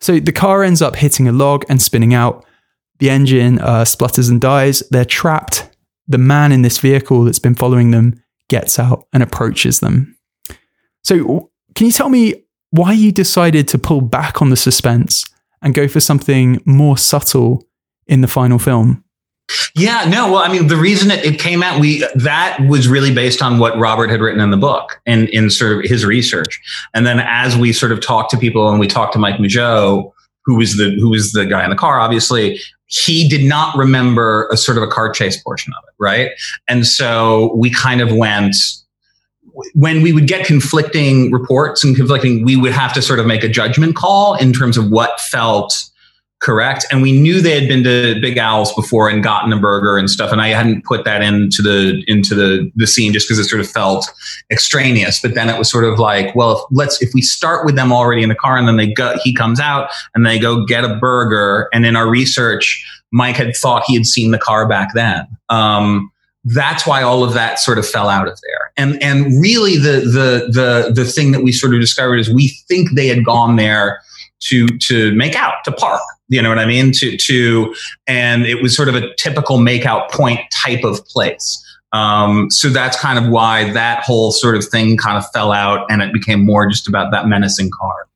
So 0.00 0.20
the 0.20 0.32
car 0.32 0.62
ends 0.62 0.82
up 0.82 0.96
hitting 0.96 1.28
a 1.28 1.32
log 1.32 1.64
and 1.68 1.80
spinning 1.80 2.12
out. 2.12 2.44
The 2.98 3.10
engine 3.10 3.58
uh, 3.60 3.84
splutters 3.84 4.28
and 4.28 4.40
dies. 4.40 4.82
They're 4.90 5.04
trapped. 5.04 5.70
The 6.06 6.18
man 6.18 6.52
in 6.52 6.62
this 6.62 6.78
vehicle 6.78 7.24
that's 7.24 7.38
been 7.38 7.54
following 7.54 7.90
them 7.90 8.22
gets 8.48 8.78
out 8.78 9.06
and 9.12 9.22
approaches 9.22 9.80
them. 9.80 10.16
So, 11.02 11.50
can 11.74 11.86
you 11.86 11.92
tell 11.92 12.08
me 12.08 12.44
why 12.70 12.92
you 12.92 13.12
decided 13.12 13.66
to 13.68 13.78
pull 13.78 14.00
back 14.00 14.42
on 14.42 14.50
the 14.50 14.56
suspense 14.56 15.24
and 15.62 15.74
go 15.74 15.88
for 15.88 16.00
something 16.00 16.60
more 16.66 16.98
subtle 16.98 17.64
in 18.06 18.20
the 18.20 18.28
final 18.28 18.58
film. 18.58 19.04
Yeah, 19.74 20.08
no, 20.08 20.32
well, 20.32 20.42
I 20.42 20.50
mean, 20.50 20.68
the 20.68 20.76
reason 20.76 21.10
it, 21.10 21.24
it 21.24 21.38
came 21.38 21.62
out, 21.62 21.80
we 21.80 22.06
that 22.14 22.58
was 22.68 22.88
really 22.88 23.12
based 23.12 23.42
on 23.42 23.58
what 23.58 23.76
Robert 23.78 24.08
had 24.08 24.20
written 24.20 24.40
in 24.40 24.50
the 24.50 24.56
book 24.56 25.00
and 25.04 25.28
in 25.30 25.50
sort 25.50 25.78
of 25.78 25.84
his 25.84 26.04
research. 26.04 26.60
And 26.94 27.06
then 27.06 27.20
as 27.20 27.56
we 27.56 27.72
sort 27.72 27.92
of 27.92 28.00
talked 28.00 28.30
to 28.30 28.38
people 28.38 28.70
and 28.70 28.80
we 28.80 28.86
talked 28.86 29.12
to 29.14 29.18
Mike 29.18 29.36
Mageau, 29.36 30.12
who 30.44 30.56
was 30.56 30.76
the 30.76 30.96
who 30.98 31.10
was 31.10 31.32
the 31.32 31.44
guy 31.44 31.62
in 31.62 31.70
the 31.70 31.76
car, 31.76 32.00
obviously, 32.00 32.58
he 32.86 33.28
did 33.28 33.44
not 33.44 33.76
remember 33.76 34.48
a 34.50 34.56
sort 34.56 34.78
of 34.78 34.82
a 34.82 34.86
car 34.86 35.10
chase 35.10 35.40
portion 35.42 35.74
of 35.76 35.84
it, 35.88 35.94
right? 35.98 36.30
And 36.68 36.86
so 36.86 37.54
we 37.54 37.70
kind 37.70 38.00
of 38.00 38.14
went 38.14 38.54
when 39.74 40.02
we 40.02 40.12
would 40.12 40.26
get 40.26 40.46
conflicting 40.46 41.30
reports 41.30 41.84
and 41.84 41.94
conflicting, 41.94 42.44
we 42.44 42.56
would 42.56 42.72
have 42.72 42.92
to 42.94 43.02
sort 43.02 43.20
of 43.20 43.26
make 43.26 43.44
a 43.44 43.48
judgment 43.48 43.94
call 43.94 44.34
in 44.34 44.52
terms 44.52 44.76
of 44.76 44.90
what 44.90 45.20
felt 45.20 45.90
correct. 46.44 46.84
And 46.90 47.00
we 47.00 47.10
knew 47.10 47.40
they 47.40 47.58
had 47.58 47.66
been 47.66 47.82
to 47.84 48.20
Big 48.20 48.36
Owls 48.38 48.72
before 48.74 49.08
and 49.08 49.22
gotten 49.22 49.52
a 49.52 49.58
burger 49.58 49.96
and 49.96 50.10
stuff. 50.10 50.30
And 50.30 50.42
I 50.42 50.48
hadn't 50.48 50.84
put 50.84 51.04
that 51.04 51.22
into 51.22 51.62
the 51.62 52.04
into 52.06 52.34
the 52.34 52.70
the 52.76 52.86
scene 52.86 53.12
just 53.14 53.26
because 53.26 53.38
it 53.38 53.48
sort 53.48 53.60
of 53.60 53.68
felt 53.68 54.12
extraneous. 54.50 55.20
But 55.20 55.34
then 55.34 55.48
it 55.48 55.58
was 55.58 55.70
sort 55.70 55.84
of 55.84 55.98
like, 55.98 56.34
well, 56.36 56.58
if, 56.58 56.64
let's 56.70 57.00
if 57.00 57.14
we 57.14 57.22
start 57.22 57.64
with 57.64 57.76
them 57.76 57.92
already 57.92 58.22
in 58.22 58.28
the 58.28 58.34
car 58.34 58.58
and 58.58 58.68
then 58.68 58.76
they 58.76 58.92
go, 58.92 59.16
he 59.24 59.34
comes 59.34 59.58
out 59.58 59.90
and 60.14 60.26
they 60.26 60.38
go 60.38 60.64
get 60.66 60.84
a 60.84 60.96
burger. 60.96 61.68
And 61.72 61.86
in 61.86 61.96
our 61.96 62.08
research, 62.08 62.86
Mike 63.10 63.36
had 63.36 63.56
thought 63.56 63.84
he 63.86 63.94
had 63.94 64.06
seen 64.06 64.30
the 64.30 64.38
car 64.38 64.68
back 64.68 64.90
then. 64.94 65.26
Um, 65.48 66.12
that's 66.44 66.86
why 66.86 67.02
all 67.02 67.24
of 67.24 67.32
that 67.32 67.58
sort 67.58 67.78
of 67.78 67.88
fell 67.88 68.10
out 68.10 68.28
of 68.28 68.38
there. 68.42 68.72
And 68.76 69.02
and 69.02 69.40
really 69.40 69.78
the 69.78 70.00
the 70.00 70.50
the 70.52 70.92
the 70.94 71.04
thing 71.06 71.32
that 71.32 71.42
we 71.42 71.52
sort 71.52 71.74
of 71.74 71.80
discovered 71.80 72.16
is 72.16 72.28
we 72.28 72.48
think 72.68 72.90
they 72.90 73.06
had 73.06 73.24
gone 73.24 73.56
there 73.56 74.02
to 74.40 74.66
to 74.66 75.14
make 75.14 75.34
out 75.34 75.54
to 75.64 75.72
park 75.72 76.02
you 76.28 76.40
know 76.40 76.48
what 76.48 76.58
i 76.58 76.66
mean 76.66 76.92
to 76.92 77.16
to 77.16 77.74
and 78.06 78.46
it 78.46 78.62
was 78.62 78.74
sort 78.74 78.88
of 78.88 78.94
a 78.94 79.14
typical 79.16 79.58
make 79.58 79.86
out 79.86 80.10
point 80.10 80.40
type 80.52 80.84
of 80.84 81.04
place 81.06 81.60
um, 81.92 82.50
so 82.50 82.70
that's 82.70 82.98
kind 82.98 83.24
of 83.24 83.30
why 83.30 83.70
that 83.70 84.02
whole 84.02 84.32
sort 84.32 84.56
of 84.56 84.64
thing 84.64 84.96
kind 84.96 85.16
of 85.16 85.24
fell 85.30 85.52
out 85.52 85.86
and 85.88 86.02
it 86.02 86.12
became 86.12 86.44
more 86.44 86.66
just 86.66 86.88
about 86.88 87.12
that 87.12 87.28
menacing 87.28 87.70
car 87.70 88.08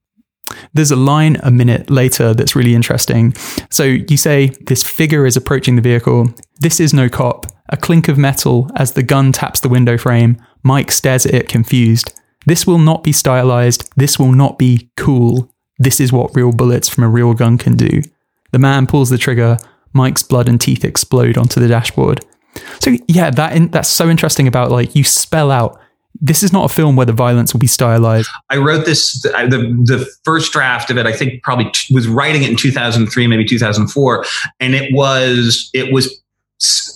there's 0.74 0.90
a 0.90 0.96
line 0.96 1.36
a 1.42 1.50
minute 1.50 1.90
later 1.90 2.34
that's 2.34 2.56
really 2.56 2.74
interesting. 2.74 3.34
So 3.70 3.84
you 3.84 4.16
say 4.16 4.48
this 4.66 4.82
figure 4.82 5.26
is 5.26 5.36
approaching 5.36 5.76
the 5.76 5.82
vehicle. 5.82 6.32
This 6.60 6.80
is 6.80 6.94
no 6.94 7.08
cop. 7.08 7.46
A 7.70 7.76
clink 7.76 8.08
of 8.08 8.16
metal 8.16 8.70
as 8.76 8.92
the 8.92 9.02
gun 9.02 9.32
taps 9.32 9.60
the 9.60 9.68
window 9.68 9.98
frame. 9.98 10.42
Mike 10.62 10.90
stares 10.90 11.26
at 11.26 11.34
it 11.34 11.48
confused. 11.48 12.12
This 12.46 12.66
will 12.66 12.78
not 12.78 13.04
be 13.04 13.12
stylized. 13.12 13.90
This 13.96 14.18
will 14.18 14.32
not 14.32 14.58
be 14.58 14.90
cool. 14.96 15.50
This 15.78 16.00
is 16.00 16.12
what 16.12 16.34
real 16.34 16.52
bullets 16.52 16.88
from 16.88 17.04
a 17.04 17.08
real 17.08 17.34
gun 17.34 17.58
can 17.58 17.76
do. 17.76 18.02
The 18.52 18.58
man 18.58 18.86
pulls 18.86 19.10
the 19.10 19.18
trigger. 19.18 19.58
Mike's 19.92 20.22
blood 20.22 20.48
and 20.48 20.60
teeth 20.60 20.84
explode 20.84 21.38
onto 21.38 21.60
the 21.60 21.68
dashboard. 21.68 22.24
So 22.80 22.96
yeah, 23.06 23.30
that 23.30 23.54
in, 23.54 23.68
that's 23.68 23.88
so 23.88 24.08
interesting 24.08 24.48
about 24.48 24.70
like 24.70 24.94
you 24.94 25.04
spell 25.04 25.50
out 25.50 25.80
this 26.20 26.42
is 26.42 26.52
not 26.52 26.70
a 26.70 26.74
film 26.74 26.96
where 26.96 27.06
the 27.06 27.12
violence 27.12 27.52
will 27.52 27.60
be 27.60 27.66
stylized. 27.66 28.28
I 28.50 28.56
wrote 28.56 28.84
this 28.84 29.22
the 29.22 29.48
the 29.84 30.06
first 30.24 30.52
draft 30.52 30.90
of 30.90 30.98
it. 30.98 31.06
I 31.06 31.12
think 31.12 31.42
probably 31.42 31.70
was 31.92 32.08
writing 32.08 32.42
it 32.42 32.50
in 32.50 32.56
2003, 32.56 33.26
maybe 33.26 33.44
2004, 33.44 34.24
and 34.60 34.74
it 34.74 34.92
was 34.92 35.70
it 35.74 35.92
was 35.92 36.20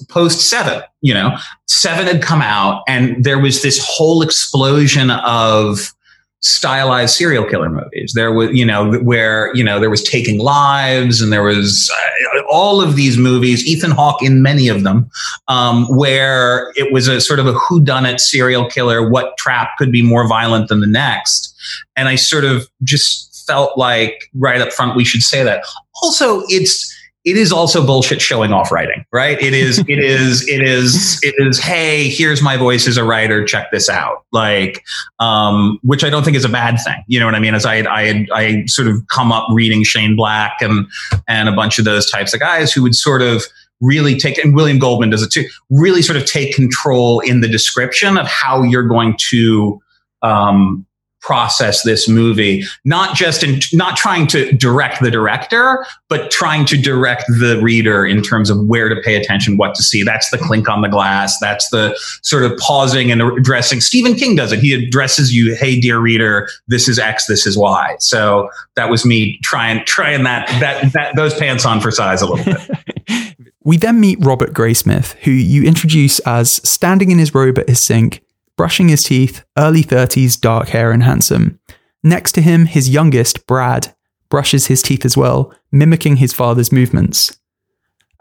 post 0.09 0.49
seven. 0.49 0.83
You 1.03 1.15
know, 1.15 1.37
seven 1.67 2.07
had 2.07 2.23
come 2.23 2.43
out, 2.43 2.83
and 2.89 3.23
there 3.23 3.39
was 3.39 3.63
this 3.63 3.85
whole 3.85 4.23
explosion 4.23 5.11
of 5.11 5.93
stylized 6.43 7.15
serial 7.15 7.45
killer 7.45 7.71
movies. 7.71 8.13
There 8.15 8.33
was, 8.33 8.51
you 8.53 8.65
know, 8.65 8.95
where, 8.99 9.55
you 9.55 9.63
know, 9.63 9.79
there 9.79 9.91
was 9.91 10.03
Taking 10.03 10.41
Lives 10.41 11.23
and 11.23 11.33
there 11.33 11.45
was 11.45 11.91
uh, 12.37 12.43
all 12.51 12.83
of 12.83 12.97
these 12.97 13.17
movies, 13.17 13.65
Ethan 13.65 13.93
Hawke 13.93 14.23
in 14.23 14.43
many 14.43 14.69
of 14.69 14.83
them, 14.83 15.09
um, 15.49 15.87
where 15.97 16.73
it 16.75 16.93
was 16.93 17.07
a 17.07 17.21
sort 17.21 17.39
of 17.39 17.47
a 17.47 17.55
whodunit 17.55 18.19
serial 18.19 18.69
killer. 18.69 19.09
What 19.09 19.37
trap 19.39 19.71
could 19.79 19.93
be 19.93 20.03
more 20.03 20.27
violent 20.27 20.69
than 20.69 20.81
the 20.81 20.87
next? 20.87 21.55
And 21.97 22.09
I 22.09 22.17
sort 22.17 22.45
of 22.45 22.69
just 22.83 23.45
felt 23.47 23.79
like 23.79 24.31
right 24.35 24.61
up 24.61 24.73
front, 24.73 24.97
we 24.97 25.05
should 25.05 25.23
say 25.23 25.45
that. 25.45 25.65
Also, 26.03 26.43
it's, 26.49 26.93
it 27.25 27.37
is 27.37 27.53
also 27.53 27.87
bullshit 27.87 28.21
showing 28.21 28.53
off 28.53 28.73
writing, 28.73 29.05
right? 29.13 29.41
It 29.41 29.55
is, 29.55 29.79
it 29.79 29.89
is, 29.99 30.47
it 30.49 30.63
is, 30.63 31.21
it 31.23 31.35
is, 31.39 31.59
hey, 31.59 32.09
here's 32.09 32.43
my 32.43 32.57
voice 32.57 32.89
as 32.89 32.97
a 32.97 33.05
writer, 33.05 33.45
check 33.45 33.71
this 33.71 33.89
out. 33.89 34.25
Like, 34.33 34.83
um, 35.21 35.79
which 35.83 36.03
I 36.03 36.11
don't 36.11 36.25
think 36.25 36.37
is 36.37 36.45
a 36.45 36.49
bad 36.49 36.79
thing. 36.85 37.03
You 37.07 37.21
know 37.21 37.27
what 37.27 37.35
I 37.35 37.39
mean? 37.39 37.55
As 37.55 37.65
I, 37.65 37.79
I, 37.83 38.27
I 38.35 38.65
sort 38.67 38.89
of 38.89 38.97
come 39.09 39.31
up 39.31 39.47
reading 39.53 39.85
Shane 39.85 40.17
Black 40.17 40.57
and, 40.61 40.87
and 41.29 41.49
a 41.49 41.53
bunch 41.53 41.79
of 41.79 41.85
those 41.85 42.11
types 42.11 42.35
of 42.35 42.41
guys 42.41 42.73
who 42.73 42.83
would 42.83 42.95
sort 42.95 43.23
of, 43.23 43.45
really 43.83 44.17
take 44.17 44.39
and 44.39 44.55
William 44.55 44.79
Goldman 44.79 45.11
does 45.11 45.23
it 45.23 45.33
too 45.33 45.45
really 45.69 46.03
sort 46.03 46.17
of 46.17 46.25
take 46.25 46.55
control 46.55 47.19
in 47.19 47.41
the 47.41 47.49
description 47.49 48.17
of 48.17 48.29
how 48.29 48.63
you're 48.63 48.87
going 48.87 49.17
to 49.31 49.83
um, 50.23 50.87
process 51.23 51.83
this 51.83 52.09
movie 52.09 52.65
not 52.85 53.17
just 53.17 53.43
in 53.43 53.61
not 53.73 53.97
trying 53.97 54.27
to 54.27 54.53
direct 54.53 55.01
the 55.01 55.11
director 55.11 55.87
but 56.09 56.31
trying 56.31 56.67
to 56.67 56.77
direct 56.77 57.25
the 57.29 57.59
reader 57.63 58.05
in 58.05 58.23
terms 58.23 58.51
of 58.51 58.67
where 58.67 58.89
to 58.89 59.01
pay 59.03 59.15
attention 59.15 59.57
what 59.57 59.75
to 59.75 59.83
see. 59.83 60.03
That's 60.03 60.31
the 60.31 60.39
clink 60.39 60.69
on 60.69 60.83
the 60.83 60.89
glass. 60.89 61.39
That's 61.41 61.71
the 61.71 61.97
sort 62.23 62.45
of 62.45 62.57
pausing 62.59 63.11
and 63.11 63.23
addressing. 63.23 63.81
Stephen 63.81 64.15
king 64.15 64.37
does 64.37 64.53
it. 64.53 64.59
He 64.59 64.75
addresses 64.75 65.35
you 65.35 65.55
hey 65.55 65.81
dear 65.81 66.01
reader 66.01 66.49
this 66.67 66.89
is 66.89 66.99
x 66.99 67.27
this 67.27 67.47
is 67.47 67.57
y. 67.57 67.97
So 68.01 68.51
that 68.75 68.91
was 68.91 69.07
me 69.07 69.39
trying 69.43 69.85
trying 69.87 70.25
that 70.25 70.49
that, 70.61 70.93
that 70.93 71.17
those 71.17 71.35
pants 71.35 71.65
on 71.65 71.81
for 71.81 71.91
size 71.91 72.21
a 72.21 72.27
little 72.27 72.45
bit. 72.45 72.71
We 73.65 73.77
then 73.77 74.01
meet 74.01 74.19
robert 74.21 74.53
graysmith 74.53 75.13
who 75.23 75.31
you 75.31 75.63
introduce 75.63 76.19
as 76.21 76.55
standing 76.69 77.13
in 77.13 77.19
his 77.19 77.33
robe 77.33 77.59
at 77.61 77.69
his 77.69 77.81
sink 77.81 78.21
brushing 78.57 78.89
his 78.89 79.03
teeth, 79.03 79.45
early 79.59 79.83
30s, 79.83 80.41
dark 80.41 80.69
hair, 80.69 80.91
and 80.91 81.03
handsome. 81.03 81.59
Next 82.03 82.33
to 82.33 82.43
him, 82.43 82.67
his 82.67 82.91
youngest, 82.91 83.47
Brad, 83.47 83.95
brushes 84.29 84.67
his 84.67 84.83
teeth 84.83 85.05
as 85.05 85.17
well, 85.17 85.55
mimicking 85.71 86.17
his 86.17 86.33
father's 86.33 86.73
movements. 86.73 87.39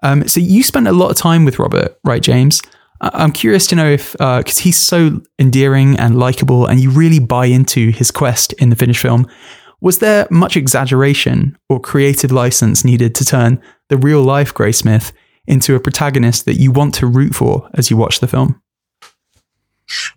Um, 0.03 0.27
so 0.27 0.39
you 0.39 0.63
spent 0.63 0.87
a 0.87 0.91
lot 0.93 1.11
of 1.11 1.17
time 1.17 1.45
with 1.45 1.59
Robert, 1.59 1.97
right, 2.03 2.21
James? 2.21 2.61
I'm 3.01 3.31
curious 3.31 3.65
to 3.67 3.75
know 3.75 3.89
if, 3.89 4.11
because 4.13 4.59
uh, 4.59 4.61
he's 4.61 4.77
so 4.77 5.21
endearing 5.39 5.97
and 5.97 6.19
likable, 6.19 6.67
and 6.67 6.79
you 6.79 6.91
really 6.91 7.19
buy 7.19 7.47
into 7.47 7.91
his 7.91 8.11
quest 8.11 8.53
in 8.53 8.69
the 8.69 8.75
finished 8.75 9.01
film, 9.01 9.27
was 9.81 9.97
there 9.97 10.27
much 10.29 10.55
exaggeration 10.55 11.57
or 11.67 11.79
creative 11.79 12.31
license 12.31 12.85
needed 12.85 13.15
to 13.15 13.25
turn 13.25 13.59
the 13.89 13.97
real 13.97 14.21
life 14.21 14.53
Graysmith 14.53 15.11
into 15.47 15.73
a 15.75 15.79
protagonist 15.79 16.45
that 16.45 16.59
you 16.59 16.71
want 16.71 16.93
to 16.95 17.07
root 17.07 17.33
for 17.33 17.67
as 17.73 17.89
you 17.89 17.97
watch 17.97 18.19
the 18.19 18.27
film? 18.27 18.61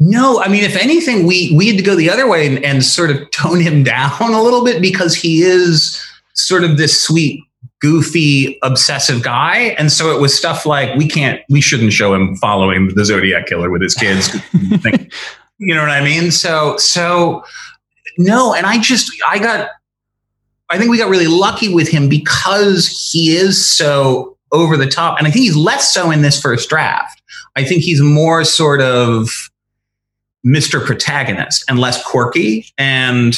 No, 0.00 0.40
I 0.40 0.48
mean, 0.48 0.64
if 0.64 0.76
anything, 0.76 1.26
we 1.26 1.54
we 1.56 1.68
had 1.68 1.76
to 1.76 1.82
go 1.82 1.94
the 1.94 2.10
other 2.10 2.28
way 2.28 2.46
and, 2.46 2.64
and 2.64 2.84
sort 2.84 3.10
of 3.10 3.30
tone 3.30 3.60
him 3.60 3.82
down 3.84 4.20
a 4.20 4.42
little 4.42 4.64
bit 4.64 4.80
because 4.80 5.14
he 5.14 5.42
is 5.42 6.00
sort 6.34 6.64
of 6.64 6.76
this 6.76 7.00
sweet, 7.00 7.44
goofy, 7.80 8.58
obsessive 8.62 9.22
guy, 9.22 9.74
and 9.78 9.92
so 9.92 10.14
it 10.14 10.20
was 10.20 10.36
stuff 10.36 10.66
like 10.66 10.96
we 10.96 11.06
can't, 11.08 11.40
we 11.48 11.60
shouldn't 11.60 11.92
show 11.92 12.14
him 12.14 12.36
following 12.36 12.88
the 12.94 13.04
Zodiac 13.04 13.46
killer 13.46 13.70
with 13.70 13.82
his 13.82 13.94
kids. 13.94 14.34
you 15.58 15.74
know 15.74 15.80
what 15.80 15.90
I 15.90 16.02
mean? 16.02 16.30
So, 16.30 16.76
so 16.76 17.44
no, 18.18 18.54
and 18.54 18.66
I 18.66 18.78
just, 18.78 19.12
I 19.28 19.38
got, 19.38 19.70
I 20.70 20.78
think 20.78 20.90
we 20.90 20.98
got 20.98 21.10
really 21.10 21.26
lucky 21.26 21.72
with 21.72 21.88
him 21.88 22.08
because 22.08 22.88
he 22.88 23.36
is 23.36 23.68
so 23.68 24.36
over 24.50 24.76
the 24.76 24.86
top, 24.86 25.18
and 25.18 25.26
I 25.26 25.30
think 25.30 25.44
he's 25.44 25.56
less 25.56 25.92
so 25.92 26.10
in 26.10 26.22
this 26.22 26.40
first 26.40 26.68
draft. 26.68 27.22
I 27.56 27.64
think 27.64 27.82
he's 27.82 28.00
more 28.00 28.44
sort 28.44 28.80
of 28.80 29.50
Mr. 30.44 30.84
Protagonist 30.84 31.64
and 31.68 31.78
less 31.78 32.02
quirky. 32.04 32.66
And 32.78 33.36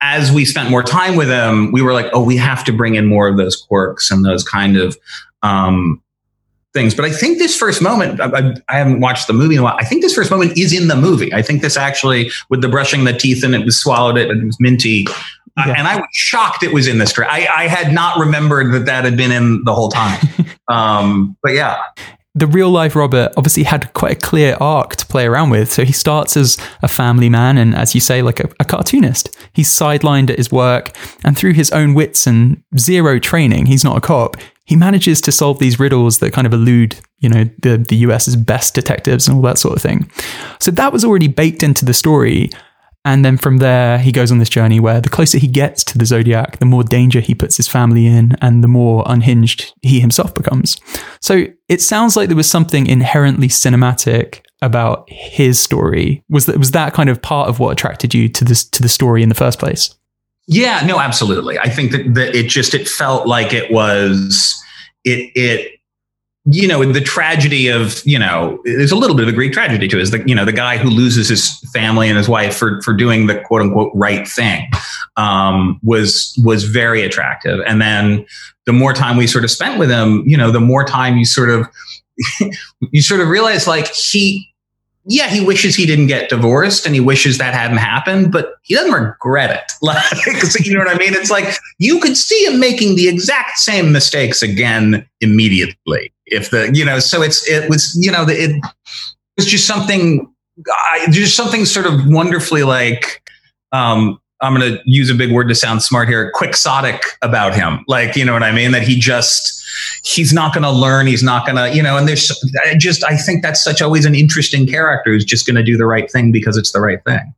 as 0.00 0.32
we 0.32 0.44
spent 0.44 0.70
more 0.70 0.82
time 0.82 1.16
with 1.16 1.28
him, 1.28 1.72
we 1.72 1.82
were 1.82 1.92
like, 1.92 2.06
oh, 2.12 2.22
we 2.22 2.36
have 2.36 2.64
to 2.64 2.72
bring 2.72 2.94
in 2.94 3.06
more 3.06 3.28
of 3.28 3.36
those 3.36 3.56
quirks 3.56 4.10
and 4.10 4.24
those 4.24 4.44
kind 4.44 4.76
of 4.76 4.96
um, 5.42 6.02
things. 6.72 6.94
But 6.94 7.04
I 7.04 7.10
think 7.10 7.38
this 7.38 7.56
first 7.56 7.80
moment, 7.80 8.20
I, 8.20 8.54
I, 8.68 8.78
haven't 8.78 9.00
watched 9.00 9.26
the 9.26 9.32
movie 9.32 9.54
in 9.54 9.60
a 9.60 9.64
while. 9.64 9.76
I 9.78 9.84
think 9.84 10.02
this 10.02 10.14
first 10.14 10.30
moment 10.30 10.56
is 10.58 10.72
in 10.72 10.88
the 10.88 10.96
movie. 10.96 11.32
I 11.32 11.42
think 11.42 11.62
this 11.62 11.76
actually, 11.76 12.30
with 12.50 12.60
the 12.60 12.68
brushing 12.68 13.04
the 13.04 13.12
teeth 13.12 13.42
and 13.42 13.54
it 13.54 13.64
was 13.64 13.78
swallowed 13.78 14.18
it 14.18 14.30
and 14.30 14.42
it 14.42 14.46
was 14.46 14.60
minty. 14.60 15.06
Yeah. 15.56 15.74
and 15.78 15.88
I 15.88 15.96
was 15.96 16.06
shocked 16.12 16.62
it 16.62 16.74
was 16.74 16.86
in 16.86 16.98
this. 16.98 17.18
I, 17.18 17.48
I 17.56 17.66
had 17.66 17.92
not 17.92 18.18
remembered 18.18 18.74
that 18.74 18.84
that 18.84 19.04
had 19.04 19.16
been 19.16 19.32
in 19.32 19.64
the 19.64 19.74
whole 19.74 19.88
time. 19.88 20.20
um, 20.68 21.36
but 21.42 21.52
yeah 21.52 21.80
the 22.36 22.46
real 22.46 22.70
life 22.70 22.94
Robert 22.94 23.32
obviously 23.38 23.62
had 23.62 23.92
quite 23.94 24.12
a 24.12 24.20
clear 24.20 24.58
arc 24.60 24.94
to 24.96 25.06
play 25.06 25.24
around 25.24 25.48
with. 25.48 25.72
So 25.72 25.84
he 25.84 25.92
starts 25.92 26.36
as 26.36 26.58
a 26.82 26.88
family 26.88 27.30
man 27.30 27.56
and, 27.56 27.74
as 27.74 27.94
you 27.94 28.00
say, 28.00 28.20
like 28.20 28.40
a, 28.40 28.50
a, 28.60 28.64
cartoonist. 28.64 29.34
He's 29.54 29.70
sidelined 29.70 30.28
at 30.28 30.36
his 30.36 30.52
work, 30.52 30.94
and 31.24 31.36
through 31.36 31.54
his 31.54 31.70
own 31.70 31.94
wits 31.94 32.26
and 32.26 32.62
zero 32.78 33.18
training, 33.18 33.66
he's 33.66 33.84
not 33.84 33.96
a 33.96 34.02
cop. 34.02 34.36
He 34.64 34.76
manages 34.76 35.22
to 35.22 35.32
solve 35.32 35.60
these 35.60 35.80
riddles 35.80 36.18
that 36.18 36.34
kind 36.34 36.46
of 36.46 36.52
elude, 36.52 36.96
you 37.20 37.30
know, 37.30 37.44
the, 37.62 37.78
the 37.78 37.96
US's 37.96 38.36
best 38.36 38.74
detectives 38.74 39.26
and 39.26 39.36
all 39.36 39.42
that 39.44 39.58
sort 39.58 39.74
of 39.74 39.82
thing. 39.82 40.10
So 40.60 40.70
that 40.72 40.92
was 40.92 41.04
already 41.04 41.28
baked 41.28 41.62
into 41.62 41.86
the 41.86 41.94
story. 41.94 42.50
And 43.06 43.24
then 43.24 43.36
from 43.36 43.58
there, 43.58 43.98
he 43.98 44.10
goes 44.10 44.32
on 44.32 44.38
this 44.38 44.48
journey 44.48 44.80
where 44.80 45.00
the 45.00 45.08
closer 45.08 45.38
he 45.38 45.46
gets 45.46 45.84
to 45.84 45.96
the 45.96 46.04
Zodiac, 46.04 46.58
the 46.58 46.66
more 46.66 46.82
danger 46.82 47.20
he 47.20 47.36
puts 47.36 47.56
his 47.56 47.68
family 47.68 48.04
in 48.04 48.36
and 48.42 48.64
the 48.64 48.68
more 48.68 49.04
unhinged 49.06 49.72
he 49.80 50.00
himself 50.00 50.34
becomes. 50.34 50.76
So 51.20 51.46
it 51.68 51.80
sounds 51.80 52.16
like 52.16 52.26
there 52.26 52.36
was 52.36 52.50
something 52.50 52.88
inherently 52.88 53.46
cinematic 53.46 54.40
about 54.60 55.08
his 55.08 55.60
story. 55.60 56.24
Was 56.28 56.46
that, 56.46 56.58
was 56.58 56.72
that 56.72 56.94
kind 56.94 57.08
of 57.08 57.22
part 57.22 57.48
of 57.48 57.60
what 57.60 57.70
attracted 57.70 58.12
you 58.12 58.28
to 58.28 58.44
this, 58.44 58.64
to 58.70 58.82
the 58.82 58.88
story 58.88 59.22
in 59.22 59.28
the 59.28 59.36
first 59.36 59.60
place? 59.60 59.94
Yeah, 60.48 60.84
no, 60.84 60.98
absolutely. 60.98 61.60
I 61.60 61.68
think 61.68 61.92
that, 61.92 62.12
that 62.14 62.34
it 62.34 62.48
just, 62.48 62.74
it 62.74 62.88
felt 62.88 63.28
like 63.28 63.52
it 63.52 63.70
was, 63.70 64.60
it, 65.04 65.30
it, 65.36 65.75
you 66.48 66.68
know, 66.68 66.84
the 66.92 67.00
tragedy 67.00 67.68
of, 67.68 68.00
you 68.04 68.18
know, 68.18 68.60
there's 68.64 68.92
a 68.92 68.96
little 68.96 69.16
bit 69.16 69.24
of 69.24 69.28
a 69.28 69.36
Greek 69.36 69.52
tragedy 69.52 69.88
to 69.88 69.98
it. 69.98 70.02
Is 70.02 70.10
the, 70.12 70.22
you 70.28 70.34
know, 70.34 70.44
the 70.44 70.52
guy 70.52 70.76
who 70.76 70.88
loses 70.88 71.28
his 71.28 71.58
family 71.72 72.08
and 72.08 72.16
his 72.16 72.28
wife 72.28 72.56
for, 72.56 72.80
for 72.82 72.94
doing 72.94 73.26
the 73.26 73.40
quote 73.40 73.62
unquote 73.62 73.90
right 73.94 74.26
thing, 74.28 74.68
um, 75.16 75.80
was, 75.82 76.32
was 76.44 76.64
very 76.64 77.02
attractive. 77.02 77.60
And 77.66 77.80
then 77.80 78.26
the 78.64 78.72
more 78.72 78.92
time 78.92 79.16
we 79.16 79.26
sort 79.26 79.42
of 79.42 79.50
spent 79.50 79.78
with 79.78 79.90
him, 79.90 80.22
you 80.24 80.36
know, 80.36 80.52
the 80.52 80.60
more 80.60 80.84
time 80.84 81.16
you 81.16 81.24
sort 81.24 81.50
of, 81.50 81.66
you 82.92 83.02
sort 83.02 83.20
of 83.20 83.28
realize 83.28 83.66
like 83.66 83.88
he, 83.92 84.48
yeah, 85.08 85.28
he 85.28 85.44
wishes 85.44 85.74
he 85.74 85.86
didn't 85.86 86.06
get 86.06 86.28
divorced 86.28 86.86
and 86.86 86.94
he 86.94 87.00
wishes 87.00 87.38
that 87.38 87.54
hadn't 87.54 87.78
happened, 87.78 88.30
but 88.30 88.54
he 88.62 88.74
doesn't 88.74 88.92
regret 88.92 89.50
it. 89.50 89.72
Like, 89.82 90.66
you 90.66 90.74
know 90.74 90.80
what 90.80 90.94
I 90.94 90.98
mean? 90.98 91.14
It's 91.14 91.30
like 91.30 91.56
you 91.78 92.00
could 92.00 92.16
see 92.16 92.44
him 92.44 92.58
making 92.58 92.96
the 92.96 93.08
exact 93.08 93.58
same 93.58 93.92
mistakes 93.92 94.42
again 94.42 95.08
immediately. 95.20 96.12
If 96.26 96.50
the, 96.50 96.70
you 96.74 96.84
know, 96.84 96.98
so 96.98 97.22
it's, 97.22 97.48
it 97.48 97.70
was, 97.70 97.96
you 97.98 98.10
know, 98.10 98.24
it 98.28 98.60
was 99.36 99.46
just 99.46 99.66
something, 99.66 100.32
I, 100.66 101.06
just 101.10 101.36
something 101.36 101.64
sort 101.64 101.86
of 101.86 102.06
wonderfully 102.06 102.64
like, 102.64 103.22
um, 103.72 104.20
I'm 104.42 104.54
going 104.54 104.72
to 104.72 104.82
use 104.84 105.08
a 105.08 105.14
big 105.14 105.32
word 105.32 105.48
to 105.48 105.54
sound 105.54 105.82
smart 105.82 106.08
here, 106.08 106.30
quixotic 106.34 107.00
about 107.22 107.54
him. 107.54 107.84
Like, 107.88 108.16
you 108.16 108.24
know 108.24 108.34
what 108.34 108.42
I 108.42 108.52
mean? 108.52 108.72
That 108.72 108.82
he 108.82 108.98
just, 108.98 109.64
he's 110.04 110.32
not 110.32 110.52
going 110.52 110.64
to 110.64 110.70
learn. 110.70 111.06
He's 111.06 111.22
not 111.22 111.46
going 111.46 111.56
to, 111.56 111.74
you 111.74 111.82
know, 111.82 111.96
and 111.96 112.06
there's 112.06 112.30
I 112.64 112.76
just, 112.76 113.02
I 113.04 113.16
think 113.16 113.42
that's 113.42 113.64
such 113.64 113.80
always 113.80 114.04
an 114.04 114.14
interesting 114.14 114.66
character 114.66 115.12
who's 115.12 115.24
just 115.24 115.46
going 115.46 115.56
to 115.56 115.62
do 115.62 115.76
the 115.76 115.86
right 115.86 116.10
thing 116.10 116.32
because 116.32 116.56
it's 116.56 116.72
the 116.72 116.80
right 116.80 117.02
thing. 117.04 117.34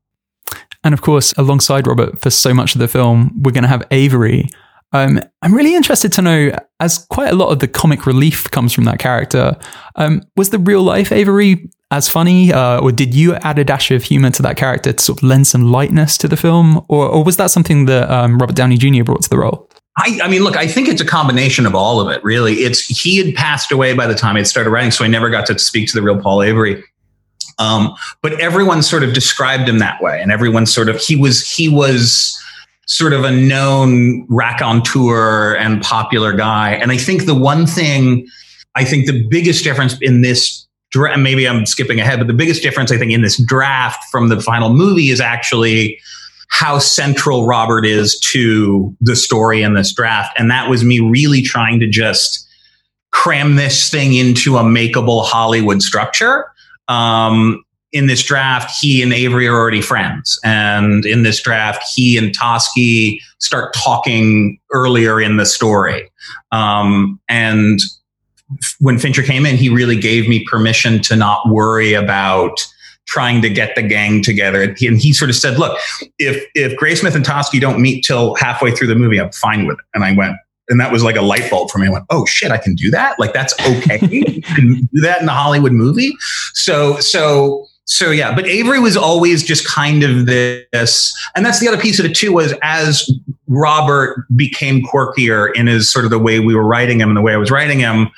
And 0.82 0.92
of 0.92 1.02
course, 1.02 1.32
alongside 1.34 1.86
Robert 1.86 2.20
for 2.20 2.30
so 2.30 2.52
much 2.52 2.74
of 2.74 2.80
the 2.80 2.88
film, 2.88 3.32
we're 3.42 3.52
going 3.52 3.62
to 3.62 3.68
have 3.68 3.86
Avery. 3.90 4.48
Um, 4.92 5.20
I'm 5.42 5.54
really 5.54 5.74
interested 5.74 6.12
to 6.12 6.22
know, 6.22 6.56
as 6.80 6.98
quite 7.10 7.30
a 7.30 7.36
lot 7.36 7.50
of 7.50 7.58
the 7.58 7.68
comic 7.68 8.06
relief 8.06 8.50
comes 8.50 8.72
from 8.72 8.84
that 8.84 8.98
character, 8.98 9.56
um, 9.96 10.22
was 10.36 10.50
the 10.50 10.58
real 10.58 10.82
life 10.82 11.12
Avery 11.12 11.68
as 11.90 12.08
funny, 12.08 12.52
uh, 12.52 12.80
or 12.80 12.92
did 12.92 13.14
you 13.14 13.34
add 13.36 13.58
a 13.58 13.64
dash 13.64 13.90
of 13.90 14.02
humor 14.02 14.30
to 14.30 14.42
that 14.42 14.56
character 14.56 14.92
to 14.92 15.02
sort 15.02 15.18
of 15.18 15.22
lend 15.28 15.46
some 15.46 15.70
lightness 15.70 16.16
to 16.18 16.28
the 16.28 16.36
film, 16.36 16.84
or, 16.88 17.06
or 17.06 17.24
was 17.24 17.36
that 17.36 17.50
something 17.50 17.86
that 17.86 18.10
um, 18.10 18.38
Robert 18.38 18.56
Downey 18.56 18.76
Jr. 18.76 19.04
brought 19.04 19.22
to 19.22 19.30
the 19.30 19.38
role? 19.38 19.68
I, 19.98 20.20
I, 20.22 20.28
mean, 20.28 20.44
look, 20.44 20.56
I 20.56 20.66
think 20.68 20.88
it's 20.88 21.00
a 21.00 21.06
combination 21.06 21.66
of 21.66 21.74
all 21.74 22.00
of 22.00 22.08
it, 22.08 22.22
really. 22.22 22.54
It's 22.54 22.86
he 22.86 23.16
had 23.16 23.34
passed 23.34 23.72
away 23.72 23.94
by 23.94 24.06
the 24.06 24.14
time 24.14 24.36
I 24.36 24.40
had 24.40 24.46
started 24.46 24.70
writing, 24.70 24.90
so 24.90 25.04
I 25.04 25.08
never 25.08 25.28
got 25.28 25.46
to 25.46 25.58
speak 25.58 25.88
to 25.88 25.94
the 25.94 26.02
real 26.02 26.20
Paul 26.20 26.42
Avery. 26.42 26.84
Um, 27.58 27.94
but 28.22 28.40
everyone 28.40 28.82
sort 28.82 29.02
of 29.02 29.12
described 29.12 29.68
him 29.68 29.78
that 29.80 30.00
way, 30.00 30.20
and 30.22 30.30
everyone 30.30 30.66
sort 30.66 30.88
of 30.88 31.00
he 31.00 31.16
was 31.16 31.50
he 31.50 31.68
was 31.68 32.40
sort 32.88 33.12
of 33.12 33.22
a 33.22 33.30
known 33.30 34.26
raconteur 34.28 35.54
and 35.56 35.82
popular 35.82 36.32
guy. 36.32 36.72
And 36.72 36.90
I 36.90 36.96
think 36.96 37.26
the 37.26 37.34
one 37.34 37.66
thing, 37.66 38.26
I 38.74 38.84
think 38.84 39.06
the 39.06 39.26
biggest 39.28 39.62
difference 39.62 39.96
in 40.00 40.22
this 40.22 40.66
maybe 41.18 41.46
I'm 41.46 41.66
skipping 41.66 42.00
ahead, 42.00 42.18
but 42.18 42.28
the 42.28 42.34
biggest 42.34 42.62
difference 42.62 42.90
I 42.90 42.96
think 42.96 43.12
in 43.12 43.20
this 43.20 43.36
draft 43.36 44.02
from 44.10 44.30
the 44.30 44.40
final 44.40 44.72
movie 44.72 45.10
is 45.10 45.20
actually 45.20 46.00
how 46.48 46.78
central 46.78 47.46
Robert 47.46 47.84
is 47.84 48.18
to 48.32 48.96
the 49.02 49.14
story 49.14 49.62
in 49.62 49.74
this 49.74 49.92
draft. 49.92 50.32
And 50.38 50.50
that 50.50 50.70
was 50.70 50.82
me 50.82 50.98
really 50.98 51.42
trying 51.42 51.78
to 51.80 51.86
just 51.86 52.48
cram 53.10 53.56
this 53.56 53.90
thing 53.90 54.14
into 54.14 54.56
a 54.56 54.62
makeable 54.62 55.24
Hollywood 55.26 55.82
structure. 55.82 56.50
Um, 56.88 57.62
in 57.92 58.06
this 58.06 58.22
draft, 58.22 58.70
he 58.80 59.02
and 59.02 59.12
Avery 59.12 59.46
are 59.48 59.56
already 59.56 59.80
friends. 59.80 60.38
And 60.44 61.06
in 61.06 61.22
this 61.22 61.40
draft, 61.40 61.82
he 61.94 62.18
and 62.18 62.36
Toschi 62.36 63.18
start 63.38 63.74
talking 63.74 64.58
earlier 64.72 65.20
in 65.20 65.38
the 65.38 65.46
story. 65.46 66.10
Um, 66.52 67.18
and 67.28 67.80
when 68.80 68.98
Fincher 68.98 69.22
came 69.22 69.46
in, 69.46 69.56
he 69.56 69.68
really 69.68 69.98
gave 69.98 70.28
me 70.28 70.44
permission 70.44 71.00
to 71.02 71.16
not 71.16 71.48
worry 71.48 71.94
about 71.94 72.66
trying 73.06 73.40
to 73.40 73.48
get 73.48 73.74
the 73.74 73.82
gang 73.82 74.22
together. 74.22 74.62
And 74.62 74.98
he 74.98 75.14
sort 75.14 75.30
of 75.30 75.36
said, 75.36 75.58
look, 75.58 75.78
if, 76.18 76.44
if 76.54 76.78
Graysmith 76.78 77.14
and 77.14 77.24
Toschi 77.24 77.58
don't 77.58 77.80
meet 77.80 78.04
till 78.04 78.34
halfway 78.34 78.70
through 78.70 78.88
the 78.88 78.94
movie, 78.94 79.18
I'm 79.18 79.32
fine 79.32 79.66
with 79.66 79.78
it. 79.78 79.84
And 79.94 80.04
I 80.04 80.12
went, 80.12 80.36
and 80.68 80.78
that 80.78 80.92
was 80.92 81.02
like 81.02 81.16
a 81.16 81.22
light 81.22 81.50
bulb 81.50 81.70
for 81.70 81.78
me. 81.78 81.86
I 81.86 81.90
went, 81.90 82.04
oh 82.10 82.26
shit, 82.26 82.50
I 82.50 82.58
can 82.58 82.74
do 82.74 82.90
that. 82.90 83.18
Like 83.18 83.32
that's 83.32 83.54
okay. 83.60 83.98
you 84.10 84.42
can 84.42 84.88
do 84.92 85.00
that 85.00 85.22
in 85.22 85.28
a 85.28 85.32
Hollywood 85.32 85.72
movie. 85.72 86.12
So, 86.52 87.00
so, 87.00 87.66
so 87.88 88.10
yeah, 88.10 88.34
but 88.34 88.46
Avery 88.46 88.78
was 88.78 88.98
always 88.98 89.42
just 89.42 89.66
kind 89.66 90.02
of 90.02 90.26
this, 90.26 91.14
and 91.34 91.44
that's 91.44 91.58
the 91.58 91.68
other 91.68 91.80
piece 91.80 91.98
of 91.98 92.04
it 92.04 92.14
too, 92.14 92.34
was 92.34 92.52
as 92.60 93.10
Robert 93.46 94.26
became 94.36 94.84
quirkier 94.84 95.50
in 95.54 95.66
his 95.66 95.90
sort 95.90 96.04
of 96.04 96.10
the 96.10 96.18
way 96.18 96.38
we 96.38 96.54
were 96.54 96.66
writing 96.66 97.00
him 97.00 97.08
and 97.08 97.16
the 97.16 97.22
way 97.22 97.32
I 97.32 97.38
was 97.38 97.50
writing 97.50 97.78
him, 97.78 98.10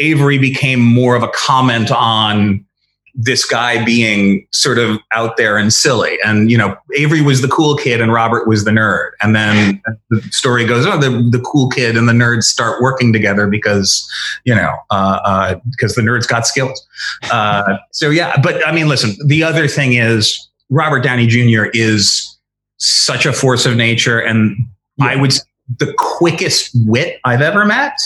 Avery 0.00 0.38
became 0.38 0.80
more 0.80 1.14
of 1.14 1.22
a 1.22 1.28
comment 1.28 1.92
on 1.92 2.66
this 3.14 3.44
guy 3.44 3.84
being 3.84 4.46
sort 4.52 4.78
of 4.78 4.98
out 5.12 5.36
there 5.36 5.58
and 5.58 5.72
silly. 5.72 6.18
And, 6.24 6.50
you 6.50 6.56
know, 6.56 6.76
Avery 6.94 7.20
was 7.20 7.42
the 7.42 7.48
cool 7.48 7.76
kid 7.76 8.00
and 8.00 8.12
Robert 8.12 8.48
was 8.48 8.64
the 8.64 8.70
nerd. 8.70 9.10
And 9.20 9.36
then 9.36 9.82
the 10.08 10.22
story 10.30 10.64
goes 10.64 10.86
on, 10.86 11.04
oh, 11.04 11.10
the, 11.10 11.30
the 11.30 11.40
cool 11.40 11.68
kid 11.68 11.96
and 11.96 12.08
the 12.08 12.14
nerds 12.14 12.44
start 12.44 12.80
working 12.80 13.12
together 13.12 13.46
because, 13.46 14.08
you 14.44 14.54
know, 14.54 14.72
uh, 14.90 15.18
uh, 15.24 15.60
because 15.70 15.94
the 15.94 16.02
nerds 16.02 16.26
got 16.26 16.46
skills. 16.46 16.86
Uh, 17.30 17.76
so, 17.92 18.08
yeah. 18.08 18.40
But 18.40 18.66
I 18.66 18.72
mean, 18.72 18.88
listen, 18.88 19.14
the 19.26 19.42
other 19.42 19.68
thing 19.68 19.92
is 19.92 20.48
Robert 20.70 21.00
Downey 21.00 21.26
Jr. 21.26 21.66
is 21.74 22.38
such 22.78 23.26
a 23.26 23.32
force 23.32 23.66
of 23.66 23.76
nature. 23.76 24.20
And 24.20 24.56
yeah. 24.96 25.06
I 25.06 25.16
would 25.16 25.34
the 25.78 25.94
quickest 25.96 26.70
wit 26.86 27.20
I've 27.24 27.40
ever 27.42 27.64
met. 27.64 27.98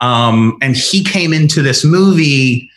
Um, 0.00 0.56
and 0.60 0.76
he 0.76 1.04
came 1.04 1.32
into 1.32 1.62
this 1.62 1.84
movie 1.84 2.70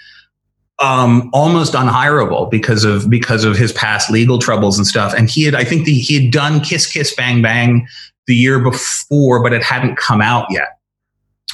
um, 0.79 1.29
almost 1.33 1.73
unhirable 1.73 2.49
because 2.49 2.83
of 2.83 3.09
because 3.09 3.43
of 3.43 3.55
his 3.55 3.71
past 3.73 4.11
legal 4.11 4.39
troubles 4.39 4.77
and 4.77 4.85
stuff. 4.85 5.13
And 5.13 5.29
he 5.29 5.43
had, 5.43 5.55
I 5.55 5.63
think, 5.63 5.85
the, 5.85 5.93
he 5.93 6.21
had 6.21 6.31
done 6.31 6.59
Kiss 6.61 6.85
Kiss 6.85 7.15
Bang 7.15 7.41
Bang 7.41 7.87
the 8.27 8.35
year 8.35 8.59
before, 8.59 9.41
but 9.41 9.53
it 9.53 9.63
hadn't 9.63 9.97
come 9.97 10.21
out 10.21 10.47
yet. 10.49 10.79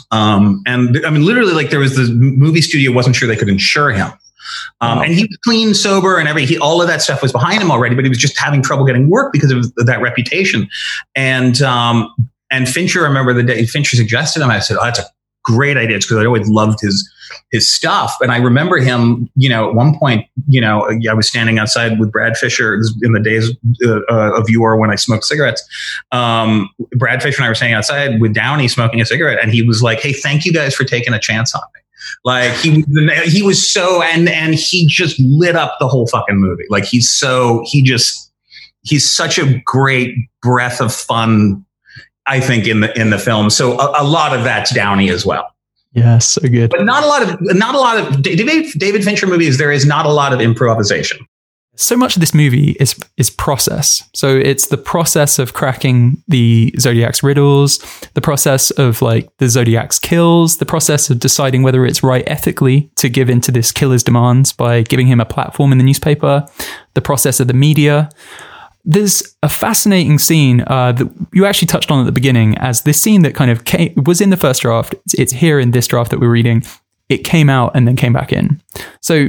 Um, 0.10 0.62
and 0.66 1.06
I 1.06 1.10
mean, 1.10 1.24
literally, 1.24 1.54
like 1.54 1.70
there 1.70 1.80
was 1.80 1.96
the 1.96 2.14
movie 2.14 2.62
studio 2.62 2.92
wasn't 2.92 3.16
sure 3.16 3.28
they 3.28 3.36
could 3.36 3.50
insure 3.50 3.92
him. 3.92 4.12
Um, 4.82 5.00
and 5.00 5.14
he 5.14 5.24
was 5.24 5.38
clean, 5.44 5.74
sober, 5.74 6.18
and 6.18 6.28
every 6.28 6.46
he, 6.46 6.58
all 6.58 6.82
of 6.82 6.88
that 6.88 7.02
stuff 7.02 7.22
was 7.22 7.32
behind 7.32 7.62
him 7.62 7.72
already, 7.72 7.96
but 7.96 8.04
he 8.04 8.10
was 8.10 8.18
just 8.18 8.38
having 8.40 8.62
trouble 8.62 8.86
getting 8.86 9.10
work 9.10 9.32
because 9.32 9.52
of 9.52 9.74
that 9.76 10.02
reputation. 10.02 10.68
And 11.16 11.62
um, 11.62 12.14
and 12.50 12.68
Fincher, 12.68 13.02
I 13.02 13.08
remember 13.08 13.34
the 13.34 13.44
day 13.44 13.66
Fincher 13.66 13.96
suggested 13.96 14.42
him. 14.42 14.50
I 14.50 14.60
said, 14.60 14.78
"Oh, 14.78 14.84
that's 14.84 15.00
a 15.00 15.04
great 15.44 15.78
ideas 15.78 16.06
because 16.06 16.18
I 16.18 16.26
always 16.26 16.48
loved 16.50 16.80
his 16.82 17.10
his 17.52 17.68
stuff. 17.68 18.16
And 18.22 18.32
I 18.32 18.38
remember 18.38 18.78
him, 18.78 19.30
you 19.36 19.50
know, 19.50 19.70
at 19.70 19.76
one 19.76 19.98
point, 19.98 20.26
you 20.48 20.60
know, 20.60 20.90
I 21.10 21.14
was 21.14 21.28
standing 21.28 21.60
outside 21.60 22.00
with 22.00 22.12
Brad 22.12 22.36
Fischer 22.38 22.82
in 23.02 23.14
the 23.14 23.20
days 23.20 23.52
uh, 23.86 24.02
of 24.38 24.50
yore 24.50 24.78
when 24.78 24.92
I 24.92 24.96
smoked 24.96 25.24
cigarettes. 25.24 25.64
Um, 26.12 26.70
Brad 26.98 27.24
Fischer 27.24 27.38
and 27.38 27.46
I 27.46 27.50
were 27.50 27.56
standing 27.56 27.76
outside 27.76 28.20
with 28.20 28.34
Downey 28.34 28.68
smoking 28.68 29.02
a 29.02 29.06
cigarette, 29.06 29.40
and 29.42 29.54
he 29.54 29.64
was 29.64 29.82
like, 29.82 30.00
"Hey, 30.00 30.14
thank 30.14 30.46
you 30.46 30.54
guys 30.54 30.76
for 30.76 30.84
taking 30.84 31.14
a 31.14 31.20
chance 31.20 31.56
on 31.56 31.62
me." 31.74 31.82
Like 32.24 32.52
he 32.54 32.84
he 33.26 33.44
was 33.44 33.72
so 33.72 34.02
and 34.02 34.28
and 34.30 34.56
he 34.56 34.88
just 34.88 35.20
lit 35.20 35.56
up 35.56 35.78
the 35.80 35.88
whole 35.88 36.08
fucking 36.08 36.38
movie. 36.38 36.66
Like 36.70 36.86
he's 36.86 37.10
so 37.10 37.64
he 37.66 37.82
just 37.82 38.32
he's 38.84 39.10
such 39.10 39.38
a 39.38 39.62
great 39.66 40.14
breath 40.42 40.82
of 40.82 40.94
fun. 40.94 41.66
I 42.28 42.40
think 42.40 42.68
in 42.68 42.82
the 42.82 43.00
in 43.00 43.10
the 43.10 43.18
film. 43.18 43.50
So 43.50 43.80
a, 43.80 44.04
a 44.04 44.06
lot 44.06 44.36
of 44.36 44.44
that's 44.44 44.74
Downey 44.74 45.10
as 45.10 45.26
well. 45.26 45.54
Yeah, 45.94 46.20
so 46.20 46.42
good. 46.42 46.70
But 46.70 46.86
not 46.86 47.04
a 47.04 47.08
lot 47.08 47.22
of 47.24 47.38
not 47.42 47.76
a 47.76 47.80
lot 47.80 47.98
of 47.98 48.22
David 48.22 48.72
David 48.78 49.04
Fincher 49.04 49.28
movies. 49.28 49.58
There 49.58 49.72
is 49.72 49.86
not 49.86 50.06
a 50.06 50.12
lot 50.12 50.34
of 50.34 50.40
improvisation. 50.40 51.26
So 51.76 51.96
much 51.96 52.16
of 52.16 52.20
this 52.20 52.34
movie 52.34 52.72
is 52.80 52.96
is 53.18 53.30
process. 53.30 54.08
So 54.14 54.38
it's 54.38 54.68
the 54.68 54.78
process 54.78 55.40
of 55.40 55.54
cracking 55.54 56.22
the 56.28 56.74
Zodiac's 56.80 57.24
riddles, 57.24 57.80
the 58.14 58.22
process 58.22 58.72
of 58.72 59.02
like 59.02 59.30
the 59.38 59.50
Zodiac's 59.50 59.98
kills, 59.98 60.58
the 60.58 60.66
process 60.66 61.10
of 61.10 61.20
deciding 61.20 61.64
whether 61.64 61.86
it's 61.86 62.04
right 62.04 62.24
ethically 62.28 62.92
to 62.98 63.10
give 63.10 63.30
in 63.30 63.42
to 63.42 63.52
this 63.52 63.72
killer's 63.72 64.04
demands 64.04 64.54
by 64.54 64.84
giving 64.84 65.08
him 65.08 65.20
a 65.20 65.26
platform 65.26 65.72
in 65.72 65.78
the 65.78 65.84
newspaper, 65.84 66.46
the 66.94 67.02
process 67.02 67.40
of 67.40 67.48
the 67.48 67.54
media. 67.54 68.10
There's 68.84 69.36
a 69.44 69.50
fascinating 69.50 70.18
scene 70.18 70.64
uh, 70.68 70.92
that 70.94 71.28
you 71.34 71.46
actually 71.46 71.68
touched 71.68 71.92
on 71.92 72.00
at 72.00 72.06
the 72.06 72.12
beginning 72.12 72.58
as 72.58 72.82
this 72.82 73.02
scene 73.02 73.22
that 73.24 73.36
kind 73.36 73.52
of 73.52 73.66
came, 73.66 73.94
was 74.06 74.22
in 74.22 74.32
the 74.32 74.38
first 74.38 74.62
draft. 74.62 74.94
It's, 75.06 75.14
it's 75.16 75.34
here 75.34 75.60
in 75.60 75.72
this 75.72 75.88
draft 75.88 76.12
that 76.12 76.20
we're 76.20 76.32
reading. 76.32 76.64
It 77.10 77.20
came 77.20 77.50
out 77.50 77.72
and 77.76 77.88
then 77.88 77.96
came 77.96 78.14
back 78.14 78.32
in. 78.34 78.62
So 79.02 79.28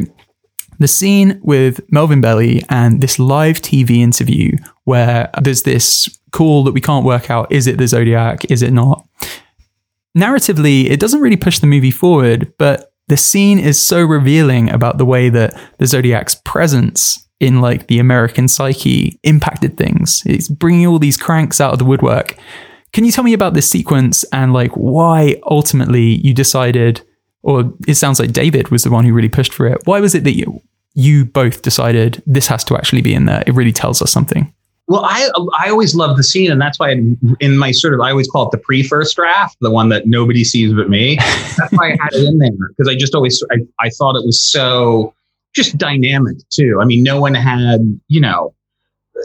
the 0.79 0.89
scene 0.89 1.41
with 1.43 1.81
Melvin 1.91 2.21
Belli 2.21 2.63
and 2.69 3.01
this 3.01 3.19
live 3.19 3.61
TV 3.61 3.99
interview 3.99 4.57
where 4.85 5.31
there's 5.41 5.63
this 5.63 6.19
call 6.33 6.65
that 6.65 6.73
we 6.73 6.81
can't 6.81 7.05
work 7.05 7.31
out 7.31 7.51
is 7.53 7.67
it 7.67 7.79
the 7.79 7.87
Zodiac, 7.87 8.51
is 8.51 8.63
it 8.63 8.73
not? 8.73 9.07
Narratively, 10.17 10.91
it 10.91 11.01
doesn't 11.01 11.21
really 11.21 11.37
push 11.37 11.59
the 11.59 11.67
movie 11.67 11.91
forward, 11.91 12.53
but 12.59 12.93
the 13.09 13.17
scene 13.17 13.59
is 13.59 13.81
so 13.81 14.03
revealing 14.03 14.71
about 14.71 14.99
the 14.99 15.05
way 15.05 15.29
that 15.29 15.59
the 15.79 15.87
Zodiac's 15.87 16.35
presence 16.35 17.29
in 17.43 17.61
like 17.61 17.89
the 17.89 17.99
American 17.99 18.47
psyche 18.47 19.19
impacted 19.25 19.77
things. 19.77 20.23
It's 20.25 20.49
bringing 20.49 20.87
all 20.87 21.01
these 21.01 21.17
cranks 21.17 21.61
out 21.61 21.73
of 21.73 21.81
the 21.81 21.85
woodwork. 21.85 22.37
Can 22.93 23.05
you 23.05 23.11
tell 23.11 23.25
me 23.25 23.33
about 23.33 23.55
this 23.55 23.69
sequence 23.69 24.25
and 24.33 24.53
like 24.53 24.71
why 24.73 25.41
ultimately 25.51 26.21
you 26.25 26.33
decided, 26.33 27.03
or 27.43 27.75
it 27.89 27.95
sounds 27.95 28.21
like 28.21 28.31
David 28.31 28.69
was 28.69 28.85
the 28.85 28.91
one 28.91 29.05
who 29.05 29.13
really 29.13 29.29
pushed 29.29 29.53
for 29.53 29.67
it. 29.67 29.81
Why 29.87 29.99
was 29.99 30.15
it 30.15 30.23
that 30.23 30.37
you 30.37 30.63
you 30.95 31.25
both 31.25 31.63
decided 31.63 32.23
this 32.27 32.47
has 32.47 32.63
to 32.65 32.77
actually 32.77 33.03
be 33.03 33.13
in 33.13 33.25
there? 33.25 33.43
It 33.45 33.55
really 33.55 33.73
tells 33.73 34.01
us 34.01 34.13
something. 34.13 34.55
Well, 34.87 35.05
I 35.05 35.29
I 35.59 35.69
always 35.69 35.97
love 35.97 36.17
the 36.17 36.23
scene, 36.23 36.53
and 36.53 36.61
that's 36.61 36.79
why 36.79 36.93
in 37.41 37.59
my 37.59 37.73
sort 37.73 37.95
of 37.95 38.01
I 38.01 38.11
always 38.11 38.29
call 38.29 38.47
it 38.47 38.51
the 38.53 38.59
pre 38.59 38.85
first 38.85 39.17
draft, 39.17 39.57
the 39.61 39.71
one 39.71 39.89
that 39.89 40.07
nobody 40.07 40.45
sees 40.45 40.73
but 40.73 40.89
me. 40.89 41.17
That's 41.57 41.73
why 41.73 41.89
I 41.89 41.97
had 42.01 42.13
it 42.13 42.25
in 42.25 42.39
there 42.39 42.51
because 42.69 42.89
I 42.89 42.95
just 42.95 43.17
always 43.17 43.43
I, 43.51 43.57
I 43.81 43.89
thought 43.91 44.15
it 44.15 44.25
was 44.25 44.41
so 44.41 45.13
just 45.55 45.77
dynamic 45.79 46.37
too. 46.51 46.79
I 46.81 46.85
mean, 46.85 47.03
no 47.03 47.21
one 47.21 47.35
had 47.35 47.81
you 48.09 48.21
know. 48.21 48.55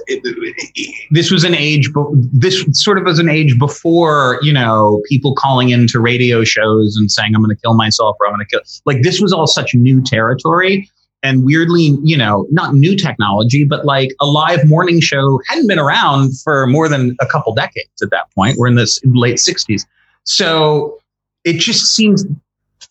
It, 0.07 0.21
it, 0.23 0.71
it, 0.75 1.07
this 1.11 1.31
was 1.31 1.43
an 1.43 1.55
age, 1.55 1.91
but 1.91 2.05
this 2.13 2.63
sort 2.73 2.99
of 2.99 3.05
was 3.05 3.19
an 3.19 3.29
age 3.29 3.57
before, 3.57 4.37
you 4.43 4.53
know, 4.53 5.01
people 5.09 5.33
calling 5.33 5.69
into 5.69 5.99
radio 5.99 6.43
shows 6.43 6.97
and 6.97 7.11
saying, 7.11 7.33
I'm 7.33 7.41
going 7.41 7.55
to 7.55 7.59
kill 7.61 7.73
myself 7.73 8.15
or 8.19 8.27
I'm 8.27 8.33
going 8.33 8.45
to 8.45 8.49
kill. 8.49 8.61
Like, 8.85 9.01
this 9.01 9.19
was 9.19 9.33
all 9.33 9.47
such 9.47 9.73
new 9.73 10.01
territory 10.01 10.87
and 11.23 11.43
weirdly, 11.43 11.97
you 12.03 12.17
know, 12.17 12.47
not 12.51 12.75
new 12.75 12.95
technology, 12.95 13.63
but 13.63 13.85
like 13.85 14.11
a 14.21 14.25
live 14.25 14.67
morning 14.67 15.01
show 15.01 15.41
hadn't 15.47 15.67
been 15.67 15.79
around 15.79 16.37
for 16.39 16.67
more 16.67 16.87
than 16.87 17.15
a 17.19 17.25
couple 17.25 17.53
decades 17.53 18.01
at 18.01 18.09
that 18.11 18.31
point. 18.33 18.57
We're 18.57 18.67
in 18.67 18.75
this 18.75 18.99
late 19.03 19.37
60s. 19.37 19.85
So 20.23 20.99
it 21.43 21.59
just 21.59 21.95
seems 21.95 22.25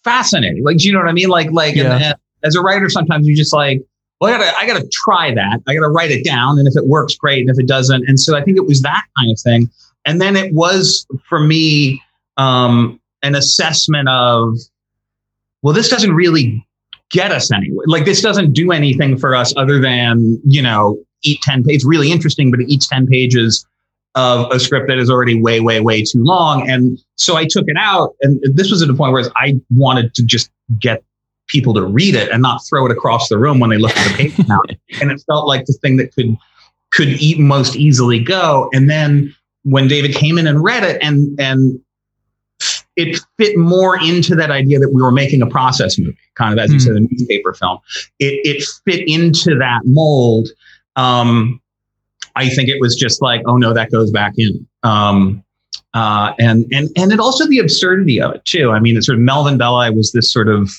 fascinating. 0.03 0.64
Like, 0.64 0.78
do 0.78 0.87
you 0.87 0.93
know 0.93 0.99
what 0.99 1.09
I 1.09 1.12
mean? 1.12 1.28
Like, 1.28 1.51
like, 1.53 1.76
yeah. 1.76 1.95
and, 1.95 2.05
and 2.05 2.14
as 2.47 2.55
a 2.55 2.61
writer, 2.61 2.88
sometimes 2.88 3.26
you 3.26 3.36
just 3.36 3.53
like, 3.53 3.82
well, 4.20 4.32
I 4.32 4.38
gotta, 4.38 4.57
I 4.57 4.66
gotta 4.66 4.88
try 4.92 5.34
that. 5.34 5.61
I 5.66 5.74
gotta 5.74 5.88
write 5.88 6.11
it 6.11 6.24
down. 6.24 6.59
And 6.59 6.66
if 6.66 6.76
it 6.76 6.86
works, 6.86 7.16
great. 7.16 7.40
And 7.40 7.51
if 7.51 7.59
it 7.59 7.66
doesn't. 7.66 8.09
And 8.09 8.18
so 8.18 8.36
I 8.36 8.42
think 8.42 8.57
it 8.57 8.66
was 8.66 8.82
that 8.82 9.05
kind 9.18 9.30
of 9.30 9.38
thing. 9.40 9.70
And 10.07 10.20
then 10.20 10.36
it 10.36 10.55
was 10.55 11.07
for 11.28 11.40
me, 11.40 12.01
um, 12.36 13.01
an 13.22 13.34
assessment 13.34 14.09
of, 14.09 14.57
well, 15.62 15.74
this 15.74 15.88
doesn't 15.88 16.14
really 16.14 16.64
get 17.11 17.32
us 17.32 17.53
anywhere. 17.53 17.84
Like 17.88 18.05
this 18.05 18.22
doesn't 18.22 18.53
do 18.53 18.72
anything 18.72 19.18
for 19.18 19.34
us 19.34 19.53
other 19.57 19.80
than, 19.80 20.40
you 20.44 20.62
know, 20.62 20.99
eat 21.24 21.40
10 21.42 21.64
pages. 21.64 21.84
Really 21.84 22.12
interesting, 22.12 22.51
but 22.51 22.61
it 22.61 22.68
eats 22.68 22.88
10 22.88 23.07
pages 23.07 23.66
of 24.14 24.51
a 24.51 24.59
script 24.59 24.88
that 24.88 24.99
is 24.99 25.11
already 25.11 25.40
way, 25.40 25.61
way, 25.61 25.80
way 25.80 26.03
too 26.03 26.24
long. 26.24 26.68
And 26.70 26.99
so 27.16 27.36
I 27.36 27.44
took 27.44 27.64
it 27.68 27.76
out. 27.78 28.14
And 28.22 28.40
this 28.55 28.70
was 28.70 28.82
at 28.82 28.88
a 28.88 28.94
point 28.94 29.12
where 29.12 29.24
I 29.36 29.61
wanted 29.70 30.14
to 30.14 30.24
just 30.24 30.51
get 30.80 31.05
people 31.49 31.74
to 31.74 31.84
read 31.84 32.14
it 32.14 32.30
and 32.30 32.42
not 32.42 32.61
throw 32.68 32.86
it 32.86 32.92
across 32.92 33.28
the 33.28 33.38
room 33.38 33.61
when 33.61 33.70
they 33.70 33.78
look 33.78 33.97
at 33.97 34.11
the 34.11 34.16
page 34.16 34.49
now. 34.49 34.61
and 35.01 35.11
it 35.11 35.22
felt 35.26 35.47
like 35.47 35.64
the 35.66 35.72
thing 35.74 35.97
that 35.97 36.14
could 36.14 36.36
could 36.90 37.09
eat 37.09 37.38
most 37.38 37.76
easily 37.76 38.18
go. 38.18 38.70
And 38.72 38.88
then 38.88 39.34
when 39.64 39.88
David 39.88 40.14
came 40.14 40.38
in 40.38 40.47
and 40.47 40.62
read 40.62 40.82
it 40.84 41.03
and 41.03 41.38
and 41.40 41.80
it 42.97 43.20
fit 43.36 43.59
more 43.59 44.01
into 44.03 44.34
that 44.34 44.51
idea 44.51 44.78
that 44.78 44.90
we 44.92 45.03
were 45.03 45.12
making 45.12 45.42
a 45.42 45.47
process 45.47 45.99
movie, 45.99 46.16
kind 46.34 46.53
of 46.53 46.59
as 46.59 46.72
you 46.72 46.78
mm. 46.78 46.82
said, 46.82 46.97
a 46.97 47.01
newspaper 47.01 47.53
film. 47.53 47.78
It, 48.18 48.40
it 48.44 48.64
fit 48.86 49.07
into 49.07 49.59
that 49.59 49.82
mold. 49.84 50.49
Um, 50.97 51.61
I 52.36 52.49
think 52.49 52.70
it 52.70 52.80
was 52.80 52.97
just 52.97 53.20
like, 53.20 53.42
oh 53.47 53.59
no, 53.59 53.74
that 53.74 53.90
goes 53.90 54.11
back 54.11 54.32
in. 54.38 54.66
Um, 54.82 55.44
uh, 55.92 56.34
and 56.38 56.66
and 56.72 56.88
and 56.97 57.12
it 57.12 57.20
also 57.20 57.47
the 57.47 57.59
absurdity 57.59 58.20
of 58.20 58.34
it 58.34 58.44
too. 58.44 58.70
I 58.70 58.80
mean, 58.80 58.97
it's 58.97 59.07
sort 59.07 59.16
of 59.16 59.22
Melvin 59.22 59.57
Belli 59.59 59.90
was 59.90 60.12
this 60.12 60.30
sort 60.30 60.49
of 60.49 60.70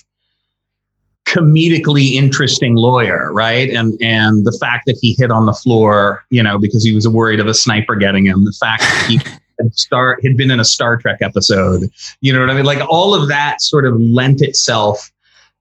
comedically 1.27 2.13
interesting 2.13 2.75
lawyer, 2.75 3.31
right? 3.33 3.69
And 3.69 3.97
and 4.01 4.45
the 4.45 4.57
fact 4.59 4.85
that 4.85 4.97
he 5.01 5.15
hit 5.17 5.31
on 5.31 5.45
the 5.45 5.53
floor, 5.53 6.23
you 6.29 6.41
know, 6.41 6.57
because 6.57 6.83
he 6.83 6.93
was 6.93 7.07
worried 7.07 7.39
of 7.39 7.47
a 7.47 7.53
sniper 7.53 7.95
getting 7.95 8.25
him. 8.25 8.45
The 8.45 8.55
fact 8.59 8.81
that 8.81 9.05
he 9.07 9.17
had 9.59 9.73
star 9.75 10.17
had 10.23 10.37
been 10.37 10.51
in 10.51 10.59
a 10.59 10.65
Star 10.65 10.97
Trek 10.97 11.19
episode. 11.21 11.89
You 12.21 12.33
know 12.33 12.39
what 12.39 12.49
I 12.49 12.53
mean? 12.53 12.65
Like 12.65 12.79
all 12.89 13.13
of 13.13 13.27
that 13.27 13.61
sort 13.61 13.85
of 13.85 13.99
lent 13.99 14.41
itself 14.41 15.11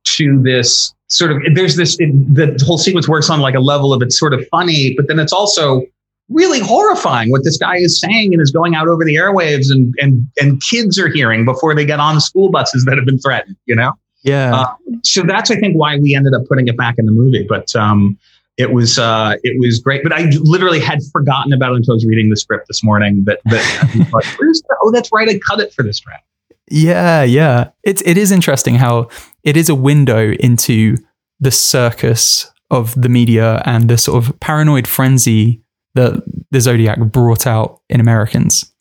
to 0.04 0.40
this 0.42 0.94
sort 1.08 1.32
of 1.32 1.42
there's 1.54 1.76
this 1.76 1.96
it, 1.98 2.10
the 2.34 2.62
whole 2.64 2.78
sequence 2.78 3.08
works 3.08 3.28
on 3.28 3.40
like 3.40 3.54
a 3.54 3.60
level 3.60 3.92
of 3.92 4.02
it's 4.02 4.18
sort 4.18 4.34
of 4.34 4.46
funny, 4.48 4.94
but 4.96 5.08
then 5.08 5.18
it's 5.18 5.32
also 5.32 5.82
really 6.28 6.58
horrifying 6.60 7.30
what 7.30 7.44
this 7.44 7.56
guy 7.56 7.76
is 7.76 8.00
saying 8.00 8.32
and 8.32 8.42
is 8.42 8.50
going 8.50 8.74
out 8.74 8.88
over 8.88 9.04
the 9.04 9.14
airwaves 9.16 9.70
and 9.70 9.94
and 9.98 10.28
and 10.40 10.62
kids 10.62 10.98
are 10.98 11.08
hearing 11.08 11.44
before 11.44 11.74
they 11.74 11.84
get 11.84 11.98
on 11.98 12.20
school 12.20 12.50
buses 12.50 12.84
that 12.84 12.96
have 12.96 13.06
been 13.06 13.18
threatened, 13.18 13.56
you 13.66 13.74
know? 13.74 13.92
Yeah. 14.26 14.54
Uh, 14.54 14.74
so 15.02 15.22
that's 15.22 15.50
I 15.50 15.56
think 15.56 15.76
why 15.76 15.96
we 15.96 16.14
ended 16.14 16.34
up 16.34 16.46
putting 16.46 16.68
it 16.68 16.76
back 16.76 16.96
in 16.98 17.06
the 17.06 17.12
movie, 17.12 17.46
but 17.48 17.74
um 17.74 18.18
it 18.56 18.72
was 18.72 18.98
uh, 18.98 19.34
it 19.42 19.58
was 19.60 19.80
great. 19.80 20.02
But 20.02 20.12
I 20.12 20.30
literally 20.40 20.80
had 20.80 21.00
forgotten 21.12 21.52
about 21.52 21.72
it 21.72 21.76
until 21.76 21.92
I 21.92 21.96
was 21.96 22.06
reading 22.06 22.30
the 22.30 22.36
script 22.36 22.68
this 22.68 22.82
morning. 22.82 23.24
That 23.24 23.40
that 23.46 24.08
like, 24.12 24.24
oh, 24.82 24.90
that's 24.90 25.12
right, 25.12 25.28
I 25.28 25.38
cut 25.38 25.60
it 25.60 25.72
for 25.72 25.82
this 25.82 26.00
draft. 26.00 26.24
Yeah, 26.70 27.22
yeah. 27.22 27.70
It's 27.84 28.02
it 28.02 28.16
is 28.16 28.32
interesting 28.32 28.74
how 28.76 29.08
it 29.42 29.56
is 29.56 29.68
a 29.68 29.74
window 29.74 30.32
into 30.32 30.96
the 31.38 31.50
circus 31.50 32.50
of 32.70 33.00
the 33.00 33.08
media 33.08 33.62
and 33.66 33.88
the 33.88 33.98
sort 33.98 34.24
of 34.24 34.40
paranoid 34.40 34.88
frenzy 34.88 35.62
that 35.94 36.22
the 36.50 36.60
Zodiac 36.60 36.98
brought 36.98 37.46
out 37.46 37.80
in 37.88 38.00
Americans. 38.00 38.72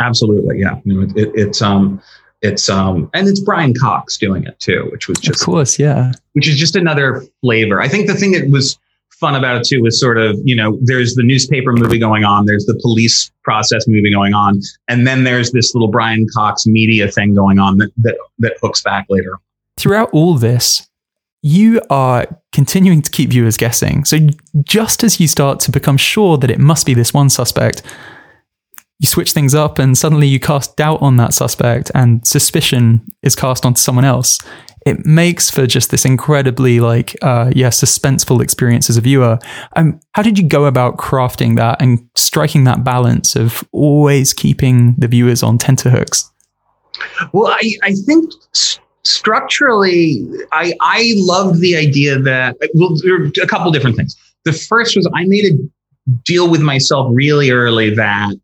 Absolutely, 0.00 0.58
yeah. 0.58 0.80
You 0.84 1.00
know, 1.00 1.12
it, 1.14 1.30
it's 1.34 1.62
um 1.62 2.02
it's 2.44 2.68
um 2.68 3.10
and 3.14 3.26
it's 3.26 3.40
Brian 3.40 3.74
Cox 3.74 4.18
doing 4.18 4.44
it 4.44 4.60
too, 4.60 4.88
which 4.92 5.08
was 5.08 5.18
just 5.18 5.40
of 5.40 5.46
course, 5.46 5.78
yeah. 5.78 6.12
Which 6.34 6.46
is 6.46 6.56
just 6.56 6.76
another 6.76 7.24
flavor. 7.40 7.80
I 7.80 7.88
think 7.88 8.06
the 8.06 8.14
thing 8.14 8.32
that 8.32 8.50
was 8.50 8.78
fun 9.18 9.34
about 9.34 9.56
it 9.56 9.66
too 9.66 9.80
was 9.80 9.98
sort 9.98 10.18
of 10.18 10.38
you 10.44 10.54
know 10.54 10.78
there's 10.82 11.14
the 11.14 11.22
newspaper 11.22 11.72
movie 11.72 11.98
going 11.98 12.24
on, 12.24 12.44
there's 12.44 12.66
the 12.66 12.78
police 12.82 13.32
process 13.42 13.88
movie 13.88 14.12
going 14.12 14.34
on, 14.34 14.60
and 14.88 15.06
then 15.06 15.24
there's 15.24 15.52
this 15.52 15.74
little 15.74 15.88
Brian 15.88 16.26
Cox 16.34 16.66
media 16.66 17.10
thing 17.10 17.34
going 17.34 17.58
on 17.58 17.78
that 17.78 17.90
that, 17.98 18.16
that 18.38 18.56
hooks 18.62 18.82
back 18.82 19.06
later. 19.08 19.40
Throughout 19.78 20.10
all 20.12 20.34
this, 20.34 20.86
you 21.42 21.80
are 21.88 22.26
continuing 22.52 23.00
to 23.02 23.10
keep 23.10 23.30
viewers 23.30 23.56
guessing. 23.56 24.04
So 24.04 24.18
just 24.62 25.02
as 25.02 25.18
you 25.18 25.28
start 25.28 25.60
to 25.60 25.70
become 25.72 25.96
sure 25.96 26.36
that 26.38 26.50
it 26.50 26.58
must 26.58 26.86
be 26.86 26.94
this 26.94 27.14
one 27.14 27.30
suspect, 27.30 27.82
you 29.00 29.06
switch 29.06 29.32
things 29.32 29.54
up 29.54 29.78
and 29.78 29.98
suddenly 29.98 30.26
you 30.26 30.38
cast 30.38 30.76
doubt 30.76 31.02
on 31.02 31.16
that 31.16 31.34
suspect 31.34 31.90
and 31.94 32.26
suspicion 32.26 33.04
is 33.22 33.34
cast 33.34 33.66
onto 33.66 33.78
someone 33.78 34.04
else. 34.04 34.38
It 34.86 35.04
makes 35.04 35.50
for 35.50 35.66
just 35.66 35.90
this 35.90 36.04
incredibly 36.04 36.78
like 36.78 37.16
uh 37.22 37.50
yeah 37.54 37.68
suspenseful 37.70 38.42
experience 38.42 38.88
as 38.88 38.96
a 38.96 39.00
viewer. 39.00 39.38
Um 39.74 40.00
how 40.12 40.22
did 40.22 40.38
you 40.38 40.46
go 40.46 40.66
about 40.66 40.96
crafting 40.96 41.56
that 41.56 41.80
and 41.82 42.08
striking 42.14 42.64
that 42.64 42.84
balance 42.84 43.34
of 43.34 43.64
always 43.72 44.32
keeping 44.32 44.94
the 44.96 45.08
viewers 45.08 45.42
on 45.42 45.58
tenterhooks? 45.58 46.30
Well 47.32 47.48
i 47.48 47.74
i 47.82 47.94
think 47.94 48.32
st- 48.52 48.80
structurally 49.02 50.26
i 50.52 50.72
i 50.80 51.12
loved 51.16 51.60
the 51.60 51.76
idea 51.76 52.18
that 52.18 52.56
well 52.74 52.96
there 53.02 53.16
are 53.16 53.26
a 53.42 53.46
couple 53.46 53.72
different 53.72 53.96
things. 53.96 54.16
The 54.44 54.52
first 54.52 54.96
was 54.96 55.10
i 55.14 55.24
made 55.24 55.52
a 55.52 55.56
deal 56.24 56.48
with 56.48 56.60
myself 56.60 57.08
really 57.10 57.50
early 57.50 57.94
that 57.94 58.36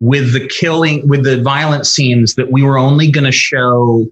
with 0.00 0.32
the 0.32 0.46
killing, 0.48 1.06
with 1.08 1.24
the 1.24 1.42
violent 1.42 1.86
scenes, 1.86 2.34
that 2.34 2.50
we 2.52 2.62
were 2.62 2.78
only 2.78 3.10
going 3.10 3.24
to 3.24 3.32
show 3.32 4.06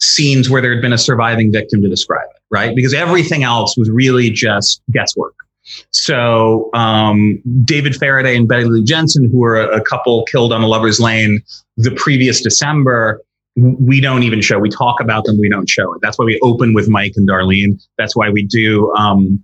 scenes 0.00 0.50
where 0.50 0.60
there 0.60 0.72
had 0.72 0.82
been 0.82 0.92
a 0.92 0.98
surviving 0.98 1.52
victim 1.52 1.80
to 1.82 1.88
describe 1.88 2.28
it, 2.34 2.42
right? 2.50 2.74
Because 2.74 2.92
everything 2.92 3.44
else 3.44 3.76
was 3.76 3.88
really 3.90 4.30
just 4.30 4.82
guesswork. 4.90 5.34
So 5.90 6.70
um, 6.74 7.40
David 7.64 7.94
Faraday 7.96 8.36
and 8.36 8.48
Betty 8.48 8.64
Lou 8.64 8.82
Jensen, 8.82 9.30
who 9.30 9.38
were 9.38 9.60
a, 9.60 9.78
a 9.78 9.80
couple 9.80 10.24
killed 10.24 10.52
on 10.52 10.62
a 10.62 10.66
lover's 10.66 10.98
lane 10.98 11.40
the 11.76 11.92
previous 11.92 12.42
December, 12.42 13.22
we 13.56 14.00
don't 14.00 14.22
even 14.22 14.40
show. 14.40 14.58
We 14.58 14.70
talk 14.70 15.00
about 15.00 15.24
them, 15.24 15.38
we 15.38 15.48
don't 15.48 15.68
show 15.68 15.94
it. 15.94 16.00
That's 16.02 16.18
why 16.18 16.24
we 16.24 16.38
open 16.40 16.74
with 16.74 16.88
Mike 16.88 17.12
and 17.16 17.28
Darlene. 17.28 17.82
That's 17.98 18.16
why 18.16 18.30
we 18.30 18.42
do 18.44 18.92
um, 18.94 19.42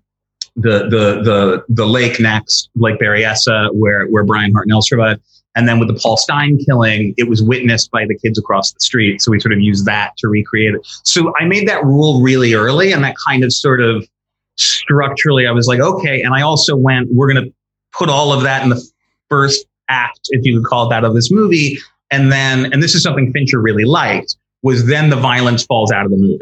the 0.57 0.89
the 0.89 1.23
the 1.23 1.65
the 1.69 1.87
lake 1.87 2.19
next, 2.19 2.71
Lake 2.75 2.99
Berryessa, 2.99 3.71
where 3.75 4.07
where 4.07 4.25
Bryan 4.25 4.53
Hartnell 4.53 4.83
survived. 4.83 5.21
And 5.55 5.67
then 5.67 5.79
with 5.79 5.89
the 5.89 5.95
Paul 5.95 6.17
Stine 6.17 6.59
killing, 6.59 7.15
it 7.17 7.29
was 7.29 7.43
witnessed 7.43 7.91
by 7.91 8.07
the 8.07 8.17
kids 8.17 8.39
across 8.39 8.73
the 8.73 8.81
street. 8.81 9.21
So 9.21 9.31
we 9.31 9.41
sort 9.41 9.53
of 9.53 9.61
used 9.61 9.87
that 9.87 10.17
to 10.19 10.29
recreate 10.29 10.75
it. 10.75 10.87
So 11.05 11.33
I 11.41 11.47
made 11.47 11.67
that 11.69 11.85
rule 11.85 12.21
really 12.21 12.55
early 12.55 12.93
and 12.93 13.03
that 13.03 13.17
kind 13.27 13.43
of 13.43 13.53
sort 13.53 13.81
of 13.81 14.07
structurally, 14.57 15.47
I 15.47 15.53
was 15.53 15.67
like, 15.67 15.81
okay. 15.81 16.23
And 16.23 16.35
I 16.35 16.43
also 16.43 16.77
went, 16.77 17.09
we're 17.13 17.33
going 17.33 17.45
to 17.45 17.53
put 17.93 18.09
all 18.09 18.33
of 18.33 18.43
that 18.43 18.63
in 18.63 18.69
the 18.69 18.81
first 19.29 19.67
act, 19.89 20.21
if 20.31 20.45
you 20.45 20.61
could 20.61 20.69
call 20.69 20.87
it 20.87 20.91
that, 20.91 21.05
of 21.05 21.15
this 21.15 21.31
movie. 21.31 21.79
And 22.11 22.31
then, 22.31 22.73
and 22.73 22.83
this 22.83 22.95
is 22.95 23.03
something 23.03 23.33
Fincher 23.33 23.61
really 23.61 23.85
liked, 23.85 24.37
was 24.63 24.87
then 24.87 25.11
the 25.11 25.17
violence 25.17 25.65
falls 25.65 25.91
out 25.91 26.05
of 26.05 26.11
the 26.11 26.17
movie. 26.17 26.39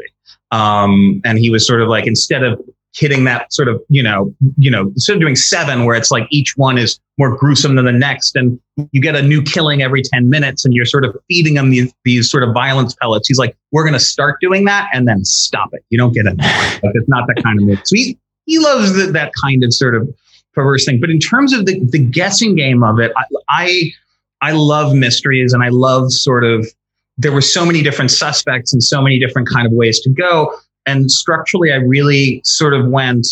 Um, 0.51 1.21
and 1.25 1.37
he 1.37 1.49
was 1.49 1.65
sort 1.65 1.81
of 1.81 1.89
like, 1.89 2.07
instead 2.07 2.43
of 2.43 2.61
hitting 2.97 3.25
that 3.25 3.53
sort 3.53 3.67
of, 3.67 3.81
you 3.89 4.01
know, 4.01 4.33
you 4.57 4.71
know, 4.71 4.87
instead 4.87 5.13
of 5.13 5.21
doing 5.21 5.35
seven 5.35 5.85
where 5.85 5.95
it's 5.95 6.09
like 6.09 6.27
each 6.31 6.57
one 6.57 6.77
is 6.77 6.99
more 7.17 7.35
gruesome 7.35 7.75
than 7.75 7.85
the 7.85 7.91
next 7.91 8.35
and 8.35 8.59
you 8.91 9.01
get 9.01 9.15
a 9.15 9.21
new 9.21 9.41
killing 9.41 9.81
every 9.81 10.01
10 10.01 10.29
minutes 10.29 10.65
and 10.65 10.73
you're 10.73 10.85
sort 10.85 11.05
of 11.05 11.15
feeding 11.27 11.53
them 11.53 11.69
these, 11.69 11.93
these 12.05 12.29
sort 12.29 12.43
of 12.43 12.53
violence 12.53 12.95
pellets. 12.95 13.27
He's 13.27 13.37
like, 13.37 13.55
we're 13.71 13.83
going 13.83 13.93
to 13.93 13.99
start 13.99 14.39
doing 14.41 14.65
that 14.65 14.89
and 14.93 15.07
then 15.07 15.23
stop 15.25 15.69
it. 15.73 15.83
You 15.89 15.97
don't 15.97 16.13
get 16.13 16.25
it. 16.25 16.37
like, 16.37 16.93
it's 16.95 17.09
not 17.09 17.27
that 17.27 17.43
kind 17.43 17.59
of 17.59 17.65
movie. 17.65 17.81
So 17.85 17.95
he, 17.95 18.17
he 18.45 18.59
loves 18.59 18.93
the, 18.93 19.11
that 19.11 19.31
kind 19.41 19.63
of 19.63 19.73
sort 19.73 19.95
of 19.95 20.09
perverse 20.53 20.85
thing. 20.85 20.99
But 20.99 21.09
in 21.09 21.19
terms 21.19 21.53
of 21.53 21.65
the, 21.65 21.79
the 21.91 21.99
guessing 21.99 22.55
game 22.55 22.83
of 22.83 22.99
it, 22.99 23.11
I, 23.15 23.23
I, 23.49 23.91
I 24.41 24.51
love 24.53 24.93
mysteries 24.93 25.53
and 25.53 25.63
I 25.63 25.69
love 25.69 26.11
sort 26.11 26.43
of, 26.43 26.67
there 27.19 27.31
were 27.31 27.41
so 27.41 27.65
many 27.65 27.81
different 27.81 28.11
suspects 28.11 28.73
and 28.73 28.83
so 28.83 29.01
many 29.01 29.19
different 29.19 29.47
kind 29.47 29.65
of 29.65 29.73
ways 29.73 29.99
to 30.01 30.09
go 30.09 30.53
and 30.87 31.11
structurally, 31.11 31.71
I 31.71 31.75
really 31.75 32.41
sort 32.45 32.73
of 32.73 32.87
went, 32.87 33.27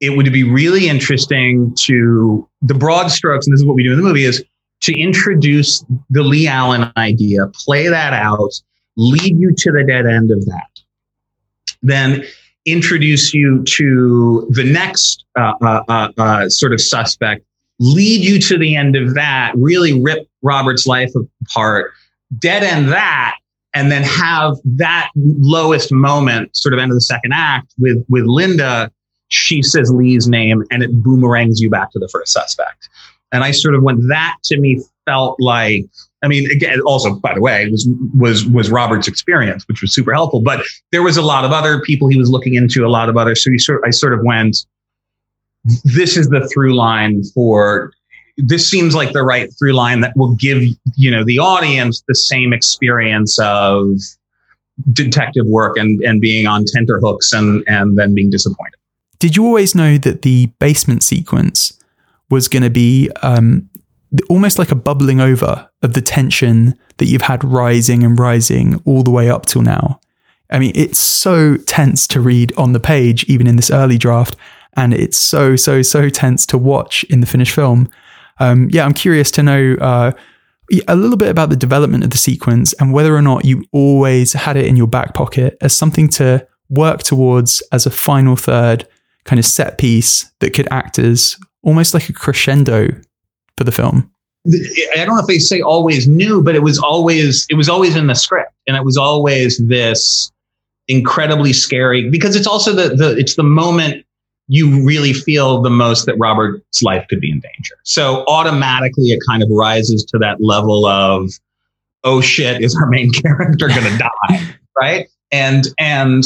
it 0.00 0.16
would 0.16 0.32
be 0.32 0.44
really 0.44 0.88
interesting 0.88 1.74
to 1.80 2.48
the 2.62 2.74
broad 2.74 3.08
strokes, 3.08 3.46
and 3.46 3.52
this 3.52 3.60
is 3.60 3.66
what 3.66 3.74
we 3.74 3.82
do 3.82 3.90
in 3.90 3.98
the 3.98 4.04
movie, 4.04 4.24
is 4.24 4.42
to 4.82 4.98
introduce 4.98 5.84
the 6.10 6.22
Lee 6.22 6.46
Allen 6.46 6.92
idea, 6.96 7.48
play 7.64 7.88
that 7.88 8.12
out, 8.12 8.52
lead 8.96 9.36
you 9.36 9.52
to 9.56 9.72
the 9.72 9.84
dead 9.84 10.06
end 10.06 10.30
of 10.30 10.44
that. 10.46 10.68
Then 11.82 12.24
introduce 12.66 13.34
you 13.34 13.62
to 13.64 14.46
the 14.50 14.64
next 14.64 15.24
uh, 15.38 15.52
uh, 15.60 15.82
uh, 15.88 16.08
uh 16.16 16.48
sort 16.48 16.72
of 16.72 16.80
suspect, 16.80 17.44
lead 17.80 18.24
you 18.24 18.38
to 18.38 18.56
the 18.56 18.76
end 18.76 18.94
of 18.94 19.14
that, 19.14 19.52
really 19.56 20.00
rip 20.00 20.28
Robert's 20.42 20.86
life 20.86 21.12
apart, 21.42 21.92
dead 22.38 22.62
end 22.62 22.88
that, 22.90 23.36
and 23.74 23.90
then 23.90 24.02
have 24.04 24.56
that 24.64 25.10
lowest 25.16 25.92
moment, 25.92 26.56
sort 26.56 26.72
of 26.72 26.78
end 26.78 26.92
of 26.92 26.96
the 26.96 27.02
second 27.02 27.32
act 27.32 27.74
with 27.78 28.04
with 28.08 28.24
Linda. 28.24 28.90
She 29.28 29.62
says 29.62 29.90
Lee's 29.90 30.28
name, 30.28 30.62
and 30.70 30.82
it 30.82 30.92
boomerangs 31.02 31.60
you 31.60 31.68
back 31.68 31.90
to 31.92 31.98
the 31.98 32.08
first 32.08 32.32
suspect. 32.32 32.88
And 33.32 33.42
I 33.42 33.50
sort 33.50 33.74
of 33.74 33.82
went. 33.82 34.06
That 34.08 34.36
to 34.44 34.58
me 34.58 34.80
felt 35.04 35.40
like. 35.40 35.84
I 36.22 36.26
mean, 36.28 36.50
again, 36.50 36.80
also 36.86 37.16
by 37.16 37.34
the 37.34 37.40
way, 37.42 37.68
was 37.68 37.86
was 38.16 38.46
was 38.46 38.70
Robert's 38.70 39.08
experience, 39.08 39.66
which 39.68 39.82
was 39.82 39.92
super 39.92 40.14
helpful. 40.14 40.40
But 40.40 40.64
there 40.90 41.02
was 41.02 41.16
a 41.16 41.22
lot 41.22 41.44
of 41.44 41.52
other 41.52 41.82
people 41.82 42.08
he 42.08 42.16
was 42.16 42.30
looking 42.30 42.54
into, 42.54 42.86
a 42.86 42.88
lot 42.88 43.08
of 43.08 43.16
other. 43.16 43.34
So 43.34 43.50
he 43.50 43.58
sort, 43.58 43.82
I 43.84 43.90
sort 43.90 44.14
of 44.14 44.20
went. 44.22 44.64
This 45.82 46.16
is 46.16 46.28
the 46.28 46.48
through 46.52 46.74
line 46.74 47.22
for 47.34 47.92
this 48.36 48.68
seems 48.68 48.94
like 48.94 49.12
the 49.12 49.22
right 49.22 49.52
through 49.58 49.72
line 49.72 50.00
that 50.00 50.16
will 50.16 50.34
give 50.34 50.62
you 50.96 51.10
know 51.10 51.24
the 51.24 51.38
audience 51.38 52.02
the 52.08 52.14
same 52.14 52.52
experience 52.52 53.38
of 53.38 53.96
detective 54.92 55.46
work 55.46 55.76
and 55.76 56.02
and 56.02 56.20
being 56.20 56.46
on 56.46 56.64
tenterhooks 56.66 57.32
and 57.32 57.62
and 57.66 57.96
then 57.96 58.14
being 58.14 58.30
disappointed. 58.30 58.74
Did 59.18 59.36
you 59.36 59.46
always 59.46 59.74
know 59.74 59.96
that 59.98 60.22
the 60.22 60.46
basement 60.58 61.02
sequence 61.02 61.78
was 62.30 62.48
going 62.48 62.62
to 62.62 62.70
be 62.70 63.10
um, 63.22 63.68
almost 64.28 64.58
like 64.58 64.70
a 64.70 64.74
bubbling 64.74 65.20
over 65.20 65.68
of 65.82 65.94
the 65.94 66.00
tension 66.00 66.78
that 66.98 67.06
you've 67.06 67.22
had 67.22 67.44
rising 67.44 68.02
and 68.02 68.18
rising 68.18 68.82
all 68.84 69.02
the 69.02 69.10
way 69.10 69.30
up 69.30 69.46
till 69.46 69.62
now? 69.62 70.00
I 70.50 70.58
mean, 70.58 70.72
it's 70.74 70.98
so 70.98 71.56
tense 71.56 72.06
to 72.08 72.20
read 72.20 72.52
on 72.56 72.72
the 72.72 72.80
page, 72.80 73.24
even 73.24 73.46
in 73.46 73.56
this 73.56 73.70
early 73.70 73.98
draft, 73.98 74.36
and 74.76 74.92
it's 74.92 75.16
so 75.16 75.56
so 75.56 75.82
so 75.82 76.08
tense 76.08 76.44
to 76.46 76.58
watch 76.58 77.04
in 77.04 77.20
the 77.20 77.26
finished 77.26 77.54
film. 77.54 77.88
Um, 78.44 78.68
yeah, 78.70 78.84
I'm 78.84 78.94
curious 78.94 79.30
to 79.32 79.42
know 79.42 79.76
uh, 79.80 80.12
a 80.88 80.96
little 80.96 81.16
bit 81.16 81.28
about 81.28 81.50
the 81.50 81.56
development 81.56 82.04
of 82.04 82.10
the 82.10 82.18
sequence 82.18 82.72
and 82.74 82.92
whether 82.92 83.14
or 83.14 83.22
not 83.22 83.44
you 83.44 83.64
always 83.72 84.32
had 84.32 84.56
it 84.56 84.66
in 84.66 84.76
your 84.76 84.86
back 84.86 85.14
pocket 85.14 85.56
as 85.60 85.72
something 85.72 86.08
to 86.08 86.46
work 86.68 87.02
towards 87.02 87.62
as 87.72 87.86
a 87.86 87.90
final 87.90 88.36
third 88.36 88.86
kind 89.24 89.38
of 89.38 89.46
set 89.46 89.78
piece 89.78 90.30
that 90.40 90.52
could 90.52 90.68
act 90.70 90.98
as 90.98 91.36
almost 91.62 91.94
like 91.94 92.08
a 92.08 92.12
crescendo 92.12 92.88
for 93.56 93.64
the 93.64 93.72
film. 93.72 94.10
I 94.46 95.04
don't 95.04 95.16
know 95.16 95.20
if 95.20 95.26
they 95.26 95.38
say 95.38 95.62
always 95.62 96.06
new, 96.06 96.42
but 96.42 96.54
it 96.54 96.62
was 96.62 96.78
always 96.78 97.46
it 97.48 97.54
was 97.54 97.68
always 97.70 97.96
in 97.96 98.08
the 98.08 98.14
script, 98.14 98.52
and 98.66 98.76
it 98.76 98.84
was 98.84 98.98
always 98.98 99.56
this 99.56 100.30
incredibly 100.86 101.54
scary 101.54 102.10
because 102.10 102.36
it's 102.36 102.46
also 102.46 102.74
the 102.74 102.94
the 102.94 103.16
it's 103.16 103.36
the 103.36 103.42
moment 103.42 104.03
you 104.46 104.84
really 104.84 105.12
feel 105.12 105.62
the 105.62 105.70
most 105.70 106.06
that 106.06 106.16
Robert's 106.18 106.82
life 106.82 107.06
could 107.08 107.20
be 107.20 107.30
in 107.30 107.40
danger. 107.40 107.76
So 107.84 108.24
automatically 108.26 109.06
it 109.06 109.20
kind 109.26 109.42
of 109.42 109.48
rises 109.50 110.04
to 110.06 110.18
that 110.18 110.38
level 110.40 110.86
of, 110.86 111.30
oh 112.04 112.20
shit, 112.20 112.62
is 112.62 112.76
our 112.76 112.86
main 112.86 113.10
character 113.22 113.68
going 113.68 113.84
to 113.84 113.98
die? 113.98 114.54
Right. 114.76 115.06
And, 115.30 115.68
and 115.78 116.24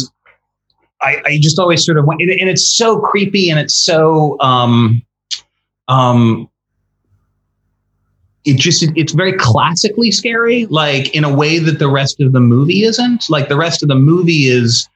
I, 1.02 1.20
I 1.26 1.38
just 1.38 1.58
always 1.58 1.84
sort 1.84 1.98
of 1.98 2.06
went, 2.06 2.22
and, 2.22 2.30
and 2.30 2.48
it's 2.48 2.66
so 2.66 2.98
creepy 2.98 3.50
and 3.50 3.60
it's 3.60 3.74
so, 3.74 4.40
um, 4.40 5.02
um, 5.86 6.48
it 8.46 8.56
just 8.56 8.82
it's 8.96 9.12
very 9.12 9.34
classically 9.34 10.10
scary 10.10 10.64
like 10.66 11.14
in 11.14 11.24
a 11.24 11.34
way 11.34 11.58
that 11.58 11.78
the 11.78 11.88
rest 11.88 12.18
of 12.22 12.32
the 12.32 12.40
movie 12.40 12.84
isn't 12.84 13.28
like 13.28 13.48
the 13.48 13.56
rest 13.56 13.82
of 13.82 13.90
the 13.90 13.94
movie 13.94 14.46
is 14.46 14.88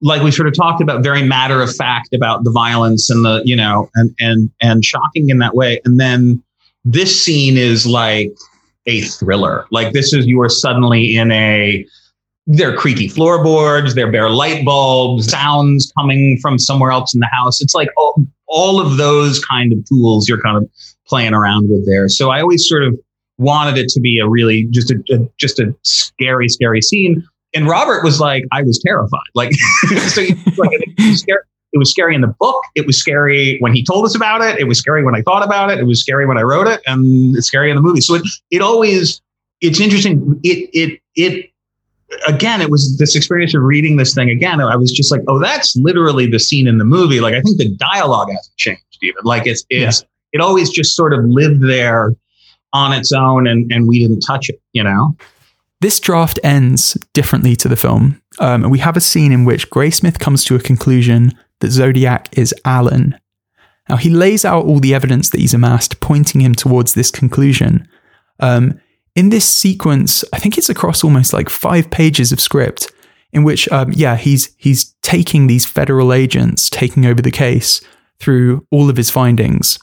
like 0.00 0.22
we 0.22 0.30
sort 0.30 0.48
of 0.48 0.54
talked 0.54 0.82
about, 0.82 1.02
very 1.02 1.22
matter 1.22 1.62
of 1.62 1.74
fact 1.74 2.12
about 2.12 2.44
the 2.44 2.50
violence 2.50 3.10
and 3.10 3.24
the, 3.24 3.42
you 3.44 3.56
know, 3.56 3.90
and, 3.94 4.14
and, 4.18 4.50
and 4.60 4.84
shocking 4.84 5.30
in 5.30 5.38
that 5.38 5.54
way. 5.54 5.80
And 5.84 5.98
then 5.98 6.42
this 6.84 7.24
scene 7.24 7.56
is 7.56 7.86
like 7.86 8.32
a 8.86 9.00
thriller. 9.02 9.66
Like 9.70 9.92
this 9.92 10.12
is, 10.12 10.26
you 10.26 10.40
are 10.42 10.48
suddenly 10.48 11.16
in 11.16 11.30
a, 11.30 11.86
there 12.46 12.74
are 12.74 12.76
creaky 12.76 13.08
floorboards, 13.08 13.94
there 13.94 14.06
are 14.06 14.12
bare 14.12 14.28
light 14.28 14.64
bulbs, 14.64 15.30
sounds 15.30 15.90
coming 15.98 16.38
from 16.42 16.58
somewhere 16.58 16.90
else 16.90 17.14
in 17.14 17.20
the 17.20 17.30
house. 17.32 17.62
It's 17.62 17.74
like 17.74 17.88
all, 17.96 18.22
all 18.46 18.80
of 18.80 18.98
those 18.98 19.42
kind 19.42 19.72
of 19.72 19.82
tools 19.86 20.28
you're 20.28 20.42
kind 20.42 20.58
of 20.58 20.68
playing 21.06 21.32
around 21.32 21.70
with 21.70 21.86
there. 21.86 22.08
So 22.10 22.30
I 22.30 22.42
always 22.42 22.68
sort 22.68 22.84
of 22.84 22.98
wanted 23.38 23.78
it 23.78 23.88
to 23.88 24.00
be 24.00 24.18
a 24.18 24.28
really 24.28 24.64
just 24.70 24.90
a, 24.90 25.02
a 25.10 25.18
just 25.38 25.58
a 25.58 25.74
scary, 25.82 26.48
scary 26.48 26.82
scene 26.82 27.26
and 27.54 27.68
Robert 27.68 28.02
was 28.04 28.20
like, 28.20 28.44
I 28.52 28.62
was 28.62 28.78
terrified. 28.84 29.20
Like, 29.34 29.52
so 29.88 30.22
like, 30.22 30.70
it 30.72 30.94
was, 30.98 31.20
scary, 31.20 31.42
it 31.72 31.78
was 31.78 31.90
scary 31.90 32.14
in 32.14 32.20
the 32.20 32.34
book. 32.38 32.62
It 32.74 32.86
was 32.86 32.98
scary 32.98 33.58
when 33.60 33.74
he 33.74 33.84
told 33.84 34.04
us 34.04 34.14
about 34.14 34.42
it. 34.42 34.58
It 34.58 34.64
was 34.64 34.78
scary 34.78 35.04
when 35.04 35.14
I 35.14 35.22
thought 35.22 35.44
about 35.44 35.70
it. 35.70 35.78
It 35.78 35.84
was 35.84 36.00
scary 36.00 36.26
when 36.26 36.38
I 36.38 36.42
wrote 36.42 36.66
it, 36.66 36.80
and 36.86 37.36
it's 37.36 37.46
scary 37.46 37.70
in 37.70 37.76
the 37.76 37.82
movie. 37.82 38.00
So 38.00 38.14
it 38.14 38.22
it 38.50 38.60
always 38.60 39.22
it's 39.60 39.80
interesting. 39.80 40.40
It 40.42 40.70
it 40.72 41.00
it 41.14 41.50
again, 42.26 42.60
it 42.60 42.70
was 42.70 42.96
this 42.98 43.16
experience 43.16 43.54
of 43.54 43.62
reading 43.62 43.96
this 43.96 44.14
thing 44.14 44.30
again. 44.30 44.60
I 44.60 44.76
was 44.76 44.92
just 44.92 45.10
like, 45.10 45.22
oh, 45.28 45.38
that's 45.38 45.76
literally 45.76 46.26
the 46.26 46.38
scene 46.38 46.68
in 46.68 46.78
the 46.78 46.84
movie. 46.84 47.20
Like, 47.20 47.34
I 47.34 47.40
think 47.40 47.58
the 47.58 47.74
dialogue 47.76 48.28
hasn't 48.30 48.56
changed 48.56 48.82
even. 49.02 49.24
Like, 49.24 49.46
it's 49.46 49.64
it's 49.70 50.00
yeah. 50.00 50.38
it 50.38 50.40
always 50.40 50.70
just 50.70 50.94
sort 50.94 51.12
of 51.12 51.24
lived 51.24 51.62
there 51.62 52.14
on 52.72 52.92
its 52.92 53.12
own, 53.12 53.46
and 53.46 53.70
and 53.72 53.88
we 53.88 54.00
didn't 54.00 54.20
touch 54.20 54.48
it. 54.48 54.60
You 54.72 54.84
know. 54.84 55.16
This 55.84 56.00
draft 56.00 56.40
ends 56.42 56.96
differently 57.12 57.54
to 57.56 57.68
the 57.68 57.76
film. 57.76 58.22
Um, 58.38 58.70
we 58.70 58.78
have 58.78 58.96
a 58.96 59.02
scene 59.02 59.32
in 59.32 59.44
which 59.44 59.68
Graysmith 59.68 60.18
comes 60.18 60.42
to 60.46 60.54
a 60.54 60.58
conclusion 60.58 61.32
that 61.60 61.72
Zodiac 61.72 62.38
is 62.38 62.54
Alan. 62.64 63.20
Now, 63.90 63.96
he 63.96 64.08
lays 64.08 64.46
out 64.46 64.64
all 64.64 64.80
the 64.80 64.94
evidence 64.94 65.28
that 65.28 65.40
he's 65.40 65.52
amassed, 65.52 66.00
pointing 66.00 66.40
him 66.40 66.54
towards 66.54 66.94
this 66.94 67.10
conclusion. 67.10 67.86
Um, 68.40 68.80
in 69.14 69.28
this 69.28 69.46
sequence, 69.46 70.24
I 70.32 70.38
think 70.38 70.56
it's 70.56 70.70
across 70.70 71.04
almost 71.04 71.34
like 71.34 71.50
five 71.50 71.90
pages 71.90 72.32
of 72.32 72.40
script, 72.40 72.90
in 73.34 73.44
which, 73.44 73.68
um, 73.68 73.92
yeah, 73.92 74.16
he's 74.16 74.54
he's 74.56 74.94
taking 75.02 75.48
these 75.48 75.66
federal 75.66 76.14
agents, 76.14 76.70
taking 76.70 77.04
over 77.04 77.20
the 77.20 77.30
case 77.30 77.82
through 78.18 78.66
all 78.70 78.88
of 78.88 78.96
his 78.96 79.10
findings. 79.10 79.78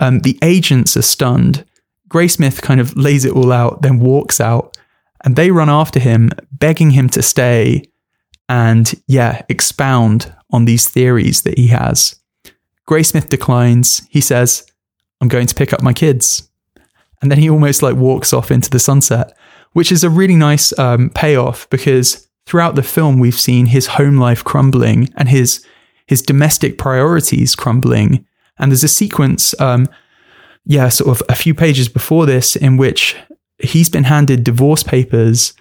Um, 0.00 0.20
the 0.20 0.38
agents 0.40 0.96
are 0.96 1.02
stunned. 1.02 1.66
Graysmith 2.08 2.62
kind 2.62 2.80
of 2.80 2.96
lays 2.96 3.26
it 3.26 3.32
all 3.32 3.52
out, 3.52 3.82
then 3.82 3.98
walks 3.98 4.40
out, 4.40 4.75
and 5.24 5.36
they 5.36 5.50
run 5.50 5.70
after 5.70 5.98
him, 5.98 6.30
begging 6.52 6.90
him 6.90 7.08
to 7.10 7.22
stay 7.22 7.84
and, 8.48 8.94
yeah, 9.06 9.42
expound 9.48 10.34
on 10.50 10.64
these 10.64 10.88
theories 10.88 11.42
that 11.42 11.58
he 11.58 11.68
has. 11.68 12.20
Graysmith 12.88 13.28
declines. 13.28 14.06
He 14.10 14.20
says, 14.20 14.66
I'm 15.20 15.28
going 15.28 15.46
to 15.46 15.54
pick 15.54 15.72
up 15.72 15.82
my 15.82 15.92
kids. 15.92 16.48
And 17.20 17.30
then 17.30 17.38
he 17.38 17.50
almost 17.50 17.82
like 17.82 17.96
walks 17.96 18.32
off 18.32 18.50
into 18.50 18.70
the 18.70 18.78
sunset, 18.78 19.36
which 19.72 19.90
is 19.90 20.04
a 20.04 20.10
really 20.10 20.36
nice 20.36 20.76
um, 20.78 21.10
payoff 21.10 21.68
because 21.70 22.28
throughout 22.44 22.76
the 22.76 22.82
film, 22.82 23.18
we've 23.18 23.38
seen 23.38 23.66
his 23.66 23.86
home 23.88 24.18
life 24.18 24.44
crumbling 24.44 25.08
and 25.16 25.28
his, 25.28 25.66
his 26.06 26.22
domestic 26.22 26.78
priorities 26.78 27.56
crumbling. 27.56 28.24
And 28.58 28.70
there's 28.70 28.84
a 28.84 28.88
sequence, 28.88 29.58
um, 29.60 29.88
yeah, 30.64 30.88
sort 30.88 31.10
of 31.10 31.26
a 31.28 31.34
few 31.34 31.54
pages 31.54 31.88
before 31.88 32.26
this, 32.26 32.54
in 32.54 32.76
which 32.76 33.16
he's 33.58 33.88
been 33.88 34.04
handed 34.04 34.44
divorce 34.44 34.82
papers. 34.82 35.54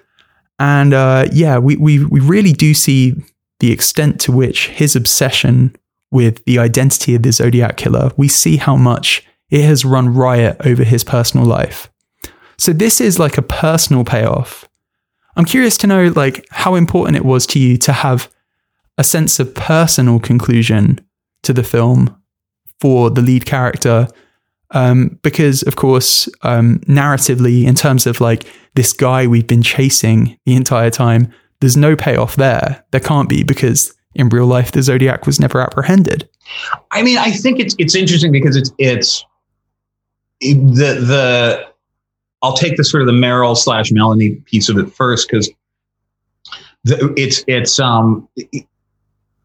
And 0.59 0.93
uh, 0.93 1.27
yeah, 1.31 1.57
we, 1.57 1.75
we, 1.75 2.05
we 2.05 2.19
really 2.19 2.53
do 2.53 2.73
see 2.73 3.15
the 3.59 3.71
extent 3.71 4.19
to 4.21 4.31
which 4.31 4.67
his 4.67 4.95
obsession 4.95 5.75
with 6.11 6.43
the 6.45 6.59
identity 6.59 7.15
of 7.15 7.23
the 7.23 7.31
Zodiac 7.31 7.77
killer, 7.77 8.11
we 8.15 8.27
see 8.27 8.57
how 8.57 8.75
much 8.75 9.25
it 9.49 9.63
has 9.63 9.85
run 9.85 10.13
riot 10.13 10.57
over 10.65 10.83
his 10.83 11.03
personal 11.03 11.45
life. 11.45 11.91
So 12.57 12.73
this 12.73 13.01
is 13.01 13.19
like 13.19 13.37
a 13.37 13.41
personal 13.41 14.03
payoff. 14.05 14.67
I'm 15.35 15.45
curious 15.45 15.77
to 15.79 15.87
know 15.87 16.13
like 16.15 16.45
how 16.51 16.75
important 16.75 17.17
it 17.17 17.25
was 17.25 17.45
to 17.47 17.59
you 17.59 17.77
to 17.79 17.91
have 17.91 18.31
a 18.97 19.03
sense 19.03 19.39
of 19.39 19.53
personal 19.53 20.19
conclusion 20.19 21.05
to 21.43 21.51
the 21.51 21.63
film 21.63 22.15
for 22.79 23.09
the 23.09 23.21
lead 23.21 23.45
character. 23.45 24.07
Um, 24.71 25.19
because, 25.21 25.61
of 25.63 25.75
course, 25.75 26.27
um, 26.41 26.79
narratively, 26.79 27.65
in 27.65 27.75
terms 27.75 28.07
of 28.07 28.19
like 28.19 28.45
this 28.75 28.93
guy 28.93 29.27
we've 29.27 29.47
been 29.47 29.63
chasing 29.63 30.37
the 30.45 30.55
entire 30.55 30.89
time, 30.89 31.31
there's 31.59 31.77
no 31.77 31.95
payoff 31.95 32.35
there. 32.35 32.83
There 32.91 32.99
can't 32.99 33.29
be 33.29 33.43
because 33.43 33.93
in 34.15 34.29
real 34.29 34.47
life, 34.47 34.71
the 34.71 34.81
Zodiac 34.81 35.25
was 35.25 35.39
never 35.39 35.61
apprehended. 35.61 36.27
I 36.91 37.03
mean, 37.03 37.17
I 37.17 37.31
think 37.31 37.59
it's 37.59 37.75
it's 37.77 37.95
interesting 37.95 38.31
because 38.31 38.55
it's 38.55 38.71
it's 38.77 39.25
the 40.39 40.65
the 40.75 41.67
I'll 42.41 42.55
take 42.55 42.77
the 42.77 42.83
sort 42.83 43.01
of 43.01 43.07
the 43.07 43.13
Meryl 43.13 43.57
slash 43.57 43.91
Melanie 43.91 44.35
piece 44.45 44.69
of 44.69 44.77
it 44.77 44.91
first 44.91 45.29
because 45.29 45.49
it's 46.85 47.43
it's 47.47 47.79
um 47.79 48.27
it 48.35 48.67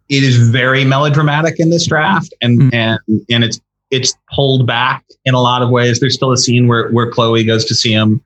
is 0.09 0.37
very 0.51 0.85
melodramatic 0.85 1.59
in 1.59 1.71
this 1.71 1.87
draft 1.87 2.35
and 2.43 2.61
mm. 2.61 2.75
and 2.75 3.25
and 3.31 3.45
it's 3.45 3.61
it's 3.91 4.14
pulled 4.32 4.66
back 4.66 5.05
in 5.24 5.34
a 5.34 5.41
lot 5.41 5.62
of 5.62 5.70
ways. 5.70 6.01
There's 6.01 6.14
still 6.14 6.32
a 6.32 6.38
scene 6.38 6.68
where 6.68 6.91
where 6.91 7.11
Chloe 7.11 7.45
goes 7.45 7.64
to 7.66 7.74
see 7.74 7.93
him 7.93 8.22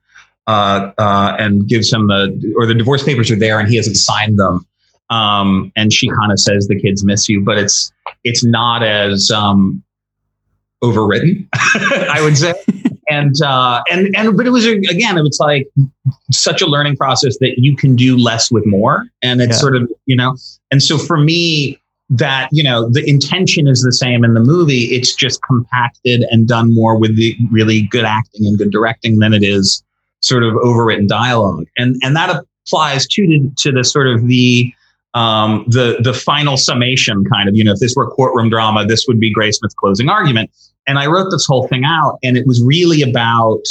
uh, 0.47 0.91
uh, 0.97 1.35
and 1.39 1.67
gives 1.67 1.91
him 1.91 2.07
the 2.07 2.53
or 2.57 2.65
the 2.65 2.75
divorce 2.75 3.03
papers 3.03 3.31
are 3.31 3.35
there 3.35 3.59
and 3.59 3.67
he 3.67 3.75
hasn't 3.75 3.97
signed 3.97 4.39
them. 4.39 4.65
Um, 5.09 5.71
and 5.75 5.93
she 5.93 6.09
kind 6.09 6.31
of 6.31 6.39
says 6.39 6.67
the 6.67 6.79
kids 6.79 7.03
miss 7.03 7.29
you, 7.29 7.41
but 7.41 7.57
it's 7.57 7.91
it's 8.23 8.43
not 8.43 8.83
as 8.83 9.29
um, 9.31 9.83
overwritten, 10.83 11.47
I 11.53 12.21
would 12.21 12.37
say. 12.37 12.53
and 13.09 13.39
uh, 13.41 13.83
and 13.91 14.15
and 14.15 14.35
but 14.35 14.47
it 14.47 14.51
was 14.51 14.65
again, 14.65 15.17
it 15.17 15.21
was 15.21 15.39
like 15.39 15.67
such 16.31 16.61
a 16.61 16.65
learning 16.65 16.97
process 16.97 17.37
that 17.39 17.55
you 17.57 17.75
can 17.75 17.95
do 17.95 18.17
less 18.17 18.51
with 18.51 18.65
more, 18.65 19.05
and 19.21 19.41
it's 19.41 19.53
yeah. 19.53 19.57
sort 19.57 19.75
of 19.75 19.91
you 20.05 20.15
know. 20.15 20.35
And 20.71 20.81
so 20.81 20.97
for 20.97 21.17
me, 21.17 21.79
that 22.17 22.49
you 22.51 22.63
know 22.63 22.89
the 22.89 23.07
intention 23.09 23.67
is 23.67 23.81
the 23.81 23.91
same 23.91 24.23
in 24.23 24.33
the 24.33 24.39
movie. 24.39 24.85
It's 24.85 25.13
just 25.13 25.41
compacted 25.43 26.25
and 26.29 26.47
done 26.47 26.73
more 26.73 26.97
with 26.97 27.15
the 27.15 27.37
really 27.51 27.83
good 27.83 28.05
acting 28.05 28.45
and 28.45 28.57
good 28.57 28.71
directing 28.71 29.19
than 29.19 29.33
it 29.33 29.43
is 29.43 29.83
sort 30.21 30.43
of 30.43 30.53
overwritten 30.53 31.07
dialogue, 31.07 31.65
and 31.77 31.99
and 32.03 32.15
that 32.15 32.43
applies 32.65 33.07
to 33.07 33.51
to 33.57 33.71
the 33.71 33.83
sort 33.83 34.07
of 34.07 34.27
the 34.27 34.73
um, 35.13 35.65
the 35.67 35.97
the 36.01 36.13
final 36.13 36.57
summation 36.57 37.23
kind 37.25 37.49
of 37.49 37.55
you 37.55 37.63
know 37.63 37.73
if 37.73 37.79
this 37.79 37.95
were 37.95 38.09
courtroom 38.11 38.49
drama 38.49 38.85
this 38.85 39.05
would 39.07 39.19
be 39.19 39.33
Graysmith's 39.33 39.75
closing 39.75 40.09
argument. 40.09 40.51
And 40.87 40.99
I 40.99 41.07
wrote 41.07 41.31
this 41.31 41.47
whole 41.47 41.67
thing 41.67 41.83
out 41.83 42.19
and 42.21 42.37
it 42.37 42.45
was 42.45 42.61
really 42.61 43.01
about 43.01 43.63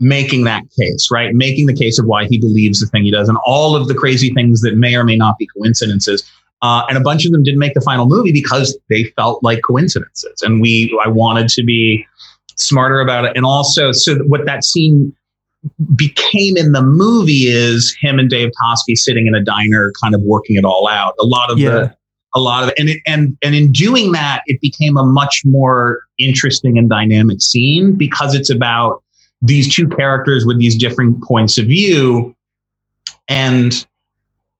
making 0.00 0.42
that 0.44 0.64
case 0.76 1.08
right? 1.12 1.32
Making 1.32 1.66
the 1.66 1.74
case 1.74 1.98
of 1.98 2.06
why 2.06 2.26
he 2.26 2.38
believes 2.38 2.80
the 2.80 2.86
thing 2.86 3.04
he 3.04 3.12
does 3.12 3.28
and 3.28 3.38
all 3.46 3.76
of 3.76 3.86
the 3.86 3.94
crazy 3.94 4.34
things 4.34 4.60
that 4.62 4.76
may 4.76 4.96
or 4.96 5.04
may 5.04 5.16
not 5.16 5.38
be 5.38 5.46
coincidences 5.46 6.28
uh, 6.64 6.86
and 6.88 6.96
a 6.96 7.00
bunch 7.00 7.26
of 7.26 7.32
them 7.32 7.42
didn't 7.42 7.58
make 7.58 7.74
the 7.74 7.80
final 7.80 8.06
movie 8.06 8.32
because 8.32 8.78
they 8.88 9.04
felt 9.16 9.42
like 9.42 9.60
coincidences 9.62 10.42
and 10.42 10.60
we 10.60 10.98
I 11.04 11.08
wanted 11.08 11.48
to 11.48 11.62
be 11.62 12.06
smarter 12.56 13.00
about 13.00 13.24
it 13.24 13.32
and 13.36 13.44
also 13.44 13.92
so 13.92 14.16
what 14.24 14.46
that 14.46 14.64
scene 14.64 15.14
became 15.96 16.56
in 16.56 16.72
the 16.72 16.82
movie 16.82 17.46
is 17.46 17.96
him 18.00 18.18
and 18.18 18.28
Dave 18.28 18.50
Toschi 18.62 18.96
sitting 18.96 19.26
in 19.26 19.34
a 19.34 19.42
diner, 19.42 19.92
kind 20.02 20.14
of 20.14 20.22
working 20.22 20.56
it 20.56 20.64
all 20.64 20.88
out. 20.88 21.14
A 21.20 21.24
lot 21.24 21.50
of 21.50 21.58
yeah. 21.58 21.70
the, 21.70 21.96
a 22.34 22.40
lot 22.40 22.64
of, 22.64 22.72
and 22.78 22.90
it, 22.90 23.00
and 23.06 23.36
and 23.42 23.54
in 23.54 23.72
doing 23.72 24.12
that, 24.12 24.42
it 24.46 24.60
became 24.60 24.96
a 24.96 25.04
much 25.04 25.42
more 25.44 26.02
interesting 26.18 26.78
and 26.78 26.90
dynamic 26.90 27.40
scene 27.40 27.94
because 27.94 28.34
it's 28.34 28.50
about 28.50 29.02
these 29.40 29.72
two 29.72 29.88
characters 29.88 30.44
with 30.44 30.58
these 30.58 30.76
different 30.76 31.22
points 31.22 31.58
of 31.58 31.66
view, 31.66 32.34
and 33.28 33.86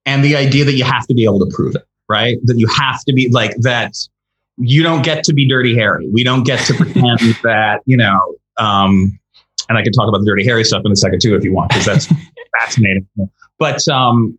and 0.06 0.24
the 0.24 0.36
idea 0.36 0.64
that 0.64 0.74
you 0.74 0.84
have 0.84 1.06
to 1.08 1.14
be 1.14 1.24
able 1.24 1.40
to 1.40 1.54
prove 1.54 1.74
it, 1.74 1.84
right? 2.08 2.38
That 2.44 2.58
you 2.58 2.66
have 2.68 3.02
to 3.04 3.12
be 3.12 3.28
like 3.30 3.54
that. 3.58 3.94
You 4.56 4.82
don't 4.82 5.02
get 5.02 5.24
to 5.24 5.34
be 5.34 5.48
Dirty 5.48 5.74
Harry. 5.74 6.08
We 6.08 6.22
don't 6.22 6.44
get 6.44 6.64
to 6.66 6.74
pretend 6.74 7.18
that 7.42 7.80
you 7.86 7.96
know. 7.96 8.36
Um, 8.56 9.18
and 9.68 9.78
I 9.78 9.82
can 9.82 9.92
talk 9.92 10.08
about 10.08 10.18
the 10.18 10.26
Dirty 10.26 10.44
Harry 10.44 10.64
stuff 10.64 10.82
in 10.84 10.92
a 10.92 10.96
second 10.96 11.20
too, 11.20 11.34
if 11.34 11.44
you 11.44 11.52
want, 11.52 11.70
because 11.70 11.86
that's 11.86 12.06
fascinating. 12.60 13.06
But 13.58 13.86
um, 13.88 14.38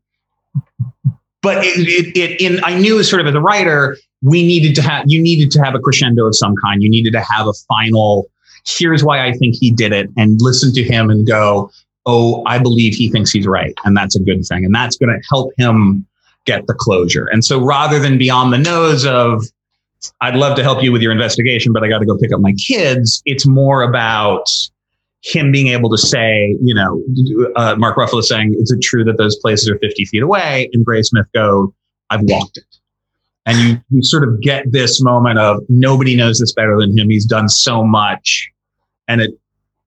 but 1.41 1.63
it, 1.63 1.77
it, 1.77 2.17
it, 2.17 2.41
in 2.41 2.63
I 2.63 2.77
knew 2.77 3.01
sort 3.03 3.21
of 3.21 3.27
as 3.27 3.35
a 3.35 3.39
writer, 3.39 3.97
we 4.21 4.45
needed 4.45 4.75
to 4.75 4.81
have 4.81 5.05
you 5.07 5.21
needed 5.21 5.51
to 5.51 5.63
have 5.63 5.75
a 5.75 5.79
crescendo 5.79 6.25
of 6.25 6.35
some 6.35 6.55
kind. 6.55 6.81
You 6.81 6.89
needed 6.89 7.13
to 7.13 7.21
have 7.21 7.47
a 7.47 7.53
final. 7.67 8.25
Here's 8.65 9.03
why 9.03 9.23
I 9.23 9.33
think 9.33 9.55
he 9.55 9.69
did 9.69 9.93
it, 9.93 10.09
and 10.17 10.41
listen 10.41 10.73
to 10.73 10.83
him 10.83 11.11
and 11.11 11.27
go, 11.27 11.69
oh, 12.07 12.43
I 12.47 12.57
believe 12.57 12.95
he 12.95 13.11
thinks 13.11 13.31
he's 13.31 13.45
right, 13.45 13.73
and 13.85 13.95
that's 13.95 14.15
a 14.15 14.19
good 14.19 14.43
thing, 14.45 14.65
and 14.65 14.73
that's 14.73 14.97
going 14.97 15.09
to 15.09 15.23
help 15.29 15.51
him 15.57 16.07
get 16.45 16.67
the 16.67 16.73
closure. 16.73 17.25
And 17.25 17.43
so 17.43 17.59
rather 17.59 17.99
than 17.99 18.17
be 18.17 18.29
on 18.29 18.51
the 18.51 18.57
nose 18.57 19.05
of 19.05 19.43
I'd 20.21 20.35
love 20.35 20.55
to 20.57 20.63
help 20.63 20.83
you 20.83 20.91
with 20.91 21.01
your 21.01 21.11
investigation, 21.11 21.73
but 21.73 21.83
I 21.83 21.87
got 21.87 21.99
to 21.99 22.05
go 22.05 22.17
pick 22.17 22.31
up 22.31 22.39
my 22.39 22.53
kids. 22.53 23.21
It's 23.25 23.45
more 23.45 23.81
about 23.81 24.47
him 25.23 25.51
being 25.51 25.67
able 25.67 25.89
to 25.89 25.97
say, 25.97 26.55
you 26.61 26.73
know, 26.73 27.03
uh, 27.55 27.75
Mark 27.75 27.97
Ruffalo 27.97 28.19
is 28.19 28.29
saying, 28.29 28.55
is 28.59 28.71
it 28.71 28.81
true 28.81 29.03
that 29.05 29.17
those 29.17 29.35
places 29.37 29.69
are 29.69 29.79
50 29.79 30.05
feet 30.05 30.21
away? 30.21 30.69
And 30.73 30.85
Graysmith 30.85 31.25
go, 31.33 31.73
I've 32.09 32.21
walked 32.23 32.57
it. 32.57 32.63
And 33.47 33.57
you, 33.57 33.81
you 33.89 34.03
sort 34.03 34.27
of 34.27 34.41
get 34.41 34.71
this 34.71 35.01
moment 35.01 35.39
of 35.39 35.63
nobody 35.69 36.15
knows 36.15 36.39
this 36.39 36.53
better 36.53 36.77
than 36.77 36.97
him. 36.97 37.09
He's 37.09 37.25
done 37.25 37.49
so 37.49 37.83
much. 37.83 38.49
And 39.07 39.21
it, 39.21 39.31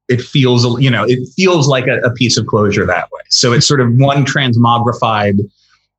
it 0.08 0.20
feels, 0.20 0.80
you 0.80 0.90
know, 0.90 1.04
it 1.06 1.28
feels 1.36 1.68
like 1.68 1.86
a, 1.86 1.98
a 2.00 2.12
piece 2.12 2.36
of 2.36 2.46
closure 2.46 2.86
that 2.86 3.10
way. 3.12 3.20
So 3.30 3.52
it's 3.52 3.66
sort 3.66 3.80
of 3.80 3.94
one 3.94 4.24
transmogrified 4.24 5.38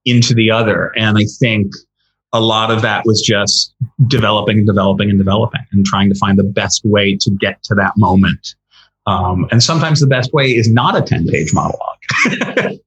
into 0.09 0.33
the 0.33 0.51
other. 0.51 0.91
And 0.95 1.17
I 1.17 1.25
think 1.39 1.73
a 2.31 2.39
lot 2.39 2.69
of 2.71 2.81
that 2.83 3.03
was 3.05 3.21
just 3.21 3.73
developing 4.07 4.59
and 4.59 4.67
developing 4.67 5.09
and 5.09 5.17
developing 5.17 5.61
and 5.71 5.85
trying 5.85 6.09
to 6.09 6.15
find 6.15 6.37
the 6.37 6.43
best 6.43 6.81
way 6.85 7.15
to 7.17 7.31
get 7.31 7.61
to 7.63 7.75
that 7.75 7.93
moment 7.97 8.55
um, 9.09 9.47
and 9.51 9.63
sometimes 9.63 9.99
the 9.99 10.07
best 10.07 10.31
way 10.33 10.55
is 10.55 10.69
not 10.69 10.95
a 10.95 11.01
10 11.01 11.27
page 11.27 11.51
monologue. 11.53 11.97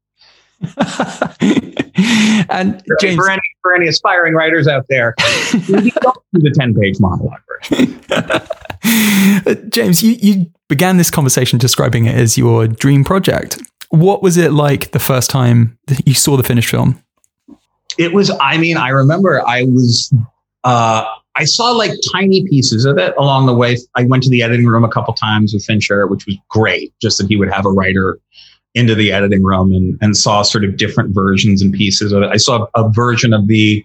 and 2.49 2.81
James, 3.01 3.17
for 3.17 3.29
any, 3.29 3.43
for 3.61 3.75
any 3.75 3.89
aspiring 3.89 4.35
writers 4.35 4.69
out 4.69 4.87
there, 4.89 5.17
don't 5.19 6.23
do 6.33 6.41
the 6.41 6.55
10 6.57 6.75
page 6.75 7.01
monologue 7.01 7.41
version. 7.49 8.01
James, 9.71 10.05
you, 10.05 10.13
you 10.21 10.47
began 10.69 10.97
this 10.97 11.11
conversation 11.11 11.59
describing 11.59 12.07
it 12.07 12.15
as 12.15 12.39
your 12.39 12.69
dream 12.69 13.03
project. 13.03 13.61
What 13.91 14.23
was 14.23 14.37
it 14.37 14.53
like 14.53 14.93
the 14.93 15.01
first 15.01 15.29
time 15.29 15.77
that 15.89 16.07
you 16.07 16.15
saw 16.15 16.37
the 16.37 16.45
finished 16.45 16.71
film? 16.71 17.03
It 17.99 18.13
was, 18.13 18.31
I 18.41 18.59
mean, 18.59 18.77
I 18.77 18.89
remember 18.89 19.47
I 19.47 19.65
was, 19.65 20.13
uh, 20.65 21.05
I 21.35 21.45
saw 21.45 21.71
like 21.71 21.93
tiny 22.13 22.45
pieces 22.45 22.85
of 22.85 22.99
it 22.99 23.15
along 23.19 23.47
the 23.47 23.55
way. 23.55 23.79
I 23.95 24.05
went 24.05 24.23
to 24.25 24.31
the 24.31 24.43
editing 24.43 24.67
room 24.67 24.85
a 24.85 24.91
couple 24.91 25.15
times 25.15 25.55
with 25.55 25.65
Fincher, 25.65 26.07
which 26.07 26.27
was 26.27 26.37
great, 26.49 26.93
just 27.01 27.19
that 27.19 27.29
he 27.29 27.37
would 27.37 27.51
have 27.51 27.65
a 27.65 27.71
writer 27.71 28.19
into 28.75 28.95
the 28.95 29.13
editing 29.13 29.43
room 29.43 29.73
and, 29.73 29.99
and 30.01 30.17
saw 30.17 30.43
sort 30.43 30.65
of 30.65 30.77
different 30.77 31.15
versions 31.15 31.63
and 31.63 31.73
pieces 31.73 32.13
of 32.13 32.23
it. 32.23 32.31
I 32.31 32.37
saw 32.37 32.67
a 32.75 32.89
version 32.91 33.33
of 33.33 33.47
the 33.47 33.85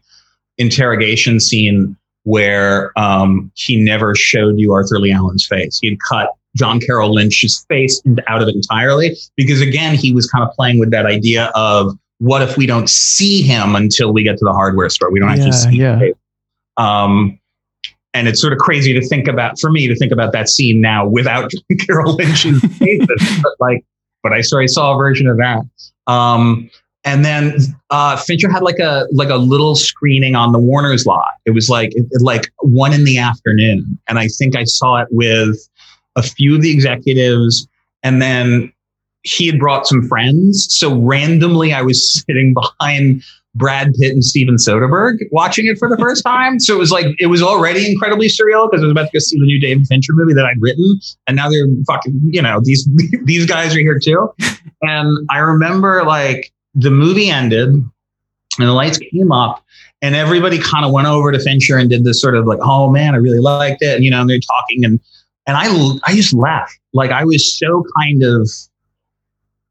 interrogation 0.58 1.40
scene 1.40 1.96
where 2.24 2.98
um, 3.00 3.52
he 3.56 3.82
never 3.82 4.14
showed 4.16 4.56
you 4.58 4.74
Arthur 4.74 5.00
Lee 5.00 5.12
Allen's 5.12 5.46
face. 5.46 5.80
He 5.82 5.90
had 5.90 6.00
cut 6.02 6.30
John 6.58 6.80
Carroll 6.80 7.14
Lynch's 7.14 7.66
face 7.70 8.02
out 8.28 8.42
of 8.42 8.50
it 8.50 8.56
entirely 8.56 9.16
because, 9.36 9.62
again, 9.62 9.96
he 9.96 10.14
was 10.14 10.30
kind 10.30 10.44
of 10.44 10.54
playing 10.54 10.80
with 10.80 10.92
that 10.92 11.06
idea 11.06 11.52
of 11.56 11.98
what 12.20 12.42
if 12.42 12.58
we 12.58 12.66
don't 12.66 12.90
see 12.90 13.42
him 13.42 13.76
until 13.76 14.12
we 14.12 14.24
get 14.24 14.38
to 14.38 14.46
the 14.46 14.54
hardware 14.54 14.90
store? 14.90 15.12
We 15.12 15.20
don't 15.20 15.30
actually 15.30 15.52
see 15.52 15.78
yeah. 15.78 16.00
him 16.00 16.14
um, 16.78 17.40
and 18.14 18.28
it's 18.28 18.40
sort 18.40 18.54
of 18.54 18.60
crazy 18.60 18.94
to 18.94 19.06
think 19.06 19.28
about 19.28 19.60
for 19.60 19.72
me 19.72 19.88
to 19.88 19.96
think 19.96 20.12
about 20.12 20.32
that 20.32 20.50
scene 20.50 20.80
now 20.80 21.06
without 21.06 21.52
Carroll 21.86 22.16
Lynch's 22.16 22.62
but 23.42 23.52
like, 23.60 23.84
but 24.24 24.34
I 24.34 24.42
saw 24.42 24.60
I 24.60 24.66
saw 24.68 24.94
a 24.94 24.98
version 24.98 25.28
of 25.28 25.38
that. 25.38 25.64
Um, 26.08 26.70
and 27.04 27.24
then 27.24 27.58
uh, 27.90 28.18
Fincher 28.18 28.52
had 28.52 28.64
like 28.64 28.80
a 28.80 29.08
like 29.12 29.30
a 29.30 29.36
little 29.36 29.76
screening 29.76 30.36
on 30.36 30.52
the 30.52 30.60
Warner's 30.60 31.06
lot. 31.06 31.28
It 31.46 31.52
was 31.52 31.70
like 31.70 31.94
like 32.20 32.52
one 32.60 32.94
in 32.94 33.04
the 33.04 33.18
afternoon, 33.18 34.00
and 34.08 34.20
I 34.20 34.28
think 34.28 34.56
I 34.56 34.64
saw 34.64 34.98
it 34.98 35.08
with 35.12 35.58
a 36.16 36.24
few 36.24 36.56
of 36.56 36.62
the 36.62 36.72
executives, 36.72 37.68
and 38.04 38.22
then 38.22 38.74
he 39.24 39.48
had 39.48 39.60
brought 39.60 39.88
some 39.88 40.08
friends. 40.08 40.68
So 40.70 40.96
randomly, 40.96 41.74
I 41.74 41.82
was 41.82 42.24
sitting 42.26 42.54
behind 42.80 43.24
Brad 43.58 43.94
Pitt 44.00 44.12
and 44.12 44.24
Steven 44.24 44.56
Soderbergh 44.56 45.18
watching 45.32 45.66
it 45.66 45.78
for 45.78 45.90
the 45.90 45.98
first 45.98 46.24
time. 46.24 46.60
So 46.60 46.76
it 46.76 46.80
was 46.80 46.92
like, 46.92 47.08
it 47.20 47.28
was 47.28 47.42
already 47.42 47.92
incredibly 47.92 48.28
surreal 48.28 48.70
because 48.70 48.84
I 48.84 48.86
was 48.86 48.92
about 48.92 49.06
to 49.08 49.12
go 49.14 49.20
see 49.20 49.40
the 49.40 49.46
new 49.46 49.60
David 49.60 49.88
Fincher 49.88 50.14
movie 50.14 50.34
that 50.34 50.46
I'd 50.46 50.62
written. 50.62 51.00
And 51.26 51.36
now 51.36 51.50
they're 51.50 51.68
fucking, 51.88 52.22
you 52.26 52.42
know, 52.42 52.62
these, 52.64 52.88
these 53.24 53.46
guys 53.46 53.76
are 53.76 53.80
here 53.80 54.00
too. 54.00 54.32
And 54.82 55.28
I 55.32 55.40
remember 55.40 56.04
like 56.04 56.52
the 56.76 56.92
movie 56.92 57.30
ended 57.30 57.70
and 57.70 58.68
the 58.68 58.74
lights 58.74 59.00
came 59.00 59.32
up 59.32 59.64
and 60.02 60.16
everybody 60.16 60.60
kind 60.60 60.86
of 60.86 60.92
went 60.92 61.08
over 61.08 61.32
to 61.32 61.40
Fincher 61.40 61.78
and 61.78 61.90
did 61.90 62.04
this 62.04 62.22
sort 62.22 62.36
of 62.36 62.46
like, 62.46 62.60
oh 62.62 62.90
man, 62.90 63.16
I 63.16 63.18
really 63.18 63.40
liked 63.40 63.82
it. 63.82 63.96
And, 63.96 64.04
you 64.04 64.12
know, 64.12 64.22
and 64.22 64.30
they're 64.30 64.40
talking 64.40 64.86
and, 64.86 65.00
and 65.48 65.58
I, 65.58 65.68
I 66.06 66.14
just 66.16 66.34
left. 66.34 66.78
Like 66.94 67.10
I 67.10 67.24
was 67.24 67.58
so 67.58 67.84
kind 67.98 68.22
of 68.24 68.50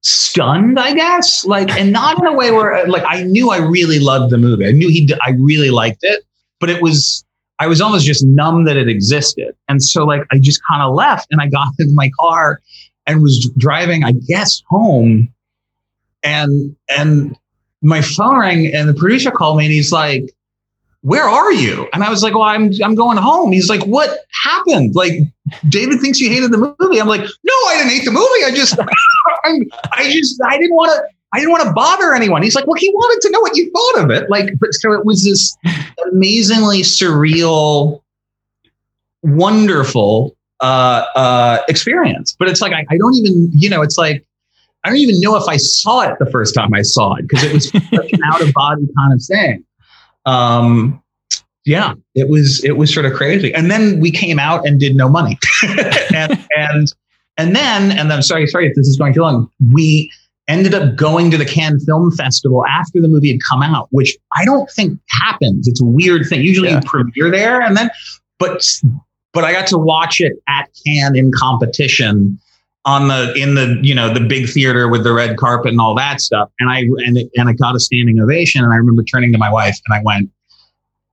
stunned, 0.03 0.79
I 0.79 0.95
guess, 0.95 1.45
like, 1.45 1.71
and 1.71 1.93
not 1.93 2.19
in 2.19 2.27
a 2.27 2.33
way 2.33 2.51
where 2.51 2.87
like 2.87 3.05
I 3.07 3.23
knew 3.25 3.51
I 3.51 3.59
really 3.59 3.99
loved 3.99 4.31
the 4.31 4.39
movie. 4.39 4.67
I 4.67 4.73
knew 4.73 4.89
he, 4.89 5.09
I 5.25 5.31
really 5.31 5.71
liked 5.71 6.01
it, 6.03 6.25
but 6.61 6.71
it 6.71 6.83
was, 6.83 7.25
I 7.59 7.67
was 7.67 7.81
almost 7.81 8.07
just 8.07 8.25
numb 8.25 8.65
that 8.65 8.77
it 8.77 8.89
existed. 8.89 9.57
And 9.69 9.83
so 9.83 10.05
like, 10.05 10.23
I 10.31 10.39
just 10.39 10.61
kind 10.69 10.83
of 10.83 10.95
left 10.95 11.29
and 11.31 11.41
I 11.41 11.49
got 11.49 11.69
in 11.79 11.95
my 11.95 12.11
car 12.21 12.61
and 13.07 13.23
was 13.23 13.51
driving, 13.57 14.05
I 14.05 14.13
guess, 14.13 14.63
home 14.69 15.33
and, 16.23 16.77
and 16.89 17.37
my 17.83 18.03
phone 18.03 18.39
rang 18.39 18.75
and 18.75 18.89
the 18.89 18.95
producer 18.95 19.31
called 19.31 19.59
me 19.59 19.65
and 19.65 19.73
he's 19.73 19.93
like, 19.93 20.33
where 21.03 21.29
are 21.29 21.53
you? 21.53 21.89
And 21.93 22.03
I 22.03 22.11
was 22.11 22.23
like, 22.23 22.35
well, 22.35 22.43
I'm, 22.43 22.73
I'm 22.83 22.97
going 22.97 23.17
home. 23.17 23.53
He's 23.53 23.69
like, 23.69 23.85
what 23.85 24.19
happened? 24.43 24.97
Like, 24.97 25.21
David 25.69 26.01
thinks 26.01 26.21
you 26.21 26.29
hated 26.29 26.53
the 26.53 26.59
movie. 26.59 27.01
I'm 27.01 27.09
like, 27.09 27.21
no, 27.21 27.55
I 27.69 27.77
didn't 27.77 27.91
hate 27.91 28.05
the 28.05 28.11
movie. 28.11 28.45
I 28.45 28.51
just, 28.55 28.79
I, 29.45 29.61
I 29.93 30.11
just, 30.11 30.41
I 30.49 30.59
didn't 30.59 30.75
want 30.75 30.93
to, 30.93 31.15
I 31.33 31.39
didn't 31.39 31.53
want 31.53 31.65
to 31.65 31.73
bother 31.73 32.15
anyone. 32.15 32.43
He's 32.43 32.55
like, 32.55 32.67
well, 32.67 32.79
he 32.79 32.91
wanted 32.91 33.27
to 33.27 33.33
know 33.33 33.41
what 33.41 33.57
you 33.57 33.71
thought 33.71 34.05
of 34.05 34.11
it. 34.11 34.31
Like, 34.31 34.59
but 34.59 34.73
so 34.75 34.93
it 34.93 35.05
was 35.05 35.25
this 35.25 35.57
amazingly 36.11 36.83
surreal, 36.83 38.03
wonderful 39.23 40.37
uh, 40.61 41.05
uh, 41.15 41.59
experience. 41.69 42.35
But 42.39 42.49
it's 42.49 42.61
like, 42.61 42.73
I, 42.73 42.87
I 42.91 42.97
don't 42.97 43.15
even, 43.15 43.51
you 43.53 43.69
know, 43.69 43.83
it's 43.83 43.99
like, 43.99 44.25
I 44.85 44.89
don't 44.89 44.99
even 44.99 45.21
know 45.21 45.37
if 45.37 45.49
I 45.49 45.57
saw 45.57 46.03
it 46.03 46.19
the 46.19 46.31
first 46.31 46.55
time 46.55 46.73
I 46.73 46.83
saw 46.83 47.15
it 47.15 47.23
because 47.29 47.45
it 47.45 47.53
was 47.53 47.69
such 47.71 48.13
an 48.13 48.23
out 48.25 48.41
of 48.41 48.53
body 48.53 48.87
kind 48.97 49.13
of 49.13 49.23
thing 49.23 49.65
um, 50.27 51.03
yeah, 51.67 51.95
it 52.14 52.29
was 52.29 52.64
it 52.64 52.77
was 52.77 52.95
sort 52.95 53.07
of 53.07 53.12
crazy. 53.12 53.53
And 53.53 53.71
then 53.71 53.99
we 53.99 54.12
came 54.12 54.39
out 54.39 54.67
and 54.67 54.79
did 54.79 54.95
no 54.95 55.09
money, 55.09 55.37
and 56.14 56.47
and 56.57 56.93
and 57.37 57.57
then 57.57 57.91
and 57.91 58.09
then 58.09 58.23
sorry 58.23 58.47
sorry 58.47 58.69
if 58.69 58.75
this 58.77 58.87
is 58.87 58.97
going 58.97 59.12
too 59.12 59.23
long. 59.23 59.51
We 59.75 60.11
ended 60.47 60.75
up 60.75 60.95
going 60.95 61.29
to 61.33 61.37
the 61.37 61.45
Cannes 61.45 61.85
Film 61.85 62.12
Festival 62.12 62.64
after 62.67 63.03
the 63.03 63.09
movie 63.09 63.33
had 63.33 63.41
come 63.43 63.64
out, 63.64 63.89
which 63.91 64.17
I 64.37 64.45
don't 64.45 64.71
think 64.71 64.99
happens. 65.11 65.67
It's 65.67 65.83
a 65.83 65.85
weird 65.85 66.27
thing. 66.29 66.41
Usually 66.41 66.69
yeah. 66.69 66.81
you 66.81 66.89
premiere 66.89 67.33
there 67.33 67.61
and 67.61 67.77
then, 67.77 67.91
but 68.39 68.64
but 69.33 69.43
I 69.43 69.53
got 69.53 69.67
to 69.69 69.79
watch 69.79 70.21
it 70.21 70.35
at 70.49 70.69
Cannes 70.87 71.17
in 71.17 71.33
competition 71.33 72.39
on 72.85 73.09
the 73.09 73.35
in 73.35 73.57
the 73.57 73.77
you 73.83 73.93
know 73.93 74.14
the 74.14 74.21
big 74.21 74.49
theater 74.49 74.89
with 74.89 75.03
the 75.03 75.12
red 75.12 75.37
carpet 75.37 75.73
and 75.73 75.81
all 75.81 75.97
that 75.97 76.21
stuff 76.21 76.49
and 76.61 76.71
i 76.71 76.83
and 77.05 77.19
it, 77.19 77.29
and 77.35 77.49
i 77.49 77.53
got 77.53 77.75
a 77.75 77.81
standing 77.81 78.21
ovation 78.21 78.62
and 78.62 78.73
i 78.73 78.77
remember 78.77 79.03
turning 79.03 79.33
to 79.33 79.39
my 79.39 79.51
wife 79.53 79.77
and 79.89 79.99
i 79.99 80.01
went 80.05 80.31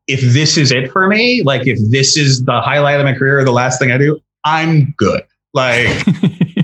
if 0.07 0.21
this 0.33 0.57
is 0.57 0.71
it 0.71 0.91
for 0.91 1.07
me 1.07 1.43
like 1.43 1.67
if 1.67 1.79
this 1.91 2.17
is 2.17 2.43
the 2.45 2.61
highlight 2.61 2.99
of 2.99 3.05
my 3.05 3.13
career 3.13 3.39
or 3.39 3.43
the 3.43 3.51
last 3.51 3.79
thing 3.79 3.91
i 3.91 3.97
do 3.97 4.19
i'm 4.43 4.93
good 4.97 5.23
like 5.53 5.87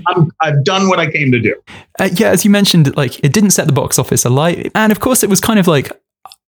i 0.07 0.25
have 0.41 0.63
done 0.63 0.89
what 0.89 0.99
i 0.99 1.09
came 1.09 1.31
to 1.31 1.39
do 1.39 1.55
uh, 1.99 2.09
yeah 2.13 2.29
as 2.29 2.43
you 2.43 2.51
mentioned 2.51 2.95
like 2.97 3.19
it 3.23 3.33
didn't 3.33 3.51
set 3.51 3.67
the 3.67 3.73
box 3.73 3.97
office 3.97 4.25
alight 4.25 4.71
and 4.75 4.91
of 4.91 4.99
course 4.99 5.23
it 5.23 5.29
was 5.29 5.39
kind 5.39 5.59
of 5.59 5.67
like 5.67 5.91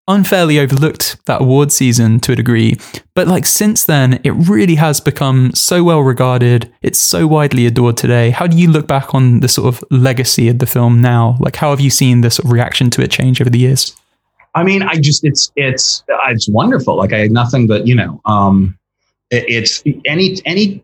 unfairly 0.09 0.59
overlooked 0.59 1.23
that 1.27 1.39
award 1.39 1.71
season 1.71 2.19
to 2.19 2.33
a 2.33 2.35
degree. 2.35 2.75
But 3.13 3.27
like 3.27 3.45
since 3.45 3.85
then, 3.85 4.19
it 4.23 4.31
really 4.31 4.75
has 4.75 4.99
become 4.99 5.51
so 5.53 5.83
well 5.83 6.01
regarded. 6.01 6.73
It's 6.81 6.99
so 6.99 7.27
widely 7.27 7.65
adored 7.65 7.95
today. 7.95 8.31
How 8.31 8.47
do 8.47 8.57
you 8.57 8.69
look 8.69 8.87
back 8.87 9.13
on 9.13 9.39
the 9.39 9.47
sort 9.47 9.73
of 9.73 9.83
legacy 9.91 10.49
of 10.49 10.59
the 10.59 10.65
film 10.65 11.01
now? 11.01 11.37
Like, 11.39 11.55
how 11.55 11.69
have 11.69 11.79
you 11.79 11.91
seen 11.91 12.21
the 12.21 12.31
sort 12.31 12.45
of 12.45 12.51
reaction 12.51 12.89
to 12.91 13.03
it 13.03 13.11
change 13.11 13.39
over 13.39 13.49
the 13.49 13.59
years? 13.59 13.95
I 14.55 14.63
mean, 14.63 14.81
I 14.81 14.95
just 14.95 15.23
it's 15.23 15.51
it's 15.55 16.03
it's 16.27 16.49
wonderful. 16.49 16.95
Like 16.95 17.13
I 17.13 17.19
had 17.19 17.31
nothing 17.31 17.67
but 17.67 17.87
you 17.87 17.95
know, 17.95 18.21
um, 18.25 18.77
it, 19.29 19.45
it's 19.47 19.83
any 20.05 20.37
any 20.45 20.83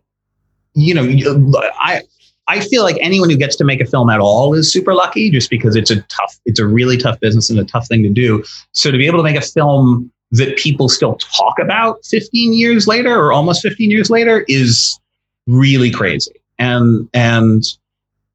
you 0.74 0.94
know, 0.94 1.52
I 1.80 2.02
I 2.48 2.60
feel 2.60 2.82
like 2.82 2.96
anyone 3.00 3.28
who 3.28 3.36
gets 3.36 3.56
to 3.56 3.64
make 3.64 3.80
a 3.80 3.86
film 3.86 4.08
at 4.08 4.20
all 4.20 4.54
is 4.54 4.72
super 4.72 4.94
lucky 4.94 5.30
just 5.30 5.50
because 5.50 5.74
it's 5.74 5.90
a 5.90 5.96
tough, 6.02 6.38
it's 6.44 6.60
a 6.60 6.66
really 6.66 6.96
tough 6.96 7.18
business 7.18 7.50
and 7.50 7.58
a 7.58 7.64
tough 7.64 7.88
thing 7.88 8.02
to 8.04 8.08
do. 8.08 8.44
So 8.72 8.90
to 8.90 8.98
be 8.98 9.06
able 9.06 9.18
to 9.18 9.24
make 9.24 9.36
a 9.36 9.40
film 9.40 10.12
that 10.32 10.56
people 10.56 10.88
still 10.88 11.16
talk 11.16 11.58
about 11.58 12.04
15 12.04 12.52
years 12.52 12.86
later 12.86 13.16
or 13.18 13.32
almost 13.32 13.62
15 13.62 13.90
years 13.90 14.10
later 14.10 14.44
is 14.48 14.98
really 15.46 15.90
crazy. 15.90 16.32
And, 16.58 17.08
and 17.12 17.64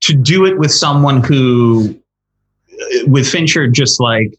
to 0.02 0.14
do 0.14 0.46
it 0.46 0.58
with 0.58 0.72
someone 0.72 1.24
who, 1.24 1.98
with 3.06 3.28
Fincher, 3.28 3.68
just 3.68 4.00
like, 4.00 4.38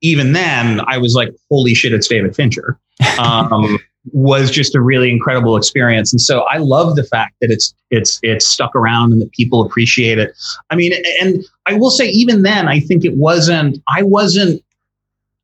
even 0.00 0.32
then, 0.32 0.80
I 0.86 0.98
was 0.98 1.14
like, 1.14 1.34
holy 1.50 1.74
shit, 1.74 1.92
it's 1.92 2.08
David 2.08 2.34
Fincher. 2.36 2.78
Um, 3.18 3.78
was 4.12 4.50
just 4.50 4.74
a 4.74 4.80
really 4.80 5.10
incredible 5.10 5.56
experience. 5.56 6.12
And 6.12 6.20
so 6.20 6.42
I 6.42 6.58
love 6.58 6.96
the 6.96 7.04
fact 7.04 7.36
that 7.40 7.50
it's 7.50 7.74
it's 7.90 8.20
it's 8.22 8.46
stuck 8.46 8.76
around 8.76 9.12
and 9.12 9.22
that 9.22 9.32
people 9.32 9.62
appreciate 9.62 10.18
it. 10.18 10.34
I 10.70 10.76
mean, 10.76 10.92
and 11.20 11.44
I 11.66 11.74
will 11.74 11.90
say 11.90 12.08
even 12.08 12.42
then, 12.42 12.68
I 12.68 12.80
think 12.80 13.04
it 13.04 13.16
wasn't. 13.16 13.78
I 13.94 14.02
wasn't. 14.02 14.62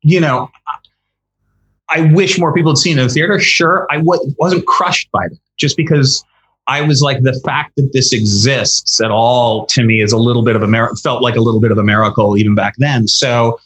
You 0.03 0.19
know, 0.19 0.49
I 1.89 2.01
wish 2.13 2.39
more 2.39 2.53
people 2.53 2.71
had 2.71 2.77
seen 2.77 2.97
it 2.97 3.01
in 3.01 3.07
the 3.07 3.13
theater. 3.13 3.39
Sure, 3.39 3.87
I 3.89 3.97
w- 3.97 4.33
wasn't 4.37 4.65
crushed 4.65 5.11
by 5.11 5.27
that 5.27 5.39
just 5.57 5.77
because 5.77 6.23
I 6.67 6.81
was 6.81 7.01
like 7.01 7.21
the 7.21 7.39
fact 7.45 7.75
that 7.75 7.91
this 7.93 8.13
exists 8.13 9.01
at 9.01 9.11
all 9.11 9.65
to 9.67 9.83
me 9.83 10.01
is 10.01 10.11
a 10.11 10.17
little 10.17 10.43
bit 10.43 10.55
of 10.55 10.63
a 10.63 10.67
mir- 10.67 10.95
felt 10.95 11.21
like 11.21 11.35
a 11.35 11.41
little 11.41 11.59
bit 11.59 11.71
of 11.71 11.77
a 11.77 11.83
miracle 11.83 12.37
even 12.37 12.55
back 12.55 12.75
then. 12.77 13.07
So 13.07 13.59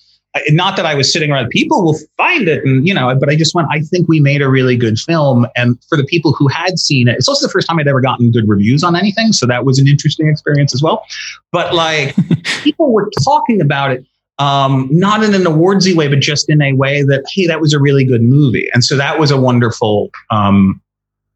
not 0.49 0.75
that 0.75 0.85
I 0.85 0.95
was 0.95 1.11
sitting 1.11 1.31
around, 1.31 1.49
people 1.49 1.83
will 1.83 1.97
find 2.17 2.47
it, 2.47 2.63
and 2.65 2.85
you 2.85 2.93
know, 2.93 3.15
but 3.15 3.29
I 3.29 3.35
just 3.35 3.55
went. 3.55 3.67
I 3.71 3.79
think 3.81 4.07
we 4.07 4.19
made 4.19 4.41
a 4.41 4.49
really 4.49 4.75
good 4.75 4.99
film, 4.99 5.47
and 5.55 5.81
for 5.87 5.97
the 5.97 6.03
people 6.03 6.33
who 6.33 6.47
had 6.47 6.77
seen 6.77 7.07
it, 7.07 7.15
it's 7.15 7.29
also 7.29 7.47
the 7.47 7.51
first 7.51 7.67
time 7.67 7.79
I'd 7.79 7.87
ever 7.87 8.01
gotten 8.01 8.31
good 8.31 8.47
reviews 8.47 8.83
on 8.83 8.95
anything, 8.95 9.31
so 9.31 9.45
that 9.45 9.65
was 9.65 9.79
an 9.79 9.87
interesting 9.87 10.27
experience 10.27 10.73
as 10.73 10.81
well. 10.81 11.05
But 11.51 11.73
like, 11.73 12.15
people 12.63 12.91
were 12.91 13.09
talking 13.23 13.61
about 13.61 13.91
it, 13.91 14.05
um, 14.39 14.89
not 14.91 15.23
in 15.23 15.33
an 15.33 15.43
awardsy 15.43 15.95
way, 15.95 16.07
but 16.09 16.19
just 16.19 16.49
in 16.49 16.61
a 16.61 16.73
way 16.73 17.01
that 17.03 17.23
hey, 17.33 17.47
that 17.47 17.61
was 17.61 17.73
a 17.73 17.79
really 17.79 18.03
good 18.03 18.21
movie, 18.21 18.67
and 18.73 18.83
so 18.83 18.97
that 18.97 19.17
was 19.19 19.31
a 19.31 19.39
wonderful 19.39 20.09
um, 20.31 20.81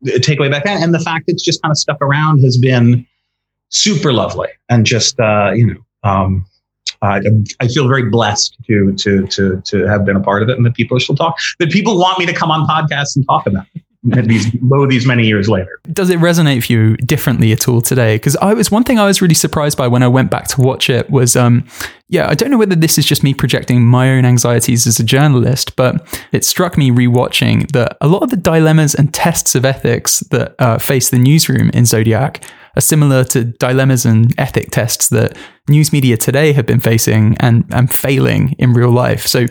takeaway 0.05 0.51
back 0.51 0.65
then. 0.65 0.83
And 0.83 0.93
the 0.93 0.99
fact 0.99 1.25
it's 1.27 1.43
just 1.43 1.61
kind 1.61 1.71
of 1.71 1.77
stuck 1.77 2.01
around 2.01 2.39
has 2.39 2.57
been 2.57 3.07
super 3.69 4.11
lovely, 4.11 4.49
and 4.67 4.85
just 4.85 5.19
uh, 5.19 5.51
you 5.55 5.67
know. 5.67 5.79
Um, 6.01 6.45
uh, 7.01 7.21
I 7.59 7.67
feel 7.67 7.87
very 7.87 8.09
blessed 8.09 8.57
to 8.67 8.93
to 8.95 9.27
to 9.27 9.61
to 9.65 9.87
have 9.87 10.05
been 10.05 10.15
a 10.15 10.21
part 10.21 10.43
of 10.43 10.49
it, 10.49 10.57
and 10.57 10.65
that 10.65 10.75
people 10.75 10.99
still 10.99 11.15
talk. 11.15 11.37
That 11.59 11.71
people 11.71 11.97
want 11.97 12.19
me 12.19 12.25
to 12.25 12.33
come 12.33 12.51
on 12.51 12.67
podcasts 12.67 13.15
and 13.15 13.25
talk 13.25 13.47
about 13.47 13.65
it. 13.73 13.81
These 14.01 14.55
lo 14.61 14.87
these 14.87 15.05
many 15.05 15.27
years 15.27 15.49
later. 15.49 15.77
Does 15.91 16.09
it 16.09 16.19
resonate 16.19 16.65
for 16.65 16.71
you 16.71 16.95
differently 16.97 17.51
at 17.51 17.67
all 17.67 17.81
today? 17.81 18.15
Because 18.15 18.37
I 18.37 18.53
was 18.53 18.71
one 18.71 18.85
thing 18.85 18.97
I 18.97 19.05
was 19.05 19.21
really 19.21 19.33
surprised 19.35 19.77
by 19.77 19.89
when 19.89 20.03
I 20.03 20.07
went 20.07 20.31
back 20.31 20.47
to 20.49 20.61
watch 20.61 20.89
it 20.89 21.09
was, 21.09 21.35
um, 21.35 21.67
yeah, 22.07 22.29
I 22.29 22.33
don't 22.33 22.49
know 22.49 22.57
whether 22.57 22.77
this 22.77 22.97
is 22.97 23.05
just 23.05 23.23
me 23.23 23.33
projecting 23.33 23.83
my 23.83 24.09
own 24.11 24.23
anxieties 24.23 24.87
as 24.87 25.01
a 25.01 25.03
journalist, 25.03 25.75
but 25.75 26.07
it 26.31 26.45
struck 26.45 26.77
me 26.77 26.91
rewatching 26.91 27.69
that 27.73 27.97
a 27.99 28.07
lot 28.07 28.23
of 28.23 28.29
the 28.29 28.37
dilemmas 28.37 28.95
and 28.95 29.13
tests 29.13 29.53
of 29.53 29.65
ethics 29.65 30.21
that 30.31 30.55
uh, 30.59 30.77
face 30.77 31.09
the 31.09 31.19
newsroom 31.19 31.69
in 31.71 31.85
Zodiac 31.85 32.41
are 32.77 32.81
similar 32.81 33.25
to 33.25 33.43
dilemmas 33.43 34.05
and 34.05 34.33
ethic 34.39 34.71
tests 34.71 35.09
that 35.09 35.37
news 35.67 35.91
media 35.91 36.15
today 36.15 36.53
have 36.53 36.65
been 36.65 36.79
facing 36.79 37.35
and, 37.41 37.65
and 37.71 37.91
failing 37.91 38.55
in 38.59 38.71
real 38.71 38.91
life. 38.91 39.27
So 39.27 39.45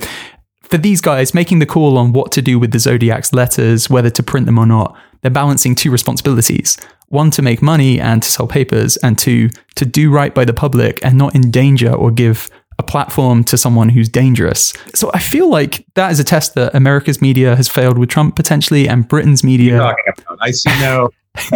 for 0.71 0.79
these 0.79 1.01
guys, 1.01 1.35
making 1.35 1.59
the 1.59 1.66
call 1.66 1.99
on 1.99 2.12
what 2.12 2.33
to 2.33 2.43
do 2.43 2.59
with 2.59 2.73
the 2.73 2.79
Zodiac's 2.79 3.33
letters, 3.33 3.89
whether 3.89 4.11
to 4.11 4.23
print 4.23 4.47
them 4.47 4.59
or 4.59 4.66
not, 4.66 4.97
they're 5.21 5.31
balancing 5.31 5.75
two 5.75 5.91
responsibilities. 5.91 6.77
One, 7.09 7.31
to 7.33 7.43
make 7.43 7.62
money 7.62 7.99
and 7.99 8.23
to 8.23 8.31
sell 8.31 8.47
papers, 8.47 8.97
and 8.99 9.19
two, 9.19 9.51
to 9.77 9.87
do 9.87 10.11
right 10.11 10.35
by 10.35 10.45
the 10.45 10.53
public 10.53 11.05
and 11.05 11.16
not 11.16 11.35
endanger 11.35 11.93
or 11.93 12.11
give 12.11 12.51
a 12.79 12.83
platform 12.83 13.43
to 13.45 13.59
someone 13.59 13.89
who's 13.89 14.09
dangerous. 14.09 14.73
So 14.95 15.11
I 15.12 15.19
feel 15.19 15.51
like 15.51 15.85
that 15.95 16.12
is 16.12 16.21
a 16.21 16.25
test 16.25 16.55
that 16.55 16.75
America's 16.75 17.21
media 17.21 17.57
has 17.57 17.69
failed 17.69 17.99
with 17.99 18.09
Trump 18.09 18.37
potentially, 18.37 18.89
and 18.89 19.09
Britain's 19.09 19.43
media. 19.43 19.95
I 20.41 20.51
see 20.51 20.71
no. 20.81 21.11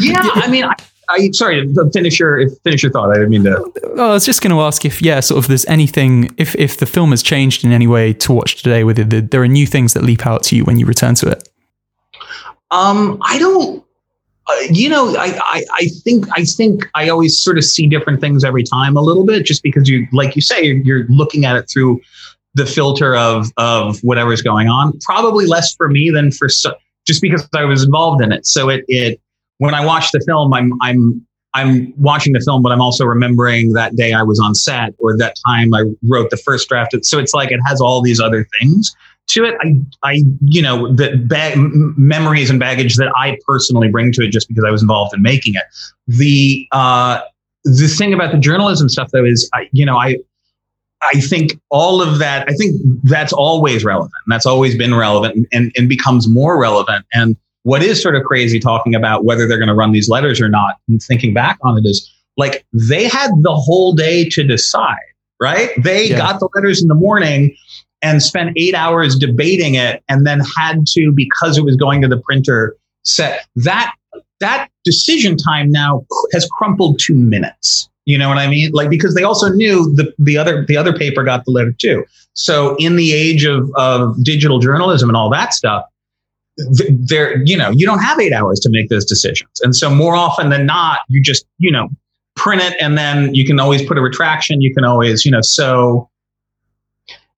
yeah, 0.00 0.22
I 0.34 0.48
mean, 0.50 0.64
I, 0.64 0.74
I 1.08 1.30
sorry, 1.32 1.72
finish 1.92 2.18
your 2.18 2.50
finish 2.64 2.82
your 2.82 2.92
thought. 2.92 3.10
I 3.10 3.14
didn't 3.14 3.30
mean 3.30 3.44
to. 3.44 3.72
I 3.98 4.08
was 4.08 4.26
just 4.26 4.42
going 4.42 4.54
to 4.54 4.60
ask 4.60 4.84
if 4.84 5.00
yeah, 5.00 5.20
sort 5.20 5.38
of 5.38 5.48
there's 5.48 5.64
anything 5.66 6.34
if 6.36 6.54
if 6.56 6.78
the 6.78 6.86
film 6.86 7.10
has 7.10 7.22
changed 7.22 7.64
in 7.64 7.72
any 7.72 7.86
way 7.86 8.12
to 8.14 8.32
watch 8.32 8.56
today. 8.56 8.84
Whether 8.84 9.04
there 9.04 9.42
are 9.42 9.48
new 9.48 9.66
things 9.66 9.94
that 9.94 10.02
leap 10.02 10.26
out 10.26 10.42
to 10.44 10.56
you 10.56 10.64
when 10.64 10.78
you 10.78 10.86
return 10.86 11.14
to 11.16 11.28
it. 11.28 11.48
Um, 12.70 13.18
I 13.22 13.38
don't. 13.38 13.84
Uh, 14.48 14.54
you 14.70 14.88
know, 14.88 15.16
I, 15.16 15.38
I 15.42 15.64
I 15.72 15.88
think 16.04 16.26
I 16.36 16.44
think 16.44 16.88
I 16.94 17.08
always 17.08 17.38
sort 17.38 17.58
of 17.58 17.64
see 17.64 17.86
different 17.86 18.20
things 18.20 18.44
every 18.44 18.62
time 18.62 18.96
a 18.96 19.00
little 19.00 19.24
bit, 19.24 19.44
just 19.44 19.62
because 19.62 19.88
you 19.88 20.06
like 20.12 20.36
you 20.36 20.42
say 20.42 20.62
you're, 20.62 20.76
you're 20.78 21.06
looking 21.08 21.44
at 21.44 21.56
it 21.56 21.68
through 21.70 22.00
the 22.54 22.66
filter 22.66 23.14
of 23.14 23.52
of 23.56 23.98
whatever's 24.00 24.42
going 24.42 24.68
on. 24.68 24.98
Probably 25.00 25.46
less 25.46 25.74
for 25.74 25.88
me 25.88 26.10
than 26.10 26.30
for 26.32 26.48
so, 26.48 26.74
just 27.06 27.22
because 27.22 27.48
I 27.54 27.64
was 27.64 27.84
involved 27.84 28.22
in 28.22 28.32
it. 28.32 28.46
So 28.46 28.68
it 28.68 28.84
it 28.88 29.20
when 29.58 29.74
I 29.74 29.84
watch 29.84 30.10
the 30.12 30.20
film, 30.26 30.52
I'm 30.52 30.72
I'm 30.80 31.26
I'm 31.56 31.94
watching 31.96 32.34
the 32.34 32.40
film, 32.40 32.62
but 32.62 32.70
I'm 32.70 32.82
also 32.82 33.06
remembering 33.06 33.72
that 33.72 33.96
day 33.96 34.12
I 34.12 34.22
was 34.22 34.38
on 34.38 34.54
set 34.54 34.94
or 34.98 35.16
that 35.16 35.36
time 35.46 35.72
I 35.72 35.84
wrote 36.06 36.28
the 36.30 36.36
first 36.36 36.68
draft. 36.68 36.94
So 37.02 37.18
it's 37.18 37.32
like 37.32 37.50
it 37.50 37.60
has 37.66 37.80
all 37.80 38.02
these 38.02 38.20
other 38.20 38.46
things 38.60 38.94
to 39.28 39.44
it. 39.44 39.54
I, 39.62 39.76
I, 40.02 40.22
you 40.42 40.60
know, 40.60 40.92
the 40.92 41.16
bag, 41.16 41.54
memories 41.56 42.50
and 42.50 42.60
baggage 42.60 42.96
that 42.96 43.10
I 43.16 43.38
personally 43.46 43.88
bring 43.88 44.12
to 44.12 44.22
it 44.22 44.32
just 44.32 44.48
because 44.48 44.64
I 44.64 44.70
was 44.70 44.82
involved 44.82 45.14
in 45.14 45.22
making 45.22 45.54
it. 45.54 45.62
The, 46.06 46.68
uh, 46.72 47.22
the 47.64 47.88
thing 47.88 48.12
about 48.12 48.32
the 48.32 48.38
journalism 48.38 48.90
stuff 48.90 49.10
though 49.12 49.24
is, 49.24 49.48
I, 49.54 49.68
you 49.72 49.86
know, 49.86 49.96
I, 49.96 50.16
I 51.02 51.20
think 51.20 51.58
all 51.70 52.02
of 52.02 52.18
that, 52.18 52.48
I 52.50 52.52
think 52.52 52.78
that's 53.04 53.32
always 53.32 53.82
relevant. 53.82 54.12
And 54.26 54.32
That's 54.32 54.46
always 54.46 54.76
been 54.76 54.94
relevant 54.94 55.48
and, 55.52 55.72
and 55.76 55.88
becomes 55.88 56.28
more 56.28 56.60
relevant. 56.60 57.06
And 57.14 57.36
what 57.66 57.82
is 57.82 58.00
sort 58.00 58.14
of 58.14 58.22
crazy 58.22 58.60
talking 58.60 58.94
about 58.94 59.24
whether 59.24 59.44
they're 59.48 59.58
going 59.58 59.66
to 59.66 59.74
run 59.74 59.90
these 59.90 60.08
letters 60.08 60.40
or 60.40 60.48
not 60.48 60.76
and 60.88 61.02
thinking 61.02 61.34
back 61.34 61.58
on 61.62 61.76
it 61.76 61.84
is 61.84 62.08
like 62.36 62.64
they 62.72 63.08
had 63.08 63.32
the 63.42 63.56
whole 63.56 63.92
day 63.92 64.28
to 64.28 64.44
decide, 64.44 64.94
right? 65.40 65.70
They 65.76 66.10
yeah. 66.10 66.18
got 66.18 66.38
the 66.38 66.48
letters 66.54 66.80
in 66.80 66.86
the 66.86 66.94
morning 66.94 67.56
and 68.02 68.22
spent 68.22 68.52
eight 68.56 68.76
hours 68.76 69.18
debating 69.18 69.74
it 69.74 70.00
and 70.08 70.24
then 70.24 70.42
had 70.56 70.86
to, 70.92 71.10
because 71.10 71.58
it 71.58 71.64
was 71.64 71.74
going 71.74 72.02
to 72.02 72.08
the 72.08 72.18
printer, 72.18 72.76
set 73.02 73.44
that 73.56 73.92
that 74.38 74.68
decision 74.84 75.36
time 75.36 75.72
now 75.72 76.06
has 76.32 76.48
crumpled 76.56 77.00
to 77.00 77.14
minutes. 77.14 77.88
You 78.04 78.16
know 78.16 78.28
what 78.28 78.38
I 78.38 78.46
mean? 78.46 78.70
Like 78.74 78.90
because 78.90 79.16
they 79.16 79.24
also 79.24 79.48
knew 79.48 79.92
the 79.92 80.14
the 80.20 80.38
other 80.38 80.64
the 80.64 80.76
other 80.76 80.96
paper 80.96 81.24
got 81.24 81.44
the 81.44 81.50
letter 81.50 81.72
too. 81.72 82.04
So 82.34 82.76
in 82.76 82.94
the 82.94 83.12
age 83.12 83.44
of 83.44 83.68
of 83.74 84.22
digital 84.22 84.60
journalism 84.60 85.10
and 85.10 85.16
all 85.16 85.30
that 85.30 85.52
stuff, 85.52 85.84
there 86.56 87.42
you 87.44 87.56
know 87.56 87.70
you 87.70 87.86
don't 87.86 87.98
have 87.98 88.18
eight 88.18 88.32
hours 88.32 88.58
to 88.60 88.70
make 88.70 88.88
those 88.88 89.04
decisions, 89.04 89.60
and 89.62 89.74
so 89.74 89.90
more 89.90 90.14
often 90.14 90.50
than 90.50 90.66
not, 90.66 91.00
you 91.08 91.22
just 91.22 91.46
you 91.58 91.70
know 91.70 91.88
print 92.34 92.60
it 92.62 92.76
and 92.80 92.98
then 92.98 93.34
you 93.34 93.46
can 93.46 93.58
always 93.58 93.82
put 93.86 93.96
a 93.96 94.00
retraction. 94.00 94.60
You 94.60 94.74
can 94.74 94.84
always 94.84 95.24
you 95.24 95.30
know 95.30 95.42
so. 95.42 96.08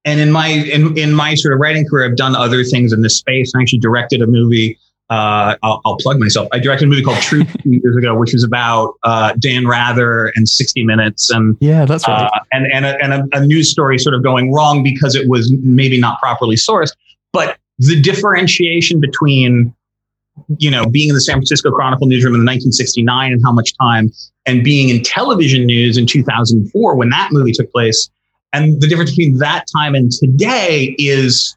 And 0.05 0.21
in 0.21 0.31
my 0.31 0.49
in 0.49 0.97
in 0.97 1.13
my 1.13 1.35
sort 1.35 1.53
of 1.53 1.61
writing 1.61 1.87
career, 1.87 2.09
I've 2.09 2.17
done 2.17 2.35
other 2.35 2.65
things 2.65 2.93
in 2.93 3.03
this 3.03 3.19
space. 3.19 3.53
I 3.55 3.61
actually 3.61 3.81
directed 3.81 4.23
a 4.23 4.27
movie 4.27 4.79
uh, 5.11 5.57
I'll, 5.63 5.81
I'll, 5.87 5.97
plug 5.97 6.19
myself. 6.19 6.49
I 6.53 6.59
directed 6.59 6.85
a 6.85 6.89
movie 6.89 7.03
called 7.03 7.23
Truth 7.23 7.57
years 7.65 7.97
ago, 7.97 8.15
which 8.15 8.35
was 8.35 8.45
about 8.45 8.95
uh, 9.05 9.33
Dan 9.39 9.67
Rather 9.67 10.33
and 10.35 10.47
60 10.47 10.85
Minutes, 10.85 11.31
and 11.31 11.57
yeah, 11.61 11.87
that's 11.87 12.07
right, 12.07 12.25
uh, 12.25 12.41
and 12.53 12.67
and, 12.73 12.85
a, 12.85 13.03
and 13.03 13.13
a, 13.15 13.39
a, 13.39 13.47
news 13.47 13.71
story 13.71 13.99
sort 13.99 14.15
of 14.15 14.23
going 14.23 14.53
wrong 14.53 14.83
because 14.83 15.15
it 15.15 15.27
was 15.27 15.51
maybe 15.63 15.99
not 15.99 16.21
properly 16.21 16.57
sourced. 16.57 16.93
But 17.33 17.59
the 17.79 18.01
differentiation 18.01 19.01
between 19.01 19.75
you 20.59 20.71
know 20.71 20.87
being 20.87 21.09
in 21.09 21.15
the 21.15 21.21
San 21.21 21.35
Francisco 21.35 21.71
Chronicle 21.71 22.07
newsroom 22.07 22.35
in 22.35 22.41
1969 22.41 23.33
and 23.33 23.43
how 23.45 23.53
much 23.53 23.73
time, 23.81 24.11
and 24.47 24.63
being 24.63 24.89
in 24.89 25.03
television 25.03 25.67
news 25.67 25.97
in 25.97 26.07
2004 26.07 26.97
when 26.97 27.11
that 27.11 27.31
movie 27.33 27.53
took 27.53 27.71
place, 27.73 28.11
and 28.53 28.81
the 28.81 28.87
difference 28.87 29.11
between 29.11 29.39
that 29.39 29.65
time 29.75 29.95
and 29.95 30.11
today 30.11 30.95
is 30.99 31.57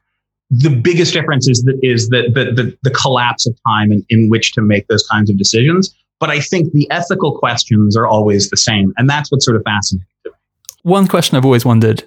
the 0.52 0.70
biggest 0.70 1.14
difference 1.14 1.48
is 1.48 1.64
that 1.64 1.80
is 1.82 2.10
that 2.10 2.34
the, 2.34 2.52
the, 2.52 2.78
the 2.84 2.92
collapse 2.92 3.48
of 3.48 3.58
time 3.66 3.92
in, 3.92 4.06
in 4.10 4.30
which 4.30 4.54
to 4.54 4.62
make 4.62 4.88
those 4.88 5.08
kinds 5.08 5.30
of 5.30 5.38
decisions. 5.38 5.96
But 6.20 6.30
I 6.30 6.40
think 6.40 6.72
the 6.74 6.90
ethical 6.92 7.38
questions 7.38 7.98
are 7.98 8.06
always 8.06 8.50
the 8.50 8.58
same, 8.58 8.94
and 8.98 9.10
that's 9.10 9.32
what's 9.32 9.46
sort 9.46 9.58
of 9.58 9.64
fascinating. 9.64 10.06
One 10.84 11.08
question 11.08 11.38
I've 11.38 11.46
always 11.46 11.66
wondered: 11.66 12.04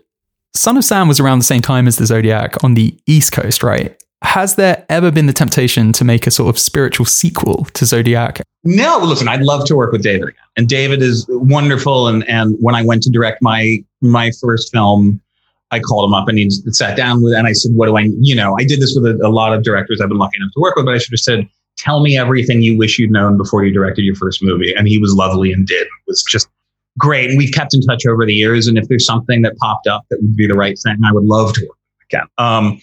Son 0.53 0.77
of 0.77 0.85
Sam 0.85 1.09
was 1.09 1.19
around 1.19 1.39
the 1.39 1.45
same 1.45 1.63
time 1.63 1.89
as 1.89 1.97
the 1.97 2.07
Zodiac 2.07 2.63
on 2.63 2.75
the 2.75 2.97
East 3.07 3.33
Coast, 3.33 3.63
right? 3.63 4.01
Has 4.25 4.57
there 4.57 4.85
ever 4.89 5.13
been 5.13 5.27
the 5.27 5.33
temptation 5.33 5.93
to 5.93 6.05
make 6.05 6.27
a 6.27 6.31
sort 6.31 6.49
of 6.49 6.59
spiritual 6.59 7.07
sequel 7.07 7.67
to 7.75 7.85
Zodiac? 7.85 8.41
No, 8.65 8.99
listen, 8.99 9.29
I'd 9.29 9.43
love 9.43 9.65
to 9.67 9.77
work 9.77 9.93
with 9.93 10.03
David 10.03 10.31
again. 10.31 10.43
And 10.57 10.69
David 10.69 11.03
is 11.03 11.27
wonderful. 11.29 12.09
And 12.09 12.29
and 12.29 12.57
when 12.61 12.75
I 12.75 12.83
went 12.83 13.03
to 13.05 13.11
direct 13.11 13.43
my 13.43 13.85
my 14.01 14.33
first 14.41 14.73
film, 14.73 15.21
I 15.71 15.79
called 15.81 16.09
him 16.09 16.15
up 16.15 16.29
and 16.29 16.39
he 16.39 16.51
sat 16.51 16.97
down 16.97 17.23
with, 17.23 17.35
and 17.35 17.47
I 17.47 17.53
said, 17.53 17.73
what 17.75 17.87
do 17.87 17.97
I, 17.97 18.09
you 18.21 18.35
know, 18.35 18.57
I 18.59 18.65
did 18.65 18.81
this 18.81 18.97
with 18.99 19.05
a, 19.07 19.27
a 19.27 19.29
lot 19.29 19.53
of 19.53 19.63
directors 19.63 20.01
I've 20.01 20.09
been 20.09 20.19
lucky 20.19 20.37
enough 20.39 20.53
to 20.55 20.61
work 20.61 20.77
with, 20.77 20.87
but 20.87 20.95
I 20.95 20.99
should 20.99 21.13
have 21.13 21.21
said, 21.21 21.49
tell 21.77 22.01
me 22.01 22.17
everything 22.17 22.63
you 22.63 22.79
wish 22.79 22.99
you'd 22.99 23.11
known 23.11 23.37
before 23.37 23.65
you 23.65 23.73
directed 23.73 24.03
your 24.03 24.15
first 24.15 24.43
movie. 24.43 24.73
And 24.75 24.89
he 24.89 24.99
was 24.99 25.15
lovely 25.15 25.53
and 25.53 25.67
did. 25.67 25.83
It 25.83 25.91
was 26.07 26.23
just 26.23 26.49
great. 26.99 27.29
And 27.29 27.37
we've 27.37 27.53
kept 27.53 27.75
in 27.75 27.81
touch 27.83 28.07
over 28.07 28.25
the 28.25 28.35
years. 28.35 28.67
And 28.69 28.79
if 28.79 28.89
there's 28.89 29.05
something 29.05 29.43
that 29.43 29.57
popped 29.59 29.87
up 29.87 30.05
that 30.11 30.21
would 30.23 30.37
be 30.37 30.47
the 30.47 30.55
right 30.55 30.79
thing, 30.83 30.97
I 31.05 31.13
would 31.13 31.25
love 31.25 31.55
to 31.55 31.67
work 31.67 31.77
again. 32.15 32.27
Um, 32.39 32.81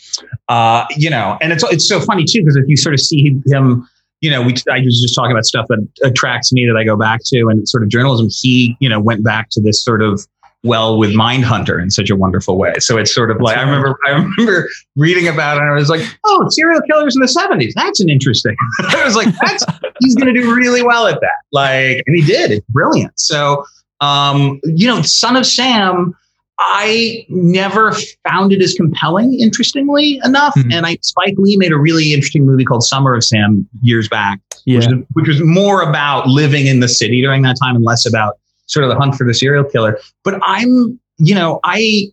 uh, 0.47 0.85
you 0.97 1.09
know, 1.09 1.37
and 1.41 1.51
it's, 1.51 1.63
it's 1.65 1.87
so 1.87 1.99
funny 1.99 2.25
too, 2.25 2.41
because 2.41 2.55
if 2.55 2.65
you 2.67 2.77
sort 2.77 2.93
of 2.93 2.99
see 2.99 3.41
him, 3.45 3.87
you 4.21 4.29
know, 4.29 4.41
we, 4.41 4.53
I 4.71 4.79
was 4.79 5.01
just 5.01 5.15
talking 5.15 5.31
about 5.31 5.45
stuff 5.45 5.65
that 5.69 5.87
attracts 6.03 6.53
me 6.53 6.65
that 6.67 6.77
I 6.77 6.83
go 6.83 6.95
back 6.95 7.21
to 7.25 7.47
and 7.47 7.67
sort 7.67 7.83
of 7.83 7.89
journalism. 7.89 8.27
He, 8.29 8.77
you 8.79 8.89
know, 8.89 8.99
went 8.99 9.23
back 9.23 9.49
to 9.51 9.61
this 9.61 9.83
sort 9.83 10.01
of, 10.01 10.27
well 10.63 10.97
with 10.97 11.09
Mindhunter 11.11 11.81
in 11.81 11.89
such 11.89 12.09
a 12.09 12.15
wonderful 12.15 12.57
way. 12.57 12.73
So 12.79 12.97
it's 12.97 13.13
sort 13.13 13.31
of 13.31 13.41
like 13.41 13.57
I 13.57 13.61
remember 13.61 13.97
I 14.05 14.11
remember 14.11 14.69
reading 14.95 15.27
about 15.27 15.57
it 15.57 15.61
and 15.61 15.71
I 15.71 15.73
was 15.73 15.89
like, 15.89 16.01
oh, 16.25 16.45
serial 16.49 16.81
killers 16.81 17.15
in 17.15 17.21
the 17.21 17.27
70s. 17.27 17.73
That's 17.73 17.99
an 17.99 18.09
interesting. 18.09 18.55
I 18.79 19.03
was 19.03 19.15
like, 19.15 19.33
that's 19.41 19.65
he's 20.01 20.15
gonna 20.15 20.33
do 20.33 20.53
really 20.53 20.83
well 20.83 21.07
at 21.07 21.19
that. 21.21 21.41
Like, 21.51 22.03
and 22.05 22.15
he 22.15 22.21
did. 22.23 22.51
It's 22.51 22.65
brilliant. 22.69 23.19
So 23.19 23.65
um, 24.01 24.59
you 24.63 24.87
know, 24.87 25.01
Son 25.01 25.35
of 25.35 25.45
Sam, 25.45 26.15
I 26.63 27.25
never 27.29 27.93
found 28.27 28.53
it 28.53 28.61
as 28.61 28.73
compelling, 28.73 29.39
interestingly 29.39 30.19
enough. 30.23 30.53
Mm-hmm. 30.55 30.71
And 30.71 30.85
I 30.85 30.97
Spike 31.01 31.35
Lee 31.37 31.57
made 31.57 31.71
a 31.71 31.77
really 31.77 32.13
interesting 32.13 32.45
movie 32.45 32.63
called 32.63 32.83
Summer 32.83 33.15
of 33.15 33.23
Sam 33.23 33.67
years 33.81 34.07
back, 34.07 34.39
yeah. 34.65 34.77
which, 34.77 35.05
which 35.13 35.27
was 35.27 35.41
more 35.43 35.81
about 35.81 36.27
living 36.27 36.67
in 36.67 36.79
the 36.79 36.87
city 36.87 37.21
during 37.21 37.41
that 37.43 37.57
time 37.61 37.75
and 37.75 37.83
less 37.83 38.05
about 38.05 38.37
sort 38.67 38.83
of 38.83 38.89
the 38.89 38.95
hunt 38.95 39.15
for 39.15 39.25
the 39.25 39.33
serial 39.33 39.63
killer. 39.63 39.99
But 40.23 40.39
I'm, 40.43 40.99
you 41.17 41.35
know, 41.35 41.59
I, 41.63 42.07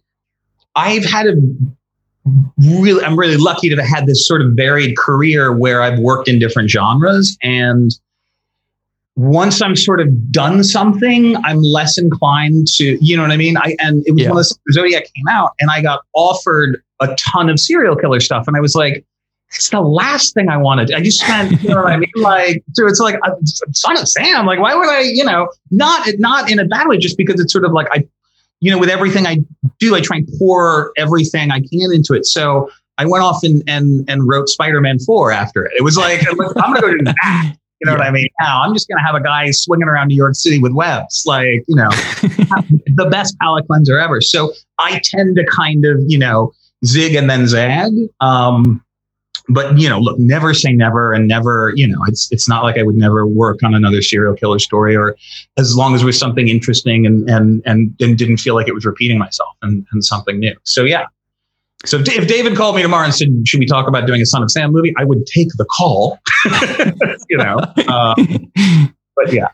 I've 0.74 1.04
had 1.04 1.26
a 1.26 1.34
really, 2.58 3.04
I'm 3.04 3.18
really 3.18 3.36
lucky 3.36 3.68
to 3.68 3.76
have 3.76 3.86
had 3.86 4.06
this 4.06 4.26
sort 4.26 4.42
of 4.42 4.52
varied 4.52 4.96
career 4.96 5.52
where 5.52 5.82
I've 5.82 5.98
worked 5.98 6.28
in 6.28 6.38
different 6.38 6.70
genres. 6.70 7.36
And 7.42 7.90
once 9.18 9.60
I'm 9.60 9.74
sort 9.74 10.00
of 10.00 10.30
done 10.30 10.62
something, 10.62 11.36
I'm 11.38 11.60
less 11.60 11.98
inclined 11.98 12.68
to, 12.76 13.04
you 13.04 13.16
know 13.16 13.22
what 13.24 13.32
I 13.32 13.36
mean? 13.36 13.56
I, 13.56 13.74
and 13.80 14.04
it 14.06 14.12
was 14.12 14.22
yeah. 14.22 14.28
when 14.28 14.36
the 14.36 14.72
Zodiac 14.72 15.12
came 15.12 15.26
out 15.28 15.54
and 15.58 15.72
I 15.72 15.82
got 15.82 16.02
offered 16.14 16.80
a 17.00 17.16
ton 17.16 17.50
of 17.50 17.58
serial 17.58 17.96
killer 17.96 18.20
stuff. 18.20 18.46
And 18.46 18.56
I 18.56 18.60
was 18.60 18.76
like, 18.76 19.04
it's 19.48 19.70
the 19.70 19.80
last 19.80 20.34
thing 20.34 20.48
I 20.48 20.56
wanted. 20.56 20.92
I 20.92 21.00
just 21.00 21.18
spent, 21.18 21.60
you 21.60 21.70
know 21.70 21.82
what 21.82 21.92
I 21.92 21.96
mean? 21.96 22.12
Like, 22.16 22.62
so 22.74 22.86
it's 22.86 23.00
like 23.00 23.16
a 23.24 23.32
son 23.72 23.98
of 23.98 24.08
Sam. 24.08 24.46
Like, 24.46 24.60
why 24.60 24.76
would 24.76 24.88
I, 24.88 25.00
you 25.00 25.24
know, 25.24 25.48
not, 25.72 26.08
not 26.20 26.48
in 26.48 26.60
a 26.60 26.64
bad 26.64 26.86
way, 26.86 26.96
just 26.96 27.16
because 27.16 27.40
it's 27.40 27.52
sort 27.52 27.64
of 27.64 27.72
like 27.72 27.88
I, 27.90 28.06
you 28.60 28.70
know, 28.70 28.78
with 28.78 28.88
everything 28.88 29.26
I 29.26 29.38
do, 29.80 29.96
I 29.96 30.00
try 30.00 30.18
and 30.18 30.28
pour 30.38 30.92
everything 30.96 31.50
I 31.50 31.58
can 31.58 31.92
into 31.92 32.14
it. 32.14 32.24
So 32.24 32.70
I 32.98 33.04
went 33.06 33.24
off 33.24 33.42
and 33.42 33.64
and 33.66 34.08
and 34.08 34.28
wrote 34.28 34.48
Spider-Man 34.48 35.00
4 35.00 35.32
after 35.32 35.64
it. 35.64 35.72
It 35.76 35.82
was 35.82 35.96
like, 35.96 36.24
I'm 36.28 36.36
gonna 36.36 36.80
go 36.80 36.96
do 36.96 37.04
that. 37.04 37.56
You 37.80 37.86
know 37.86 37.92
yeah. 37.92 37.98
what 37.98 38.06
I 38.06 38.10
mean? 38.10 38.28
Now 38.40 38.62
I'm 38.62 38.72
just 38.72 38.88
gonna 38.88 39.04
have 39.04 39.14
a 39.14 39.22
guy 39.22 39.50
swinging 39.50 39.88
around 39.88 40.08
New 40.08 40.16
York 40.16 40.34
City 40.34 40.58
with 40.58 40.72
webs, 40.72 41.24
like, 41.26 41.64
you 41.68 41.76
know, 41.76 41.90
the 42.96 43.08
best 43.10 43.36
palate 43.40 43.66
cleanser 43.66 43.98
ever. 43.98 44.20
So 44.20 44.52
I 44.78 45.00
tend 45.04 45.36
to 45.36 45.46
kind 45.46 45.84
of, 45.84 46.00
you 46.06 46.18
know, 46.18 46.52
zig 46.84 47.14
and 47.14 47.28
then 47.28 47.46
zag. 47.46 47.92
Um, 48.20 48.82
but 49.48 49.78
you 49.78 49.88
know, 49.88 49.98
look, 49.98 50.18
never 50.18 50.52
say 50.52 50.72
never, 50.72 51.12
and 51.12 51.26
never, 51.26 51.72
you 51.74 51.86
know, 51.88 51.98
it's 52.06 52.30
it's 52.30 52.48
not 52.48 52.62
like 52.62 52.76
I 52.76 52.82
would 52.82 52.96
never 52.96 53.26
work 53.26 53.62
on 53.62 53.74
another 53.74 54.02
serial 54.02 54.34
killer 54.34 54.58
story, 54.58 54.94
or 54.94 55.16
as 55.56 55.74
long 55.74 55.94
as 55.94 56.02
it 56.02 56.04
was 56.04 56.18
something 56.18 56.48
interesting 56.48 57.06
and 57.06 57.28
and 57.30 57.62
and, 57.64 57.94
and 58.00 58.18
didn't 58.18 58.38
feel 58.38 58.54
like 58.54 58.68
it 58.68 58.74
was 58.74 58.84
repeating 58.84 59.18
myself 59.18 59.54
and, 59.62 59.86
and 59.92 60.04
something 60.04 60.38
new. 60.38 60.54
So 60.64 60.84
yeah. 60.84 61.06
So 61.86 61.98
if 62.00 62.26
David 62.26 62.56
called 62.56 62.74
me 62.76 62.82
tomorrow 62.82 63.04
and 63.04 63.14
said, 63.14 63.28
"Should 63.46 63.60
we 63.60 63.66
talk 63.66 63.86
about 63.86 64.06
doing 64.06 64.20
a 64.20 64.26
Son 64.26 64.42
of 64.42 64.50
Sam 64.50 64.72
movie?" 64.72 64.92
I 64.96 65.04
would 65.04 65.24
take 65.26 65.48
the 65.56 65.64
call. 65.64 66.18
you 67.28 67.36
know, 67.36 67.58
uh, 67.88 68.14
but 69.16 69.32
yeah. 69.32 69.48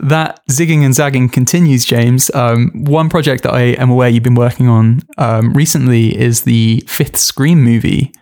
That 0.00 0.40
zigging 0.50 0.84
and 0.84 0.94
zagging 0.94 1.28
continues, 1.28 1.84
James. 1.84 2.30
Um, 2.34 2.70
one 2.74 3.08
project 3.08 3.42
that 3.42 3.52
I 3.52 3.60
am 3.72 3.90
aware 3.90 4.08
you've 4.08 4.22
been 4.22 4.34
working 4.36 4.68
on 4.68 5.00
um, 5.18 5.52
recently 5.52 6.18
is 6.18 6.42
the 6.42 6.82
fifth 6.86 7.18
Scream 7.18 7.62
movie 7.62 8.12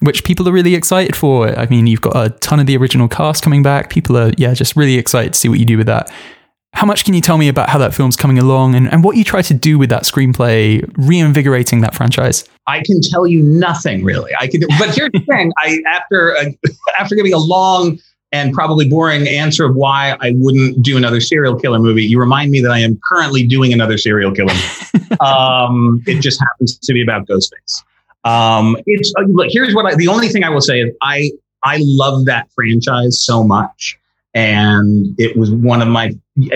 which 0.00 0.24
people 0.24 0.48
are 0.48 0.52
really 0.52 0.74
excited 0.74 1.16
for. 1.16 1.48
I 1.58 1.66
mean, 1.66 1.86
you've 1.86 2.00
got 2.00 2.16
a 2.16 2.30
ton 2.38 2.60
of 2.60 2.66
the 2.66 2.76
original 2.76 3.08
cast 3.08 3.42
coming 3.42 3.62
back. 3.62 3.90
People 3.90 4.16
are, 4.16 4.32
yeah, 4.36 4.54
just 4.54 4.76
really 4.76 4.96
excited 4.96 5.32
to 5.32 5.38
see 5.38 5.48
what 5.48 5.58
you 5.58 5.64
do 5.64 5.76
with 5.76 5.86
that. 5.86 6.12
How 6.74 6.86
much 6.86 7.04
can 7.04 7.14
you 7.14 7.20
tell 7.20 7.38
me 7.38 7.48
about 7.48 7.70
how 7.70 7.78
that 7.78 7.94
film's 7.94 8.16
coming 8.16 8.38
along 8.38 8.74
and, 8.74 8.92
and 8.92 9.02
what 9.02 9.16
you 9.16 9.24
try 9.24 9.42
to 9.42 9.54
do 9.54 9.78
with 9.78 9.90
that 9.90 10.04
screenplay, 10.04 10.88
reinvigorating 10.96 11.80
that 11.80 11.94
franchise? 11.94 12.44
I 12.66 12.82
can 12.84 13.00
tell 13.00 13.26
you 13.26 13.42
nothing 13.42 14.04
really. 14.04 14.32
I 14.38 14.46
can, 14.46 14.60
but 14.78 14.94
here's 14.94 15.10
the 15.12 15.24
thing: 15.28 15.52
I 15.58 15.80
after 15.88 16.34
a, 16.34 16.56
after 17.00 17.14
giving 17.14 17.32
a 17.32 17.38
long 17.38 17.98
and 18.30 18.52
probably 18.52 18.88
boring 18.88 19.26
answer 19.26 19.64
of 19.64 19.74
why 19.74 20.16
I 20.20 20.34
wouldn't 20.36 20.82
do 20.82 20.96
another 20.96 21.20
serial 21.20 21.58
killer 21.58 21.78
movie, 21.78 22.04
you 22.04 22.20
remind 22.20 22.50
me 22.50 22.60
that 22.60 22.70
I 22.70 22.78
am 22.78 23.00
currently 23.10 23.46
doing 23.46 23.72
another 23.72 23.96
serial 23.96 24.32
killer. 24.32 24.54
um, 25.20 26.02
it 26.06 26.20
just 26.20 26.40
happens 26.40 26.78
to 26.78 26.92
be 26.92 27.02
about 27.02 27.26
Ghostface. 27.26 27.82
Um, 28.24 28.76
it's 28.86 29.12
uh, 29.18 29.22
look. 29.22 29.48
Here's 29.50 29.74
what 29.74 29.86
I. 29.86 29.94
The 29.94 30.08
only 30.08 30.28
thing 30.28 30.44
I 30.44 30.50
will 30.50 30.60
say 30.60 30.80
is 30.80 30.94
I 31.02 31.30
I 31.64 31.78
love 31.80 32.26
that 32.26 32.50
franchise 32.54 33.22
so 33.24 33.42
much, 33.42 33.98
and 34.34 35.14
it 35.18 35.36
was 35.36 35.50
one 35.50 35.80
of 35.80 35.88
my. 35.88 36.12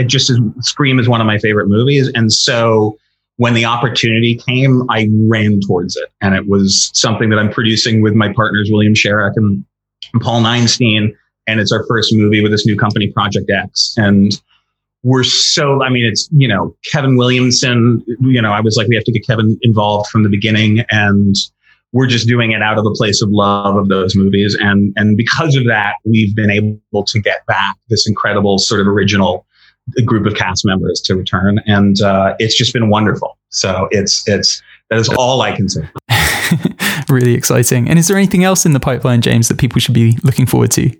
Just 0.06 0.30
as 0.30 0.38
Scream 0.60 0.98
is 0.98 1.08
one 1.08 1.20
of 1.20 1.26
my 1.26 1.38
favorite 1.38 1.68
movies, 1.68 2.10
and 2.14 2.32
so 2.32 2.96
when 3.36 3.54
the 3.54 3.64
opportunity 3.64 4.36
came, 4.36 4.82
I 4.90 5.08
ran 5.26 5.60
towards 5.66 5.96
it, 5.96 6.10
and 6.20 6.34
it 6.34 6.48
was 6.48 6.90
something 6.94 7.30
that 7.30 7.38
I'm 7.38 7.50
producing 7.50 8.02
with 8.02 8.14
my 8.14 8.32
partners 8.32 8.70
William 8.72 8.94
Sherak 8.94 9.32
and 9.36 9.64
Paul 10.20 10.42
Neinstein, 10.42 11.14
and 11.46 11.60
it's 11.60 11.72
our 11.72 11.84
first 11.86 12.14
movie 12.14 12.42
with 12.42 12.52
this 12.52 12.66
new 12.66 12.76
company, 12.76 13.10
Project 13.10 13.50
X, 13.50 13.94
and 13.96 14.40
we're 15.04 15.24
so, 15.24 15.82
I 15.82 15.88
mean, 15.88 16.04
it's, 16.04 16.28
you 16.32 16.46
know, 16.46 16.76
Kevin 16.92 17.16
Williamson, 17.16 18.04
you 18.20 18.40
know, 18.40 18.52
I 18.52 18.60
was 18.60 18.76
like, 18.76 18.86
we 18.86 18.94
have 18.94 19.04
to 19.04 19.12
get 19.12 19.26
Kevin 19.26 19.58
involved 19.62 20.08
from 20.10 20.22
the 20.22 20.28
beginning. 20.28 20.84
And 20.90 21.34
we're 21.92 22.06
just 22.06 22.28
doing 22.28 22.52
it 22.52 22.62
out 22.62 22.78
of 22.78 22.84
the 22.84 22.94
place 22.96 23.20
of 23.20 23.28
love 23.30 23.76
of 23.76 23.88
those 23.88 24.14
movies. 24.14 24.56
And, 24.60 24.92
and 24.96 25.16
because 25.16 25.56
of 25.56 25.64
that, 25.66 25.94
we've 26.04 26.34
been 26.36 26.50
able 26.50 27.04
to 27.04 27.20
get 27.20 27.44
back 27.46 27.76
this 27.88 28.06
incredible 28.06 28.58
sort 28.58 28.80
of 28.80 28.86
original 28.86 29.44
group 30.04 30.26
of 30.26 30.34
cast 30.34 30.64
members 30.64 31.00
to 31.02 31.16
return. 31.16 31.60
And 31.66 32.00
uh, 32.00 32.34
it's 32.38 32.56
just 32.56 32.72
been 32.72 32.88
wonderful. 32.88 33.38
So 33.50 33.88
it's, 33.90 34.26
it's, 34.28 34.62
that 34.90 34.98
is 34.98 35.08
all 35.08 35.40
I 35.40 35.54
can 35.54 35.68
say. 35.68 35.88
really 37.08 37.34
exciting. 37.34 37.88
And 37.88 37.98
is 37.98 38.08
there 38.08 38.16
anything 38.16 38.44
else 38.44 38.66
in 38.66 38.72
the 38.72 38.80
pipeline, 38.80 39.22
James, 39.22 39.48
that 39.48 39.58
people 39.58 39.80
should 39.80 39.94
be 39.94 40.18
looking 40.22 40.46
forward 40.46 40.70
to? 40.72 40.90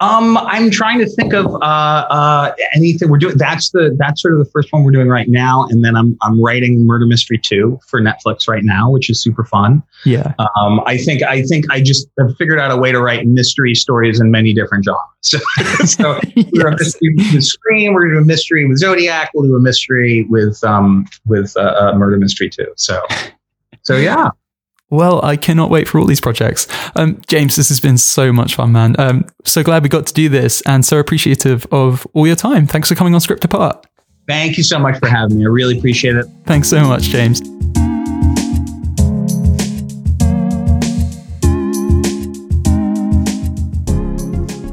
Um, 0.00 0.38
I'm 0.38 0.70
trying 0.70 0.98
to 1.00 1.06
think 1.06 1.34
of 1.34 1.46
uh, 1.46 1.58
uh, 1.58 2.54
anything 2.74 3.10
we're 3.10 3.18
doing. 3.18 3.36
That's 3.36 3.70
the 3.70 3.94
that's 3.98 4.22
sort 4.22 4.32
of 4.32 4.38
the 4.38 4.50
first 4.50 4.72
one 4.72 4.82
we're 4.82 4.92
doing 4.92 5.08
right 5.08 5.28
now, 5.28 5.66
and 5.68 5.84
then 5.84 5.94
I'm 5.94 6.16
I'm 6.22 6.42
writing 6.42 6.86
Murder 6.86 7.04
Mystery 7.04 7.36
two 7.36 7.78
for 7.86 8.00
Netflix 8.00 8.48
right 8.48 8.64
now, 8.64 8.90
which 8.90 9.10
is 9.10 9.22
super 9.22 9.44
fun. 9.44 9.82
Yeah. 10.06 10.32
Um, 10.38 10.80
I 10.86 10.96
think 10.96 11.22
I 11.22 11.42
think 11.42 11.66
I 11.70 11.82
just 11.82 12.08
have 12.18 12.34
figured 12.38 12.58
out 12.58 12.70
a 12.70 12.78
way 12.78 12.92
to 12.92 13.00
write 13.00 13.26
mystery 13.26 13.74
stories 13.74 14.20
in 14.20 14.30
many 14.30 14.54
different 14.54 14.84
genres. 14.84 15.00
So, 15.22 15.38
so 15.84 16.18
yes. 16.34 16.48
we're 16.54 16.68
a 16.68 16.76
mystery 16.78 17.14
with 17.14 17.44
Scream. 17.44 17.92
We're 17.92 18.06
gonna 18.06 18.14
do 18.14 18.22
a 18.22 18.24
mystery 18.24 18.66
with 18.66 18.78
Zodiac. 18.78 19.30
We'll 19.34 19.46
do 19.46 19.54
a 19.54 19.60
mystery 19.60 20.26
with 20.30 20.64
um 20.64 21.06
with 21.26 21.54
uh, 21.58 21.60
uh 21.60 21.98
Murder 21.98 22.16
Mystery 22.16 22.48
two. 22.48 22.72
So, 22.76 23.02
so 23.82 23.98
yeah. 23.98 24.30
Well, 24.90 25.24
I 25.24 25.36
cannot 25.36 25.70
wait 25.70 25.86
for 25.86 26.00
all 26.00 26.04
these 26.04 26.20
projects. 26.20 26.66
Um, 26.96 27.20
James, 27.28 27.54
this 27.54 27.68
has 27.68 27.78
been 27.78 27.96
so 27.96 28.32
much 28.32 28.56
fun, 28.56 28.72
man. 28.72 28.96
Um, 28.98 29.24
so 29.44 29.62
glad 29.62 29.84
we 29.84 29.88
got 29.88 30.06
to 30.08 30.12
do 30.12 30.28
this 30.28 30.62
and 30.62 30.84
so 30.84 30.98
appreciative 30.98 31.64
of 31.70 32.06
all 32.12 32.26
your 32.26 32.34
time. 32.34 32.66
Thanks 32.66 32.88
for 32.88 32.96
coming 32.96 33.14
on 33.14 33.20
Script 33.20 33.44
Apart. 33.44 33.86
Thank 34.26 34.56
you 34.56 34.64
so 34.64 34.80
much 34.80 34.98
for 34.98 35.06
having 35.06 35.38
me. 35.38 35.44
I 35.44 35.48
really 35.48 35.78
appreciate 35.78 36.16
it. 36.16 36.26
Thanks 36.44 36.68
so 36.68 36.80
much, 36.82 37.04
James. 37.04 37.40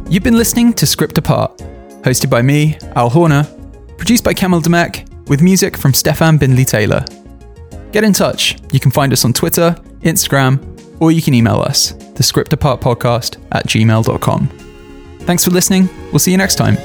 You've 0.10 0.24
been 0.24 0.38
listening 0.38 0.74
to 0.74 0.88
Script 0.88 1.18
Apart, 1.20 1.58
hosted 2.02 2.30
by 2.30 2.42
me, 2.42 2.78
Al 2.96 3.10
Horner, 3.10 3.44
produced 3.98 4.24
by 4.24 4.34
Kamil 4.34 4.62
Demek, 4.62 5.28
with 5.28 5.44
music 5.44 5.78
from 5.78 5.94
Stefan 5.94 6.38
Bindley 6.38 6.66
Taylor. 6.66 7.06
Get 7.92 8.04
in 8.04 8.14
touch. 8.14 8.58
You 8.72 8.80
can 8.80 8.90
find 8.90 9.14
us 9.14 9.26
on 9.26 9.34
Twitter, 9.34 9.76
Instagram, 10.02 10.62
or 11.00 11.12
you 11.12 11.22
can 11.22 11.34
email 11.34 11.60
us, 11.62 11.92
the 12.16 12.24
script 12.24 12.54
apart 12.54 12.82
podcast 12.82 13.38
at 13.52 13.68
gmail.com. 13.68 14.48
Thanks 15.22 15.44
for 15.44 15.52
listening. 15.52 15.90
We'll 16.12 16.20
see 16.20 16.32
you 16.32 16.38
next 16.38 16.56
time. 16.56 16.78